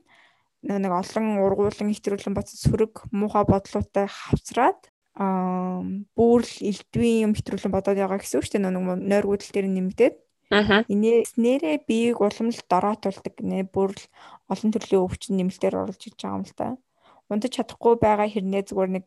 нэг 0.63 0.91
олон 0.91 1.25
ургуулan 1.43 1.91
хэтрүүлэн 1.91 2.35
бацсан 2.35 2.57
сөрөг 2.57 3.07
муухай 3.11 3.43
бодлоотой 3.47 4.07
хавцраад 4.07 4.79
аа 5.19 5.83
бүр 6.15 6.41
л 6.43 6.55
элдвийн 6.69 7.31
юм 7.31 7.33
хэтрүүлэн 7.35 7.73
бодоод 7.73 7.97
байгаа 7.99 8.19
гэсэн 8.21 8.37
үг 8.39 8.45
шүү 8.47 8.53
дээ 8.59 8.63
нэг 8.63 8.85
нойргуудл 9.11 9.51
дээр 9.53 9.67
нэмэгдээд 9.71 10.15
Аа. 10.49 10.87
Инээс 10.87 11.35
нэрээ 11.35 11.83
биеийг 11.87 12.23
уламжлалт 12.23 12.71
дороотуулдаг 12.71 13.35
нэ 13.43 13.67
бүр 13.67 13.91
л 13.91 14.03
олон 14.47 14.71
төрлийн 14.71 15.03
өвчин 15.03 15.35
нэмэлтээр 15.35 15.75
оруулж 15.75 16.03
иж 16.07 16.15
байгаа 16.15 16.39
юм 16.39 16.47
л 16.47 16.55
та. 16.55 16.79
Унтаж 17.27 17.51
чадахгүй 17.51 17.99
байгаа 17.99 18.31
хэрнээ 18.31 18.63
зүгээр 18.71 18.91
нэг 18.95 19.05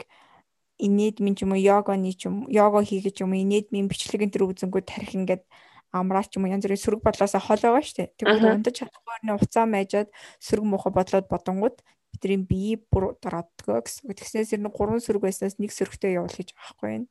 инээдмийн 0.77 1.37
ч 1.37 1.49
юм 1.49 1.57
уу 1.57 1.61
йоганы 1.65 2.13
ч 2.13 2.29
юм 2.29 2.45
йога 2.45 2.85
хийгэж 2.85 3.25
юм 3.25 3.33
инээдмийн 3.33 3.89
бичлэг 3.89 4.21
энэ 4.21 4.33
төр 4.37 4.53
үзэнгүү 4.53 4.83
тарих 4.85 5.17
ингээд 5.17 5.43
амраа 5.91 6.25
ч 6.25 6.39
юм 6.39 6.47
уу 6.47 6.55
янз 6.55 6.65
бүрийн 6.65 6.83
сөрөг 6.83 7.03
бодлоосоо 7.03 7.43
хол 7.43 7.63
байгаа 7.63 7.83
шүү 7.83 7.97
дээ. 7.99 8.09
Тэгэхээр 8.19 8.57
унтаж 8.57 8.75
чадахгүй 8.79 9.17
нэ 9.27 9.33
уцаа 9.35 9.67
майжаад 9.67 10.09
сөрөг 10.39 10.67
муухай 10.67 10.93
бодлоод 10.95 11.27
бодонгууд 11.27 11.77
бидний 12.15 12.39
бие 12.39 12.77
бүр 12.79 13.19
дороодгоо 13.19 13.83
гэсэн. 13.83 14.11
Тэгснээс 14.11 14.55
ер 14.55 14.63
нь 14.63 14.71
гурван 14.71 15.03
сөрөг 15.03 15.27
байснаас 15.27 15.59
нэг 15.59 15.75
сөрөгтэй 15.75 16.19
явуул 16.19 16.35
гэж 16.35 16.55
байхгүй 16.55 16.89
юу? 16.95 17.07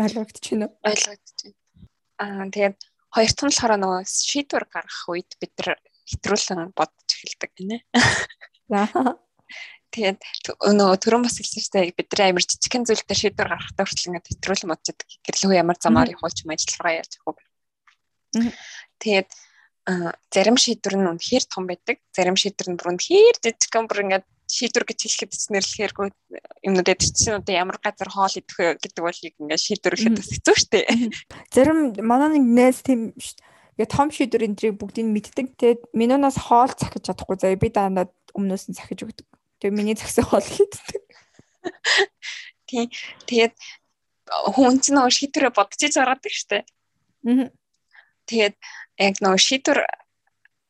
Ойлгогдчихэв 0.00 0.60
үү? 0.64 0.70
Ойлгогдчихэв. 0.80 1.54
Аа 2.20 2.48
тэгээд 2.48 2.76
хоёр 3.12 3.32
дахь 3.32 3.44
нь 3.44 3.52
болохоор 3.52 3.74
нөгөө 3.76 4.02
шийдвэр 4.08 4.64
гаргах 4.72 5.02
үед 5.12 5.30
бид 5.40 5.52
нар 5.60 5.70
хэтрүүлэн 6.08 6.72
бодож 6.72 7.08
эхэлдэг 7.12 7.50
гинэ. 7.52 7.78
За. 8.72 8.88
Тэгээд 9.92 10.24
нөгөө 10.64 10.96
түрүүн 11.04 11.24
бас 11.28 11.36
хэлсэн 11.36 11.92
дээ 11.92 11.92
бид 11.92 12.08
нар 12.16 12.32
амар 12.32 12.44
жижигхэн 12.48 12.88
зүйлээр 12.88 13.20
шийдвэр 13.20 13.52
гаргахтаа 13.52 13.84
хүртэл 13.84 14.08
ингээд 14.08 14.30
хэтрүүлэн 14.32 14.70
бодож 14.72 14.88
байдаг. 14.88 15.08
Гэрлэхүү 15.20 15.60
ямар 15.60 15.76
замаар 15.76 16.08
явах 16.08 16.32
юм 16.40 16.56
ажиллагаа 16.56 17.04
яаж 17.04 17.12
явах? 17.20 17.51
Тэгээд 19.02 19.30
зарим 20.30 20.56
шийдвэр 20.56 20.94
нь 20.98 21.10
үнэхээр 21.10 21.44
том 21.50 21.66
байдаг. 21.66 21.98
Зарим 22.14 22.38
шийдвэр 22.38 22.68
нь 22.70 22.78
бүр 22.78 22.94
үнэхээр 22.94 23.36
жижигхэн 23.42 23.86
бүр 23.90 24.02
ингээд 24.06 24.26
шийдвэр 24.52 24.84
гэж 24.84 24.98
хэлэхэд 25.00 25.32
нэрлэхээргүй 25.48 26.06
юмнууд 26.68 26.88
эд 26.92 27.02
чинь 27.02 27.40
одоо 27.40 27.54
ямар 27.56 27.78
газар 27.80 28.10
хоол 28.12 28.36
идэх 28.36 28.58
вэ 28.58 28.76
гэдэг 28.78 29.02
бол 29.02 29.16
ингээд 29.16 29.64
шийдвэр 29.64 29.94
гэхэд 29.96 30.18
бас 30.20 30.30
хэцүү 30.30 30.56
шттэ. 30.60 30.80
Зарим 31.50 31.96
манай 32.04 32.36
нэг 32.36 32.44
найз 32.46 32.84
тийм 32.84 33.16
яг 33.80 33.88
том 33.88 34.12
шийдвэр 34.12 34.46
эндрийг 34.52 34.76
бүгдийг 34.76 35.08
мэддэг. 35.08 35.56
Тэгээд 35.56 35.80
минунаас 35.96 36.36
хоол 36.36 36.70
захиж 36.76 37.08
чадахгүй 37.08 37.36
заяа 37.40 37.56
би 37.56 37.72
дандаа 37.72 38.12
өмнөөс 38.36 38.68
нь 38.68 38.76
захиж 38.76 39.08
өгдөг. 39.08 39.26
Тэгээд 39.64 39.76
миний 39.76 39.96
загсан 39.96 40.28
хоол 40.28 40.44
хийддэг. 40.44 41.02
Тийм. 42.68 42.86
Тэгээд 43.24 43.54
хүн 44.52 44.76
чинь 44.84 45.00
нөгөө 45.00 45.16
шийдвэрээ 45.16 45.52
бодож 45.56 45.80
иж 45.80 45.96
гаргадаг 45.96 46.32
штэ. 46.32 46.60
Аа. 47.24 47.48
Тэгээд 48.28 48.56
яг 48.98 49.16
нөгөө 49.20 49.40
шийдвэр 49.40 49.80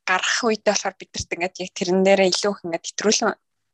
гаргах 0.08 0.40
үедээ 0.42 0.72
болохоор 0.72 0.96
бидэрт 0.98 1.30
ингээд 1.34 1.56
яг 1.62 1.70
тэрэн 1.76 2.00
дээрээ 2.02 2.32
илүү 2.32 2.52
их 2.52 2.64
ингээд 2.66 2.88
хэтрүүлэн 2.90 3.32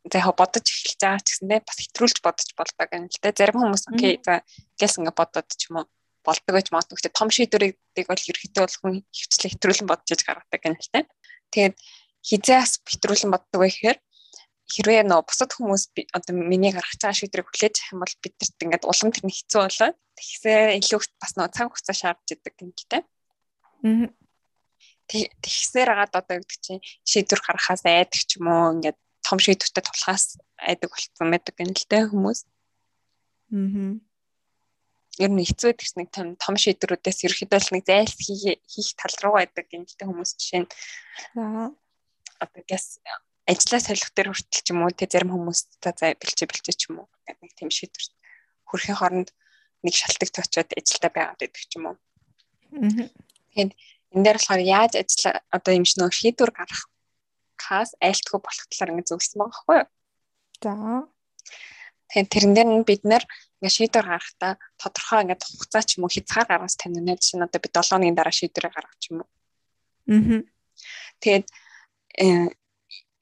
за 0.09 0.17
яг 0.19 0.37
бодож 0.37 0.67
эхэлж 0.67 1.01
байгаа 1.01 1.23
ч 1.25 1.29
гэсэндээ 1.33 1.61
бас 1.65 1.79
хэтрүүлж 1.83 2.17
бодож 2.25 2.49
болдог 2.57 2.89
юм 2.93 3.05
л 3.09 3.19
да. 3.23 3.31
Зарим 3.33 3.59
хүмүүс 3.61 3.85
окей 3.93 4.15
за 4.25 4.35
гэс 4.81 4.95
ингээ 4.99 5.17
бодоод 5.17 5.49
ч 5.53 5.63
юм 5.69 5.83
уу 5.83 5.87
болдог 6.25 6.53
гэж 6.55 6.67
магадгүй. 6.73 6.97
Гэхдээ 6.97 7.19
том 7.19 7.31
шийдвэрийг 7.33 7.77
бол 8.09 8.27
ерөөхдөө 8.29 8.63
бол 8.65 8.79
хүн 8.79 8.95
хөвчлээ 9.09 9.53
хэтрүүлэн 9.53 9.89
бодож 9.89 10.09
иж 10.13 10.23
гаргадаг 10.25 10.63
юм 10.69 10.77
л 10.77 10.91
да. 10.93 11.01
Тэгээд 11.53 11.75
хизээс 12.29 12.73
хэтрүүлэн 12.85 13.33
боддог 13.33 13.61
вэ 13.63 13.69
гэхээр 13.73 13.99
хэрвээ 14.69 15.03
нөө 15.09 15.25
бусад 15.25 15.51
хүмүүс 15.57 15.97
одоо 16.13 16.33
миний 16.37 16.73
гаргаж 16.77 17.01
байгаа 17.01 17.17
шийдвэрийг 17.17 17.49
хүлээж 17.49 17.75
авах 17.81 17.93
юм 17.97 18.01
бол 18.05 18.17
бидэрт 18.21 18.61
ингээд 18.61 18.85
улам 18.85 19.11
тэр 19.17 19.25
нь 19.25 19.33
хэцүү 19.33 19.61
болоод 19.65 19.97
тэгсээ 20.19 20.77
илүү 20.77 21.01
бас 21.17 21.33
нөө 21.41 21.49
цаг 21.57 21.67
хугацаа 21.73 21.97
шаардж 21.97 22.29
идэг 22.37 22.55
юм 22.61 22.71
л 22.77 22.85
Тэгсээр 25.09 25.89
агаад 25.95 26.13
одоо 26.21 26.37
гэдэг 26.43 26.59
чинь 26.61 26.85
шийдвэр 27.09 27.41
гаргахаас 27.41 27.83
айдаг 27.89 28.13
ч 28.13 28.37
юм 28.37 28.53
уу 28.53 28.77
ингээд 28.77 28.99
том 29.25 29.39
шийдвэртэй 29.41 29.85
тулахаас 29.85 30.37
айдаг 30.61 30.89
болсон 30.93 31.29
байдаг 31.33 31.55
юм 31.57 31.73
л 31.73 31.87
дээ 31.89 32.05
хүмүүс. 32.13 32.41
Аа. 33.57 33.97
Ер 35.19 35.31
нь 35.33 35.43
хэцүү 35.49 35.73
гэдэг 35.73 35.97
нэг 35.97 36.09
том 36.13 36.29
том 36.37 36.55
шийдвэрүүдээс 36.61 37.25
ерөөхдөө 37.25 37.61
л 37.61 37.73
нэг 37.73 37.85
зайлс 37.89 38.17
хийх 38.21 38.91
тал 39.01 39.17
руу 39.25 39.35
байдаг 39.41 39.67
юм 39.73 39.89
л 39.89 39.97
дээ 39.97 40.09
хүмүүс 40.09 40.33
жишээ 40.37 40.61
нь. 40.65 40.71
Аа. 41.41 41.73
Одоо 42.45 42.63
гэс 42.69 43.01
ажлаа 43.49 43.81
солих 43.81 44.13
дээр 44.13 44.29
хүртэл 44.29 44.61
ч 44.61 44.69
юм 44.71 44.85
уу 44.85 44.93
тэ 44.93 45.09
зарим 45.09 45.33
хүмүүс 45.33 45.81
та 45.81 45.97
зай 45.97 46.13
бэлчээ 46.21 46.49
бэлчээ 46.53 46.77
ч 46.77 46.83
юм 46.93 47.01
уу 47.03 47.09
нэг 47.09 47.53
тийм 47.57 47.73
шийдвэр 47.73 48.05
хөрхийн 48.69 48.99
хооронд 49.01 49.29
нэг 49.83 49.95
шалтгаан 49.97 50.37
точоод 50.37 50.71
ажилдаа 50.77 51.11
байгаад 51.17 51.41
байдаг 51.41 51.65
ч 51.65 51.73
юм 51.81 51.85
уу. 51.89 51.97
Аа. 52.77 53.09
Тэгэхээр 53.59 53.75
энэ 54.15 54.25
дээр 54.25 54.39
болохоор 54.39 54.63
яаж 54.63 54.93
ажил 54.95 55.35
одоо 55.51 55.73
юм 55.75 55.85
шиг 55.85 55.99
нөө 55.99 56.15
шийдвэр 56.15 56.53
гаргах 56.55 56.87
хаас 57.59 57.91
айлтгүй 57.99 58.39
болох 58.39 58.67
талаар 58.71 58.93
ингэ 58.95 59.11
зөвлөсөн 59.11 59.39
байгаа 59.43 59.51
байхгүй 59.51 59.77
юу? 59.83 59.89
За. 60.63 60.73
Тэгэхээр 62.07 62.29
тэрэн 62.31 62.55
дээр 62.55 62.69
нь 62.71 62.87
бид 62.87 63.03
нэр 63.03 63.25
ингээ 63.59 63.75
шийдвэр 63.75 64.07
гаргахдаа 64.07 64.53
тодорхой 64.79 65.19
ингээ 65.27 65.43
хугацаа 65.43 65.83
ч 65.83 65.99
юм 65.99 66.07
уу 66.07 66.15
хязгаар 66.15 66.47
гаргаж 66.47 66.75
таниунаа 66.79 67.19
жишээ 67.19 67.39
нь 67.43 67.47
одоо 67.51 67.59
би 67.59 67.69
7 67.75 67.99
өдрийн 67.99 68.15
дараа 68.15 68.35
шийдвэрээ 68.39 68.73
гаргах 68.73 69.03
юм 69.11 69.19
уу. 69.19 69.29
Аа. 70.07 70.43
Тэгээд 71.19 71.47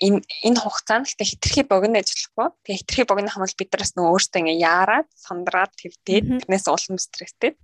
энэ 0.05 0.21
энэ 0.21 0.61
хугацаанд 0.61 1.09
гэхдээ 1.09 1.33
хитрхи 1.33 1.63
богино 1.65 1.97
ажиллахгүй. 1.97 2.49
Тэгээ 2.61 2.81
хитрхи 2.85 3.09
богино 3.09 3.33
хамбал 3.33 3.57
биднээс 3.57 3.97
нөгөө 3.97 4.13
өөртөө 4.13 4.41
ингээ 4.45 4.61
яарад, 4.61 5.09
сандраад 5.17 5.73
твдээд 5.81 6.45
тэрнээс 6.45 6.69
улам 6.69 7.01
стресстэй 7.01 7.57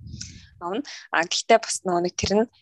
авна. 0.62 0.82
А 1.10 1.26
гэхдээ 1.26 1.58
бас 1.58 1.76
нөгөө 1.82 2.02
нэг 2.06 2.14
тэр 2.16 2.32
нь 2.42 2.52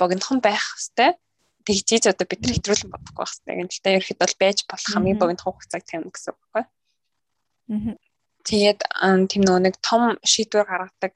богинохон 0.00 0.40
байх 0.40 0.64
хэвээр 0.80 1.14
тэг 1.62 1.76
хийж 1.78 2.04
одоо 2.10 2.26
бид 2.26 2.40
нар 2.42 2.54
хэтрүүлэн 2.58 2.90
бодохгүй 2.90 3.22
байх 3.22 3.34
хэвээр. 3.38 3.68
Гэхдээ 3.70 3.96
ерхэд 4.00 4.18
бол 4.18 4.36
байж 4.40 4.58
болох 4.66 4.90
хамгийн 4.90 5.20
богинохон 5.20 5.52
хугацааг 5.54 5.84
тавина 5.86 6.10
гэсэн 6.10 6.32
үг 6.32 6.40
байхгүй. 6.42 6.64
Аа. 7.72 7.96
Тэгээд 8.42 8.80
тийм 9.30 9.42
нөгөө 9.46 9.62
нэг 9.62 9.76
том 9.78 10.02
шийдвэр 10.26 10.66
гаргадаг 10.66 11.14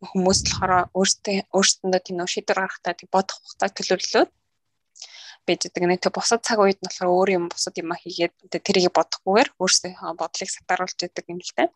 хүмүүс 0.00 0.40
болохоор 0.44 0.92
өөртөө 0.92 1.36
өөрсөндөө 1.56 2.00
тийм 2.04 2.16
нөгөө 2.20 2.32
шийдвэр 2.34 2.60
гаргахтаа 2.60 2.94
тийм 2.96 3.08
бодох 3.12 3.36
хугацааг 3.40 3.72
төлөвлөлөө 3.76 4.24
байж 5.50 5.66
байгаа 5.66 5.90
нэг 5.90 6.06
тэг 6.06 6.14
бусад 6.14 6.46
цаг 6.46 6.62
үед 6.62 6.78
нь 6.78 6.86
болохоор 6.86 7.10
өөр 7.10 7.30
юм 7.34 7.50
бусад 7.50 7.74
юм 7.74 7.90
хийгээд 7.90 8.62
тэрийг 8.62 8.94
бодохгүйгээр 8.94 9.50
өөрсдийнхөө 9.58 10.14
бодлыг 10.14 10.50
сатааруулж 10.54 10.98
яадаг 11.02 11.26
юм 11.26 11.42
л 11.42 11.50
та. 11.58 11.66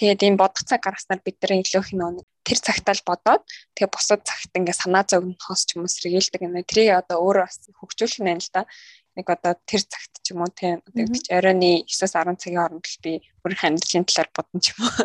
Тэгээд 0.00 0.24
ийм 0.24 0.40
бодох 0.40 0.64
цаг 0.64 0.80
гаргаснаар 0.80 1.20
бид 1.20 1.36
нар 1.44 1.60
илүү 1.60 1.84
их 1.84 1.92
нөө 1.92 2.24
тэр 2.48 2.64
цагтаа 2.64 2.96
л 2.96 3.04
бодоод 3.04 3.44
тэгээ 3.76 3.92
бусад 3.92 4.24
цагт 4.24 4.56
ингээ 4.56 4.72
санаа 4.72 5.04
зовнохоос 5.04 5.68
ч 5.68 5.76
юм 5.76 5.84
уу 5.84 5.92
сэргийлдэг 5.92 6.40
юм. 6.40 6.56
Тэрийг 6.64 7.04
одоо 7.04 7.20
өөрөө 7.20 7.44
бас 7.44 7.60
хөгжүүлэх 7.68 8.24
нь 8.24 8.40
л 8.40 8.48
да. 8.56 8.64
Нэг 9.12 9.28
одоо 9.28 9.52
тэр 9.68 9.84
цагт 9.84 10.24
ч 10.24 10.32
юм 10.32 10.40
уу 10.40 10.48
тийм 10.48 10.80
одоо 10.88 11.04
гэж 11.04 11.28
оройны 11.28 11.84
9-10 11.84 12.40
цагийн 12.40 12.64
хооронд 12.64 12.88
л 12.88 13.04
би 13.04 13.20
бүр 13.44 13.52
амьдралын 13.60 14.08
талаар 14.08 14.32
бодно 14.32 14.64
ч 14.64 14.72
юм 14.72 14.80
уу. 14.80 14.96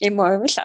Ийм 0.00 0.16
юм 0.16 0.48
л. 0.48 0.56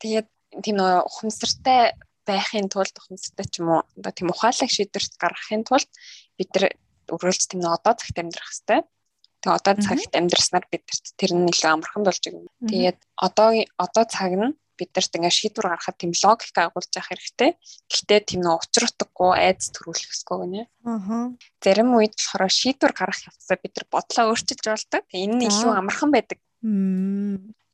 Тэгээд 0.00 0.28
тийм 0.62 0.78
нөө 0.78 1.10
ухамсартай 1.10 1.98
байхын 2.28 2.68
тулд 2.68 2.94
ухамсартай 2.98 3.46
ч 3.48 3.62
юм 3.62 3.68
уу 3.72 3.80
одоо 3.96 4.12
тийм 4.12 4.28
ухаалаг 4.34 4.70
шийдвэрт 4.70 5.12
гаргахын 5.22 5.62
тулд 5.64 5.90
бид 6.36 6.50
нар 6.54 6.64
өрөөлж 7.14 7.42
тийм 7.46 7.62
одоо 7.64 7.94
цагт 7.94 8.18
амьдрах 8.18 8.50
хэрэгтэй. 8.50 8.80
Тэгээ 9.40 9.56
одоо 9.58 9.74
цагт 9.78 10.12
амьдраснаар 10.18 10.66
бидэрт 10.68 11.06
тэр 11.14 11.32
нь 11.38 11.50
илүү 11.50 11.70
амархан 11.70 12.02
болж 12.02 12.22
байгаа. 12.26 12.50
Тэгээд 12.66 12.98
одоо 13.26 13.48
одоо 13.78 14.04
цаг 14.10 14.32
нь 14.34 14.56
бидэрт 14.76 15.12
ингээ 15.16 15.32
шийдвэр 15.32 15.66
гаргахад 15.72 15.96
тийм 15.96 16.12
логик 16.12 16.56
агуулж 16.58 16.92
явах 16.92 17.10
хэрэгтэй. 17.10 17.50
Гэхдээ 17.88 18.20
тийм 18.28 18.40
нөө 18.44 18.56
учир 18.60 18.84
утгагүй 18.90 19.32
айдас 19.40 19.68
төрүүлэх 19.72 20.12
ёсгүй 20.12 20.36
гэнэ. 20.44 20.62
Аа. 20.84 21.32
Зарим 21.64 21.90
үед 21.96 22.14
болохоор 22.16 22.52
шийдвэр 22.52 22.92
гаргах 22.92 23.22
явцдаа 23.24 23.56
бид 23.56 23.72
нар 23.76 23.86
бодлоо 23.88 24.24
өөрчилж 24.30 24.64
болдог. 24.68 25.02
Энэ 25.16 25.34
нь 25.40 25.46
илүү 25.48 25.72
амархан 25.72 26.10
байдаг. 26.12 26.38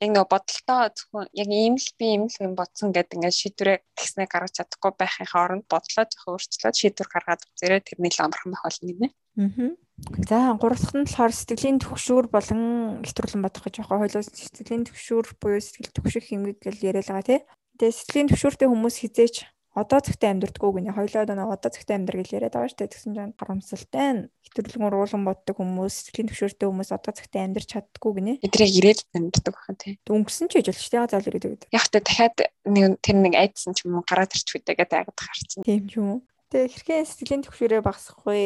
Яг 0.03 0.11
нөгөө 0.11 0.33
бодолтоо 0.35 0.83
зөвхөн 0.99 1.27
яг 1.31 1.49
ийм 1.55 1.75
л 1.79 1.91
би 1.95 2.07
ийм 2.11 2.27
л 2.27 2.43
юм 2.43 2.55
бодсон 2.59 2.91
гэдэг 2.91 3.23
ингээд 3.23 3.39
шийдвэрээ 3.39 3.79
тэгснээ 3.95 4.27
гаргаж 4.27 4.53
чадахгүй 4.59 4.93
байхын 4.99 5.31
оронд 5.31 5.65
бодлоо 5.71 6.05
зөвхөн 6.11 6.35
өөрчлөөд 6.35 6.75
шийдвэр 6.75 7.09
гаргаад 7.15 7.47
үзээрэй 7.47 7.83
тэрний 7.87 8.11
л 8.11 8.25
амархан 8.27 8.51
байх 8.51 8.67
болно 8.67 8.91
гинэ. 8.91 9.09
Аа. 9.39 9.79
За 10.27 10.59
гурав 10.59 10.83
дахь 10.83 10.97
нь 10.99 11.07
болохоор 11.07 11.31
сэтгэлийн 11.31 11.79
төгшүүр 11.79 12.27
болон 12.35 12.63
илтрүүлэн 13.07 13.45
бодох 13.47 13.63
гэж 13.63 13.75
байгаа 13.79 13.99
хойлоо 14.03 14.23
сэтгэлийн 14.27 14.85
төгшүүр 14.91 15.27
буюу 15.39 15.63
сэтгэл 15.63 15.95
төгших 15.95 16.25
хэмжээ 16.27 16.59
гэж 16.59 16.77
яриад 16.83 17.07
байгаа 17.07 17.29
тий. 17.31 17.41
Тэгээ 17.79 17.95
сэтгэлийн 17.95 18.29
төгшүүртэй 18.35 18.69
хүмүүс 18.69 18.97
хизээч 18.99 19.37
одоо 19.73 20.01
цагтаа 20.05 20.37
амьдрдаггүй 20.37 20.85
гинэ. 20.85 20.93
Хоёлоо 20.93 21.25
одоо 21.25 21.49
одоо 21.49 21.71
цагтаа 21.73 21.97
амьдр 21.97 22.21
гэж 22.21 22.29
яриад 22.37 22.53
байгаа 22.53 22.77
дээ. 22.77 22.93
Тэгсэн 22.93 23.13
чинь 23.17 23.33
харамсалтай 23.41 24.09
нь 24.13 24.23
хэтрүүлэн 24.45 24.85
уруулан 24.85 25.25
боддог 25.25 25.57
хүмүүс, 25.57 26.13
сэтгэлийн 26.13 26.29
төвшөртэй 26.29 26.69
хүмүүс 26.69 26.91
одоо 26.93 27.13
цагтаа 27.17 27.41
амьдрч 27.49 27.69
чаддаггүй 27.73 28.13
гинэ. 28.21 28.33
Эдрийг 28.45 28.73
ирээд 28.77 29.01
амьдрдаг 29.17 29.55
бахан 29.57 29.77
тий. 29.81 29.97
Өнгөрсөн 30.05 30.53
ч 30.53 30.61
ижил 30.61 30.77
шүү 30.77 30.93
дээ. 30.93 31.09
Заал 31.09 31.29
ирээд 31.33 31.47
гэдэг. 31.49 31.69
Яг 31.73 31.87
тэ 31.89 32.05
дахиад 32.05 32.37
нэг 32.69 33.01
тэр 33.01 33.17
нэг 33.17 33.33
айдсан 33.33 33.73
ч 33.73 33.89
юм 33.89 33.97
уу 33.97 34.05
гараад 34.05 34.37
ирч 34.37 34.49
үдэ 34.53 34.77
гэдэг 34.77 34.99
айгаад 35.09 35.21
харчихсан. 35.25 35.65
Тийм 35.65 35.89
ч 35.89 35.97
юм 35.97 36.09
уу. 36.13 36.21
Тэгээ 36.53 36.69
хэрхэн 36.69 37.09
сэтгэлийн 37.09 37.45
төвшөрөө 37.49 37.81
багасахгүй, 37.81 38.41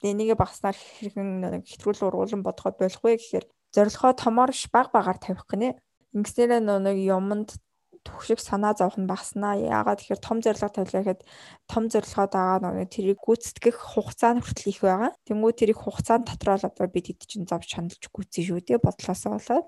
энийгээ 0.00 0.40
багаснаар 0.40 0.72
хэрхэн 0.72 1.60
хэтрүүл 1.68 2.08
уруулан 2.08 2.40
бодоход 2.40 2.80
болох 2.80 3.04
вэ 3.04 3.20
гэхээр 3.20 3.44
зорилгоо 3.76 4.16
томоор 4.16 4.56
баг 4.72 4.88
багаар 4.88 5.20
тавих 5.20 5.44
гинэ. 5.44 5.76
Ингэснээр 6.16 6.64
нэг 6.64 6.96
юмд 6.96 7.60
төгшиг 8.06 8.40
санаа 8.40 8.72
зовх 8.78 8.96
нь 8.96 9.10
багснаа. 9.10 9.58
Яагаад 9.58 9.98
тэгэхээр 10.00 10.22
том 10.22 10.38
зорилго 10.38 10.70
тавилаа 10.70 11.02
гэхэд 11.02 11.20
том 11.66 11.84
зорилгоо 11.90 12.26
дагаа 12.30 12.58
нөгөө 12.62 12.86
тэрийг 12.86 13.18
гүйцэтгэх 13.20 13.76
хугацаа 13.76 14.32
нь 14.38 14.42
хүртэл 14.42 14.70
их 14.70 14.80
байгаа. 14.86 15.10
Тэнгүү 15.26 15.52
тэрийг 15.58 15.78
хугацаанд 15.82 16.30
дотроо 16.30 16.56
л 16.56 16.68
одоо 16.70 16.86
бид 16.86 17.06
хэд 17.10 17.26
чинь 17.26 17.48
зовж 17.50 17.66
шаналж 17.66 18.02
гүйцэн 18.14 18.42
шүү 18.46 18.60
дээ 18.62 18.78
бодлоосоо 18.78 19.36
болоод. 19.36 19.66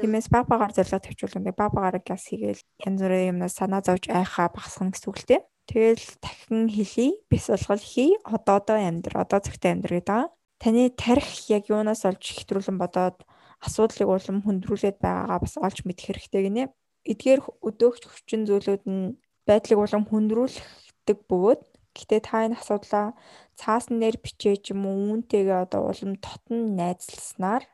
Тиймээс 0.00 0.30
баг 0.30 0.46
багаар 0.46 0.72
зорилго 0.72 1.02
тавьчвал 1.02 1.42
нэг 1.42 1.54
баг 1.58 1.74
багаар 1.74 1.98
газ 2.00 2.30
хийгээл 2.30 2.62
янз 2.86 3.00
бүрийн 3.02 3.30
юмнаас 3.34 3.58
санаа 3.58 3.82
зовж 3.82 4.08
айхаа 4.08 4.48
багасгах 4.54 4.94
гэсэн 4.94 5.10
үг 5.10 5.18
л 5.20 5.28
дээ. 5.28 5.42
Тэгэл 5.66 6.06
дахин 6.22 6.70
хэлий, 6.70 7.12
бис 7.26 7.50
болгол 7.50 7.82
хий, 7.82 8.14
одоо 8.22 8.62
одоо 8.62 8.78
амьдр, 8.78 9.18
одоо 9.18 9.42
цагтаа 9.42 9.74
амьдр 9.74 9.98
гэдэг. 9.98 10.30
Таны 10.62 10.94
тарих 10.94 11.50
яг 11.50 11.66
юунаас 11.66 12.06
олж 12.06 12.22
хэтрүүлэн 12.22 12.78
бодоод 12.78 13.26
асуудлыг 13.60 14.08
улам 14.08 14.38
хөндрүүлээд 14.46 15.02
байгаагаа 15.02 15.38
бас 15.42 15.54
олж 15.58 15.82
мэдэх 15.84 16.14
хэрэгтэй 16.14 16.42
гинэ 16.46 16.64
эдгээр 17.12 17.40
өдөөгч 17.68 18.02
хүчин 18.06 18.42
зүйлүүд 18.48 18.82
нь 18.90 19.16
байдлыг 19.48 19.78
улам 19.78 20.04
хүндрүүлдэг 20.06 21.18
бөгөөд 21.30 21.62
гэтээ 21.96 22.20
та 22.20 22.44
энэ 22.44 22.58
асуудлаа 22.58 23.16
цаасан 23.56 24.02
дээр 24.02 24.20
бичээ 24.20 24.56
ч 24.60 24.74
юм 24.74 24.84
уу 24.84 25.16
үүнтэйгээ 25.16 25.64
одоо 25.64 25.82
улам 25.90 26.12
тотон 26.20 26.76
найзласнаар 26.76 27.64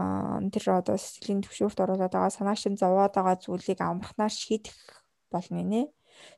аа 0.00 0.42
тэр 0.50 0.64
одоо 0.82 0.96
сэтгэлийн 0.98 1.44
төвшөөрт 1.46 1.78
оролцоод 1.78 2.14
байгаа 2.14 2.32
санаашин 2.34 2.74
зовоод 2.74 3.14
байгаа 3.14 3.36
зүйлийг 3.38 3.78
амархнаар 3.78 4.34
шийдэх 4.34 4.74
болно 5.30 5.62
нэ. 5.62 5.86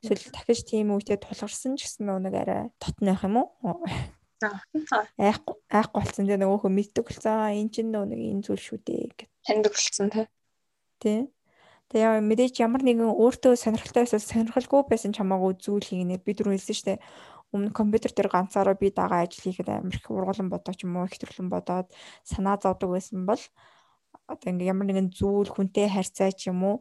Эсвэл 0.04 0.28
дахиж 0.32 0.60
тийм 0.68 0.92
үедээ 0.92 1.24
тулгарсан 1.24 1.80
ч 1.80 1.88
гэсэн 1.88 2.04
нэг 2.20 2.34
арай 2.36 2.68
тотно 2.76 3.16
байх 3.16 3.24
юм 3.24 3.36
уу? 3.40 3.48
Айхгүй 5.16 5.56
айхгүй 5.72 6.00
болсон 6.04 6.24
дээ 6.28 6.40
нөгөөхөө 6.40 6.72
мэддэг 6.76 7.04
болсон. 7.08 7.48
Энд 7.56 7.72
чинь 7.72 7.92
нэг 7.92 8.20
энэ 8.20 8.44
зүйл 8.44 8.60
шүү 8.60 8.78
дээ 8.84 9.04
гэж. 9.16 9.28
Таньдаг 9.48 9.72
болсон 9.72 10.06
тий. 10.12 10.26
Тий. 11.00 11.18
Тэгээ 11.86 12.18
мэдээж 12.18 12.54
ямар 12.66 12.82
нэгэн 12.82 13.14
өөртөө 13.14 13.54
сонирхолтой 13.54 14.02
байсан 14.02 14.18
сонирхолгүй 14.18 14.82
байсан 14.90 15.14
ч 15.14 15.22
хамаагүй 15.22 15.54
зүйл 15.62 15.86
хийнэ. 15.86 16.18
Би 16.18 16.34
түрүү 16.34 16.58
хэлсэн 16.58 16.74
шүү 16.74 16.88
дээ. 16.90 16.98
Өмнө 17.54 17.70
компьютер 17.70 18.10
дээр 18.10 18.26
ганцаараа 18.26 18.74
би 18.74 18.90
дагаа 18.90 19.22
ажил 19.22 19.46
хийхэд 19.46 19.70
амар 19.70 19.94
их 19.94 20.10
ургуулсан 20.10 20.50
бодоо 20.50 20.74
ч 20.74 20.82
юм 20.82 20.98
уу 20.98 21.06
их 21.06 21.14
төрлөн 21.14 21.46
бодоод 21.46 21.86
санаа 22.26 22.58
зовдөг 22.58 22.90
байсан 22.90 23.22
бол 23.22 23.38
одоо 24.26 24.46
ингээм 24.50 24.66
ямар 24.66 24.86
нэгэн 24.90 25.14
зүйл 25.14 25.46
хүнтэй 25.46 25.86
харьцаа 25.86 26.34
ч 26.34 26.50
юм 26.50 26.66
уу 26.66 26.76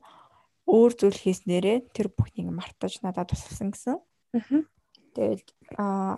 өөр 0.66 0.91
зүйл 0.97 1.14
хийснээрээ 1.22 1.93
тэр 1.93 2.10
бүхнийг 2.10 2.49
мартаж 2.49 2.97
надад 3.06 3.30
тусалсан 3.30 3.70
гэсэн. 3.78 4.01
Тэгэл 5.14 5.45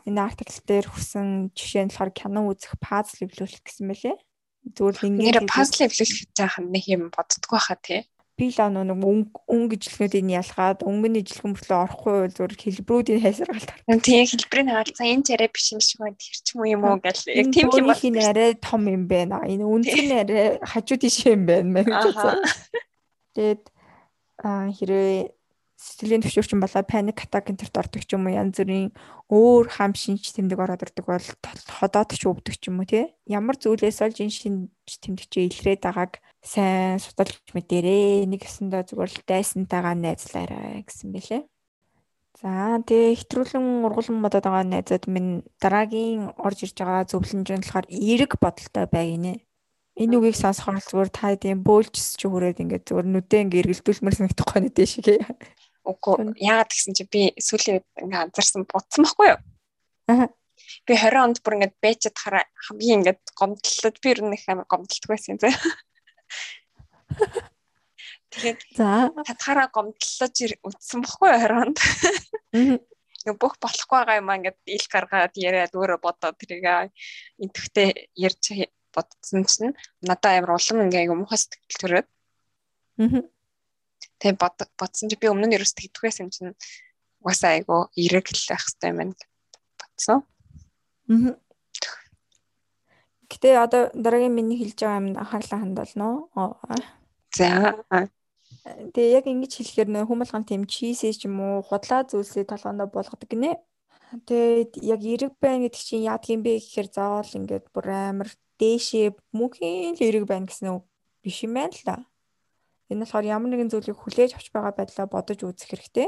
энэ 0.07 0.21
артикл 0.23 0.63
дээр 0.63 0.87
хүсэн 0.87 1.51
жишээ 1.51 1.83
нь 1.85 1.91
болохоор 1.91 2.11
кино 2.15 2.47
үзэх 2.47 2.79
пазл 2.79 3.27
эвлүүлэх 3.27 3.67
гэсэн 3.67 3.83
мэлээ. 3.83 4.15
Зүгээр 4.79 4.95
ингээд 5.11 5.51
пазл 5.51 5.83
эвлүүлэх 5.83 6.23
гэж 6.23 6.31
байгаа 6.39 6.63
нэг 6.63 6.85
юм 6.87 7.03
боддгоо 7.11 7.59
хаа 7.59 7.77
тий 7.83 8.07
би 8.37 8.47
л 8.53 8.69
нэг 8.69 9.01
өнгө 9.49 9.73
ижилхнүүдийн 9.81 10.29
ялгаад 10.37 10.85
өнгөний 10.85 11.25
ижилхэн 11.25 11.57
мөртлөө 11.57 11.79
орохгүй 11.89 12.13
бол 12.21 12.35
зүгээр 12.37 12.53
хэлбэрүүдийн 12.61 13.21
хайсаргалт. 13.25 13.69
Тийм 14.05 14.25
хэлбэрийн 14.29 14.69
хаалцаа 14.69 15.07
энэ 15.09 15.25
царай 15.25 15.49
биш 15.49 15.67
юм 15.73 15.81
шиг 15.81 15.97
байна. 16.05 16.21
Тэр 16.21 16.37
ч 16.45 16.47
юм 16.53 16.81
уу 16.85 17.01
гэл 17.01 17.21
яг 17.33 17.47
тийм 17.49 17.67
юм 17.73 17.89
байна. 17.89 18.05
Энэ 18.05 18.29
арай 18.29 18.49
том 18.61 18.83
юм 18.85 19.03
байна. 19.09 19.41
Энэ 19.41 19.65
үнцэн 19.65 20.09
арай 20.21 20.45
хажуу 20.61 20.97
тийш 21.01 21.25
юм 21.25 21.49
байна. 21.49 21.81
Тэгээд 23.33 23.63
а 24.45 24.69
хэрвээ 24.69 25.36
сэтгэлийн 25.77 26.25
төвшөрчин 26.25 26.57
болоо 26.57 26.81
паник 26.81 27.21
атак 27.21 27.53
энэ 27.53 27.61
төрт 27.61 27.77
ордог 27.77 28.01
ч 28.01 28.17
юм 28.17 28.25
уу 28.25 28.33
янз 28.33 28.57
бүрийн 28.57 28.89
өөр 29.29 29.65
хам 29.69 29.93
шинж 29.93 30.33
тэмдэг 30.33 30.57
ороод 30.57 30.81
ирдэг 30.81 31.05
бол 31.05 31.27
ходоод 31.77 32.09
ч 32.17 32.25
өвдөг 32.25 32.57
ч 32.57 32.73
юм 32.73 32.81
уу 32.81 32.89
тий? 32.89 33.13
Ямар 33.29 33.61
зүйлээс 33.61 34.01
олж 34.01 34.17
энэ 34.25 34.33
шинж 34.33 34.73
тэмдэгчээ 35.05 35.45
илрээд 35.53 35.81
байгааг 35.85 36.17
сайн 36.41 36.97
судалж 36.97 37.37
мэдэрээ 37.53 38.25
нэг 38.25 38.41
гэсэндээ 38.41 38.89
зүгээр 38.89 39.11
л 39.13 39.21
дайсантайгаа 39.29 39.95
найзлаарай 40.01 40.81
гэсэн 40.81 41.13
бэлээ 41.13 41.41
за 42.41 42.81
тэгээ 42.85 43.17
хэтрүүлэн 43.21 43.85
ургуулсан 43.85 44.21
бодоод 44.21 44.45
байгаа 44.45 44.65
найзууд 44.65 45.05
минь 45.09 45.41
дараагийн 45.61 46.33
орж 46.37 46.69
ирж 46.69 46.77
байгаа 46.77 47.09
зөвлөмж 47.09 47.47
нь 47.53 47.61
болохоор 47.65 47.87
эерэг 47.89 48.31
бодолтой 48.37 48.85
бай 48.85 49.05
гинэ 49.13 49.33
энэ 49.97 50.15
үгийг 50.21 50.37
сонсохоор 50.37 50.77
зүгээр 50.85 51.09
та 51.09 51.33
тийм 51.33 51.65
бөөлжс 51.65 52.21
ч 52.21 52.29
хүрээд 52.29 52.61
ингээд 52.61 52.85
зүгээр 52.85 53.07
нүдээ 53.09 53.41
ингээд 53.41 53.61
эргэлдүүлмэр 53.65 54.15
санагдахгүй 54.15 54.59
нэ 54.61 54.69
дээ 54.69 54.85
шиг 54.85 55.07
Үгүй 55.87 56.35
яагаад 56.43 56.71
гэсэн 56.71 56.93
чи 56.97 57.03
би 57.07 57.21
сүүлийн 57.39 57.79
үед 57.79 57.87
ингээ 58.03 58.21
анзаарсан 58.27 58.67
бодсон 58.67 59.07
байхгүй 59.07 59.27
юу? 59.31 59.39
Аа. 60.11 60.27
Би 60.83 60.93
20 60.99 61.23
онд 61.23 61.37
бүр 61.43 61.55
ингээд 61.57 61.75
бэчэд 61.79 62.17
хараа 62.19 62.43
хамгийн 62.67 62.99
ингээд 62.99 63.23
гомдлоод 63.39 63.97
би 64.03 64.07
ер 64.11 64.19
нь 64.23 64.35
их 64.35 64.45
амар 64.51 64.67
гомдолтгүй 64.67 65.15
байсан 65.15 65.39
зэ. 65.39 65.47
Тэгээд 68.35 68.59
за 68.75 69.15
татхаараа 69.23 69.71
гомдлож 69.71 70.35
үтсэн 70.67 70.99
бохгүй 71.07 71.31
20 71.31 71.55
онд. 71.55 71.79
Аа 72.51 72.83
бүх 73.35 73.59
болохгүй 73.59 73.99
байгаа 73.99 74.19
юм 74.21 74.31
ингээд 74.31 74.59
ил 74.71 74.85
гаргаад 74.87 75.35
яриад 75.35 75.75
өөрөө 75.75 75.99
бодоод 75.99 76.39
тэрийг 76.39 76.95
энтхтэй 77.43 78.07
ярьж 78.15 78.71
бодсон 78.95 79.43
чинь 79.43 79.75
надад 79.99 80.39
амар 80.39 80.55
улам 80.55 80.87
ингээ 80.87 81.11
юм 81.11 81.27
ухаас 81.27 81.51
сэтгэл 81.51 81.81
төрөөд. 81.81 82.07
Аа 83.03 83.27
Тэг 84.17 84.37
бодсон 84.41 85.09
чи 85.09 85.15
би 85.19 85.29
өмнө 85.29 85.47
нь 85.47 85.55
ерөөс 85.57 85.73
тэгдэггүйсэн 85.77 86.25
юм 86.25 86.31
чинь 86.33 86.53
угаасаа 87.21 87.57
айгу 87.57 87.89
эрэг 87.93 88.25
л 88.33 88.49
байх 88.49 88.63
хэрэгтэй 88.65 88.89
юм 88.91 88.97
байна 88.97 89.15
бодсон. 89.77 90.23
Аа. 91.09 91.35
Гэтэ 93.27 93.59
одоо 93.59 93.91
дараагийн 93.93 94.33
миний 94.33 94.57
хэлж 94.57 94.79
байгаа 94.79 94.99
юмд 95.01 95.17
анхаарлаа 95.19 95.59
хандуулно. 95.59 96.07
За. 97.35 97.75
Тэгээ 98.95 99.15
яг 99.19 99.25
ингэж 99.27 99.51
хэлэхээр 99.59 99.89
нөө 99.91 100.05
хүмүүлган 100.07 100.43
тийм 100.47 100.63
чизээ 100.63 101.13
ч 101.15 101.27
юм 101.27 101.39
уу 101.43 101.59
худлаа 101.63 102.07
зүйлсээ 102.07 102.47
толгоондоо 102.47 102.87
болгодог 102.87 103.27
гинэ. 103.27 103.59
Тэгээд 104.27 104.79
яг 104.79 105.01
эрэг 105.03 105.33
байна 105.43 105.67
гэдэг 105.67 105.83
чинь 105.83 106.07
яадаг 106.07 106.31
юм 106.31 106.41
бэ 106.43 106.63
гэхээр 106.63 106.87
заавал 106.87 107.27
ингээд 107.27 107.65
бүр 107.75 107.87
амар 107.91 108.29
дээшээ 108.59 109.11
мөнхийн 109.35 109.99
л 109.99 110.07
эрэг 110.07 110.25
байна 110.27 110.47
гэсэн 110.47 110.71
үг 110.71 110.83
биш 111.19 111.43
юм 111.43 111.59
байна 111.59 111.75
л 111.75 111.83
да. 111.83 111.95
Энэ 112.87 113.03
болохоор 113.03 113.25
ямар 113.27 113.49
нэгэн 113.51 113.71
зүйлийг 113.71 113.99
хүлээж 113.99 114.31
авч 114.39 114.47
байгаа 114.55 114.73
байдлаа 114.79 115.07
бодож 115.11 115.39
үзэх 115.43 115.75
хэрэгтэй. 115.75 116.07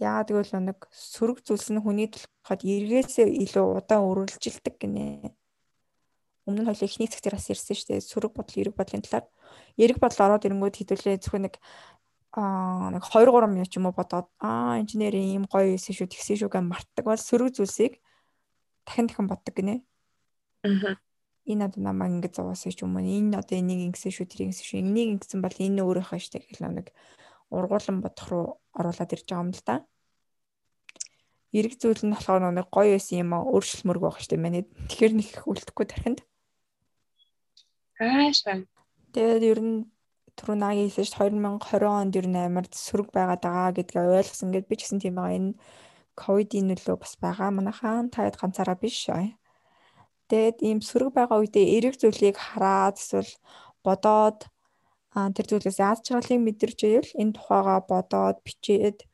Яагаад 0.00 0.28
гэвэл 0.32 0.52
нэг 0.64 0.78
сөрөг 0.92 1.44
зүйлс 1.44 1.72
нь 1.72 1.80
хүний 1.80 2.08
төлөхөд 2.08 2.60
эргээсээ 2.64 3.28
илүү 3.44 3.64
удаан 3.80 4.08
үргэлжилдэг 4.08 4.74
гинэ. 4.80 5.32
Өмнө 6.48 6.64
нь 6.64 6.68
хоёул 6.68 6.84
эхний 6.88 7.08
хэсгээр 7.08 7.36
бас 7.36 7.48
ярьсан 7.52 7.76
шүү 7.76 7.88
дээ. 7.96 8.00
Сөрөг 8.00 8.32
бодол, 8.32 8.60
эрэг 8.60 8.74
бодлын 8.76 9.04
талаар. 9.04 9.26
Эрэг 9.76 9.98
бодол 10.00 10.20
ороод 10.24 10.46
ирэнгүүт 10.46 10.76
хэдүүлээ 10.80 11.16
зөвхөн 11.20 11.44
нэг 11.48 11.54
аа 12.36 12.92
нэг 12.92 13.04
2 13.04 13.28
3 13.28 13.48
минут 13.52 13.68
ч 13.72 13.76
юм 13.80 13.88
уу 13.88 13.96
бодоод 13.96 14.28
аа 14.40 14.80
инженери 14.80 15.20
ийм 15.20 15.48
гоё 15.48 15.72
байсан 15.72 15.96
шүү, 15.96 16.12
тэгсэн 16.12 16.36
шүү 16.44 16.52
гэж 16.52 16.64
мартдаг 16.64 17.04
бол 17.08 17.16
сөрөг 17.16 17.56
зүйлсийг 17.56 18.00
дахин 18.84 19.08
дахин 19.08 19.26
боддог 19.28 19.54
гинэ. 19.56 19.80
Аа 20.64 21.00
энэ 21.46 21.64
одоо 21.70 21.80
намайг 21.82 22.12
ингэ 22.18 22.30
зовоосоо 22.34 22.72
ч 22.74 22.82
юм 22.82 22.98
уу 22.98 23.06
энэ 23.06 23.38
одоо 23.38 23.56
энийг 23.58 23.80
ингэсэн 23.88 24.12
шүү 24.12 24.26
тэрийг 24.26 24.50
ингэсэн 24.50 24.66
шүү 24.66 24.80
энийг 24.82 25.08
ингэсэн 25.14 25.40
бол 25.42 25.56
энэ 25.56 25.80
өөрийнхөө 25.86 26.20
штэ 26.20 26.42
гэх 26.42 26.60
нэг 26.60 26.90
ургуулan 27.54 28.02
бодох 28.02 28.26
руу 28.30 28.46
оруулаад 28.74 29.14
ирж 29.14 29.26
байгаа 29.30 29.44
юм 29.46 29.52
л 29.54 29.62
да. 29.62 29.76
Эрэг 31.54 31.74
зүйл 31.78 32.02
нь 32.02 32.12
болохоор 32.12 32.42
нэг 32.50 32.68
гоё 32.74 32.98
байсан 32.98 33.22
юм 33.22 33.30
а 33.32 33.46
өөрчлөлмөрг 33.46 34.02
байх 34.02 34.18
штэ 34.18 34.36
манай. 34.36 34.66
Тэгэхээр 34.66 35.14
нэг 35.14 35.28
их 35.30 35.42
үлдэхгүй 35.46 35.86
тархинд. 35.86 36.20
Аашаа. 38.02 38.66
Тэгээд 39.14 39.44
ер 39.46 39.60
нь 39.62 39.76
түрүү 40.36 40.56
наг 40.58 40.76
хэлсэн 40.76 41.06
шүү 41.06 41.32
2020 41.32 41.86
онд 41.86 42.12
ер 42.18 42.26
нь 42.28 42.36
амар 42.36 42.66
сөрөг 42.68 43.08
байгаад 43.14 43.40
байгаа 43.46 43.70
гэдгээ 43.78 44.04
ойлгосон. 44.20 44.50
Ингээд 44.50 44.68
би 44.68 44.74
ч 44.76 44.80
гэсэн 44.84 45.00
тийм 45.00 45.16
байгаа 45.16 45.38
энэ 45.38 45.56
ковидын 46.18 46.68
нөлөө 46.68 46.96
бас 47.00 47.14
байгаа. 47.16 47.48
Манайхаа 47.54 48.04
таад 48.12 48.36
ганцаараа 48.36 48.76
биш. 48.76 49.08
Тэгээд 50.30 50.58
ийм 50.66 50.78
сөрөг 50.82 51.14
байгаа 51.14 51.38
үедээ 51.40 51.66
эрэг 51.76 51.94
зүйлийг 52.00 52.36
хараад 52.36 52.96
эсвэл 52.98 53.32
бодоод 53.86 54.50
тэр 55.14 55.46
зүйлээс 55.48 55.78
яаж 55.80 55.98
чаглалыг 56.04 56.40
мэдэрч 56.42 56.78
ивэл 56.84 57.12
энэ 57.22 57.36
тухайга 57.36 57.80
бодоод 57.86 58.42
бичээд 58.46 59.06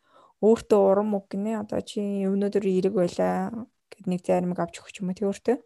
өөртөө 0.43 0.81
урам 0.91 1.15
үг 1.15 1.27
гинэ. 1.31 1.63
Одоо 1.63 1.81
чи 1.85 2.01
өнөөдөр 2.27 2.65
эрэг 2.67 2.95
байлаа 2.97 3.53
гэд 3.93 4.07
нэг 4.11 4.21
заримыг 4.27 4.59
авч 4.59 4.81
өгч 4.81 5.05
юм 5.05 5.13
уу 5.13 5.19
тэгвэртөө 5.21 5.57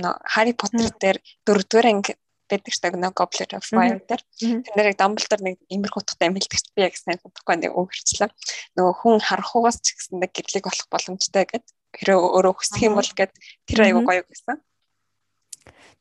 нөө 0.00 0.14
Harry 0.34 0.54
Potter 0.56 0.88
дээр 1.00 1.18
дөрөвдүгээр 1.44 1.90
анги 1.92 2.12
байдаг 2.48 2.72
ч 2.72 2.80
нэг 2.84 3.12
Goblet 3.16 3.52
of 3.56 3.64
Fire 3.64 4.00
дээр. 4.00 4.22
Тэр 4.36 4.74
нэрийг 4.76 4.96
Dumbledore 5.00 5.42
нэг 5.44 5.56
имерх 5.68 5.96
утгатай 5.96 6.28
юм 6.28 6.36
хэлдэг 6.36 6.60
би 6.76 6.84
яг 6.84 6.96
сайн 6.96 7.20
бодохгүй 7.20 7.56
нэг 7.60 7.72
хэрчлээ 7.72 8.30
нөгөө 8.76 8.94
хүн 9.00 9.20
харахугаас 9.20 9.80
ч 9.84 9.96
гэсэндээ 9.96 10.30
гэрлэг 10.32 10.64
болох 10.68 10.88
боломжтой 10.92 11.44
гэд 11.48 11.64
хэрэг 11.96 12.18
өөрөө 12.20 12.54
хүсэх 12.56 12.80
юм 12.84 12.96
бол 12.96 13.10
гэд 13.12 13.32
тэр 13.68 13.80
аюу 13.88 14.04
гоё 14.04 14.22
гэсэн 14.24 14.56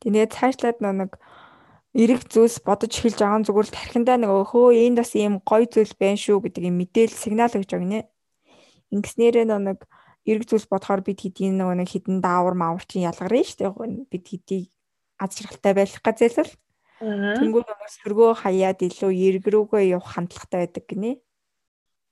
Тэгээд 0.01 0.33
цаашлаад 0.33 0.77
нэг 0.81 1.17
эрэг 1.93 2.25
зүйлс 2.25 2.65
бодож 2.65 2.89
эхэлж 2.89 3.19
байгаа 3.21 3.45
зүгээр 3.45 3.67
л 3.69 3.75
тархиндаа 3.77 4.17
нэг 4.17 4.31
хөө 4.49 4.73
энд 4.73 4.97
бас 4.97 5.13
ийм 5.13 5.37
гоё 5.45 5.69
зүйл 5.69 5.93
байна 6.01 6.17
шүү 6.17 6.37
гэдэг 6.41 6.63
юм 6.65 6.75
мэдээл 6.81 7.13
сигнал 7.13 7.53
өгч 7.53 7.69
байгаа 7.69 7.89
нэ. 7.91 8.01
Ингэснээрээ 8.95 9.45
нэг 9.45 9.79
эрэг 10.25 10.43
зүйлс 10.49 10.67
бодохоор 10.71 11.05
бид 11.05 11.19
хэдийн 11.21 11.59
нөгөө 11.61 11.75
нэг 11.77 11.89
хідэн 11.93 12.17
даавар 12.23 12.55
маавар 12.57 12.85
чинь 12.87 13.05
ялгарна 13.05 13.45
шүү 13.45 13.59
дээ. 13.59 14.09
Бид 14.09 14.25
хэдийг 14.25 14.65
аз 15.21 15.37
жаргалтай 15.37 15.73
байх 15.77 15.93
газэлэл. 16.01 16.53
Тэнгүүд 17.01 17.65
нөгөө 17.69 17.89
сөргөө 18.01 18.31
хаяад 18.41 18.79
илүү 18.81 19.11
эрэг 19.11 19.45
рүүгээ 19.49 19.93
явах 19.93 20.17
хандлагатай 20.17 20.65
байдаг 20.65 20.85
гинэ 20.89 21.11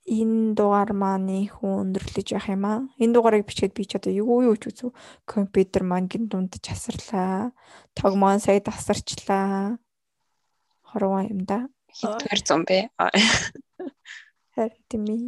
энэ 0.07 0.55
дугаар 0.55 0.91
маань 0.93 1.49
хүн 1.49 1.91
өндөрлөж 1.91 2.27
явах 2.31 2.49
юм 2.53 2.63
аа. 2.65 2.79
Энэ 3.01 3.13
дугаарыг 3.13 3.43
бичгээд 3.45 3.73
би 3.75 3.83
ч 3.83 3.99
одоо 3.99 4.13
юу 4.13 4.45
юу 4.47 4.55
ч 4.55 4.71
үзв. 4.71 4.95
Компьютер 5.25 5.83
маань 5.83 6.07
гин 6.07 6.31
дундаж 6.31 6.63
асарлаа. 6.71 7.51
Тог 7.97 8.13
маань 8.15 8.39
сая 8.39 8.61
тасарчлаа. 8.63 9.77
Хорвоо 10.87 11.21
юм 11.27 11.45
да. 11.45 11.69
Хэдгээр 11.93 12.41
зам 12.45 12.63
бэ? 12.65 12.89
Харин 14.55 14.83
тийм 14.89 15.03
ээ. 15.05 15.23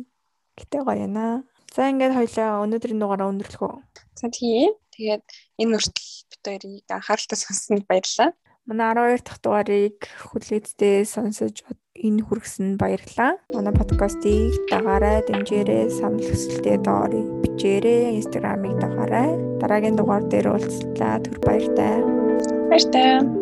Гэтэ 0.57 0.77
гоё 0.85 0.97
яана. 1.05 1.43
За 1.71 1.87
ингээд 1.87 2.17
хоёлаа 2.17 2.63
өнөөдрийн 2.65 2.99
дугаараа 2.99 3.31
өндөрлөх 3.31 3.63
үү. 3.63 3.75
За 4.19 4.27
тийм. 4.27 4.75
Тэгээд 4.91 5.23
энэ 5.61 5.73
үртэл 5.79 6.11
бит 6.27 6.43
хоёрыг 6.43 6.89
анхааралтай 6.91 7.37
сонссонд 7.39 7.87
баярлалаа. 7.87 8.35
Манай 8.67 8.91
12 8.93 9.23
дахь 9.23 9.41
дугаарыг 9.41 9.97
хүлээдтэй 10.29 11.07
сонсож 11.07 11.63
энэ 11.95 12.23
хүргэсэн 12.23 12.79
баярлалаа. 12.79 13.41
Манай 13.51 13.73
подкастыг 13.75 14.55
дагаарай, 14.71 15.19
дэмжээрэй, 15.27 15.91
санал 15.91 16.23
хүсэлтээ 16.23 16.77
доор 16.87 17.11
бичээрэй, 17.43 18.15
инстаграмыг 18.19 18.79
дагаарай. 18.79 19.35
Дараагийн 19.59 19.99
дугаар 19.99 20.23
дээр 20.31 20.55
уулзлаа. 20.55 21.19
Түр 21.19 21.37
баяртай. 21.43 21.99
Баяртай. 22.71 23.40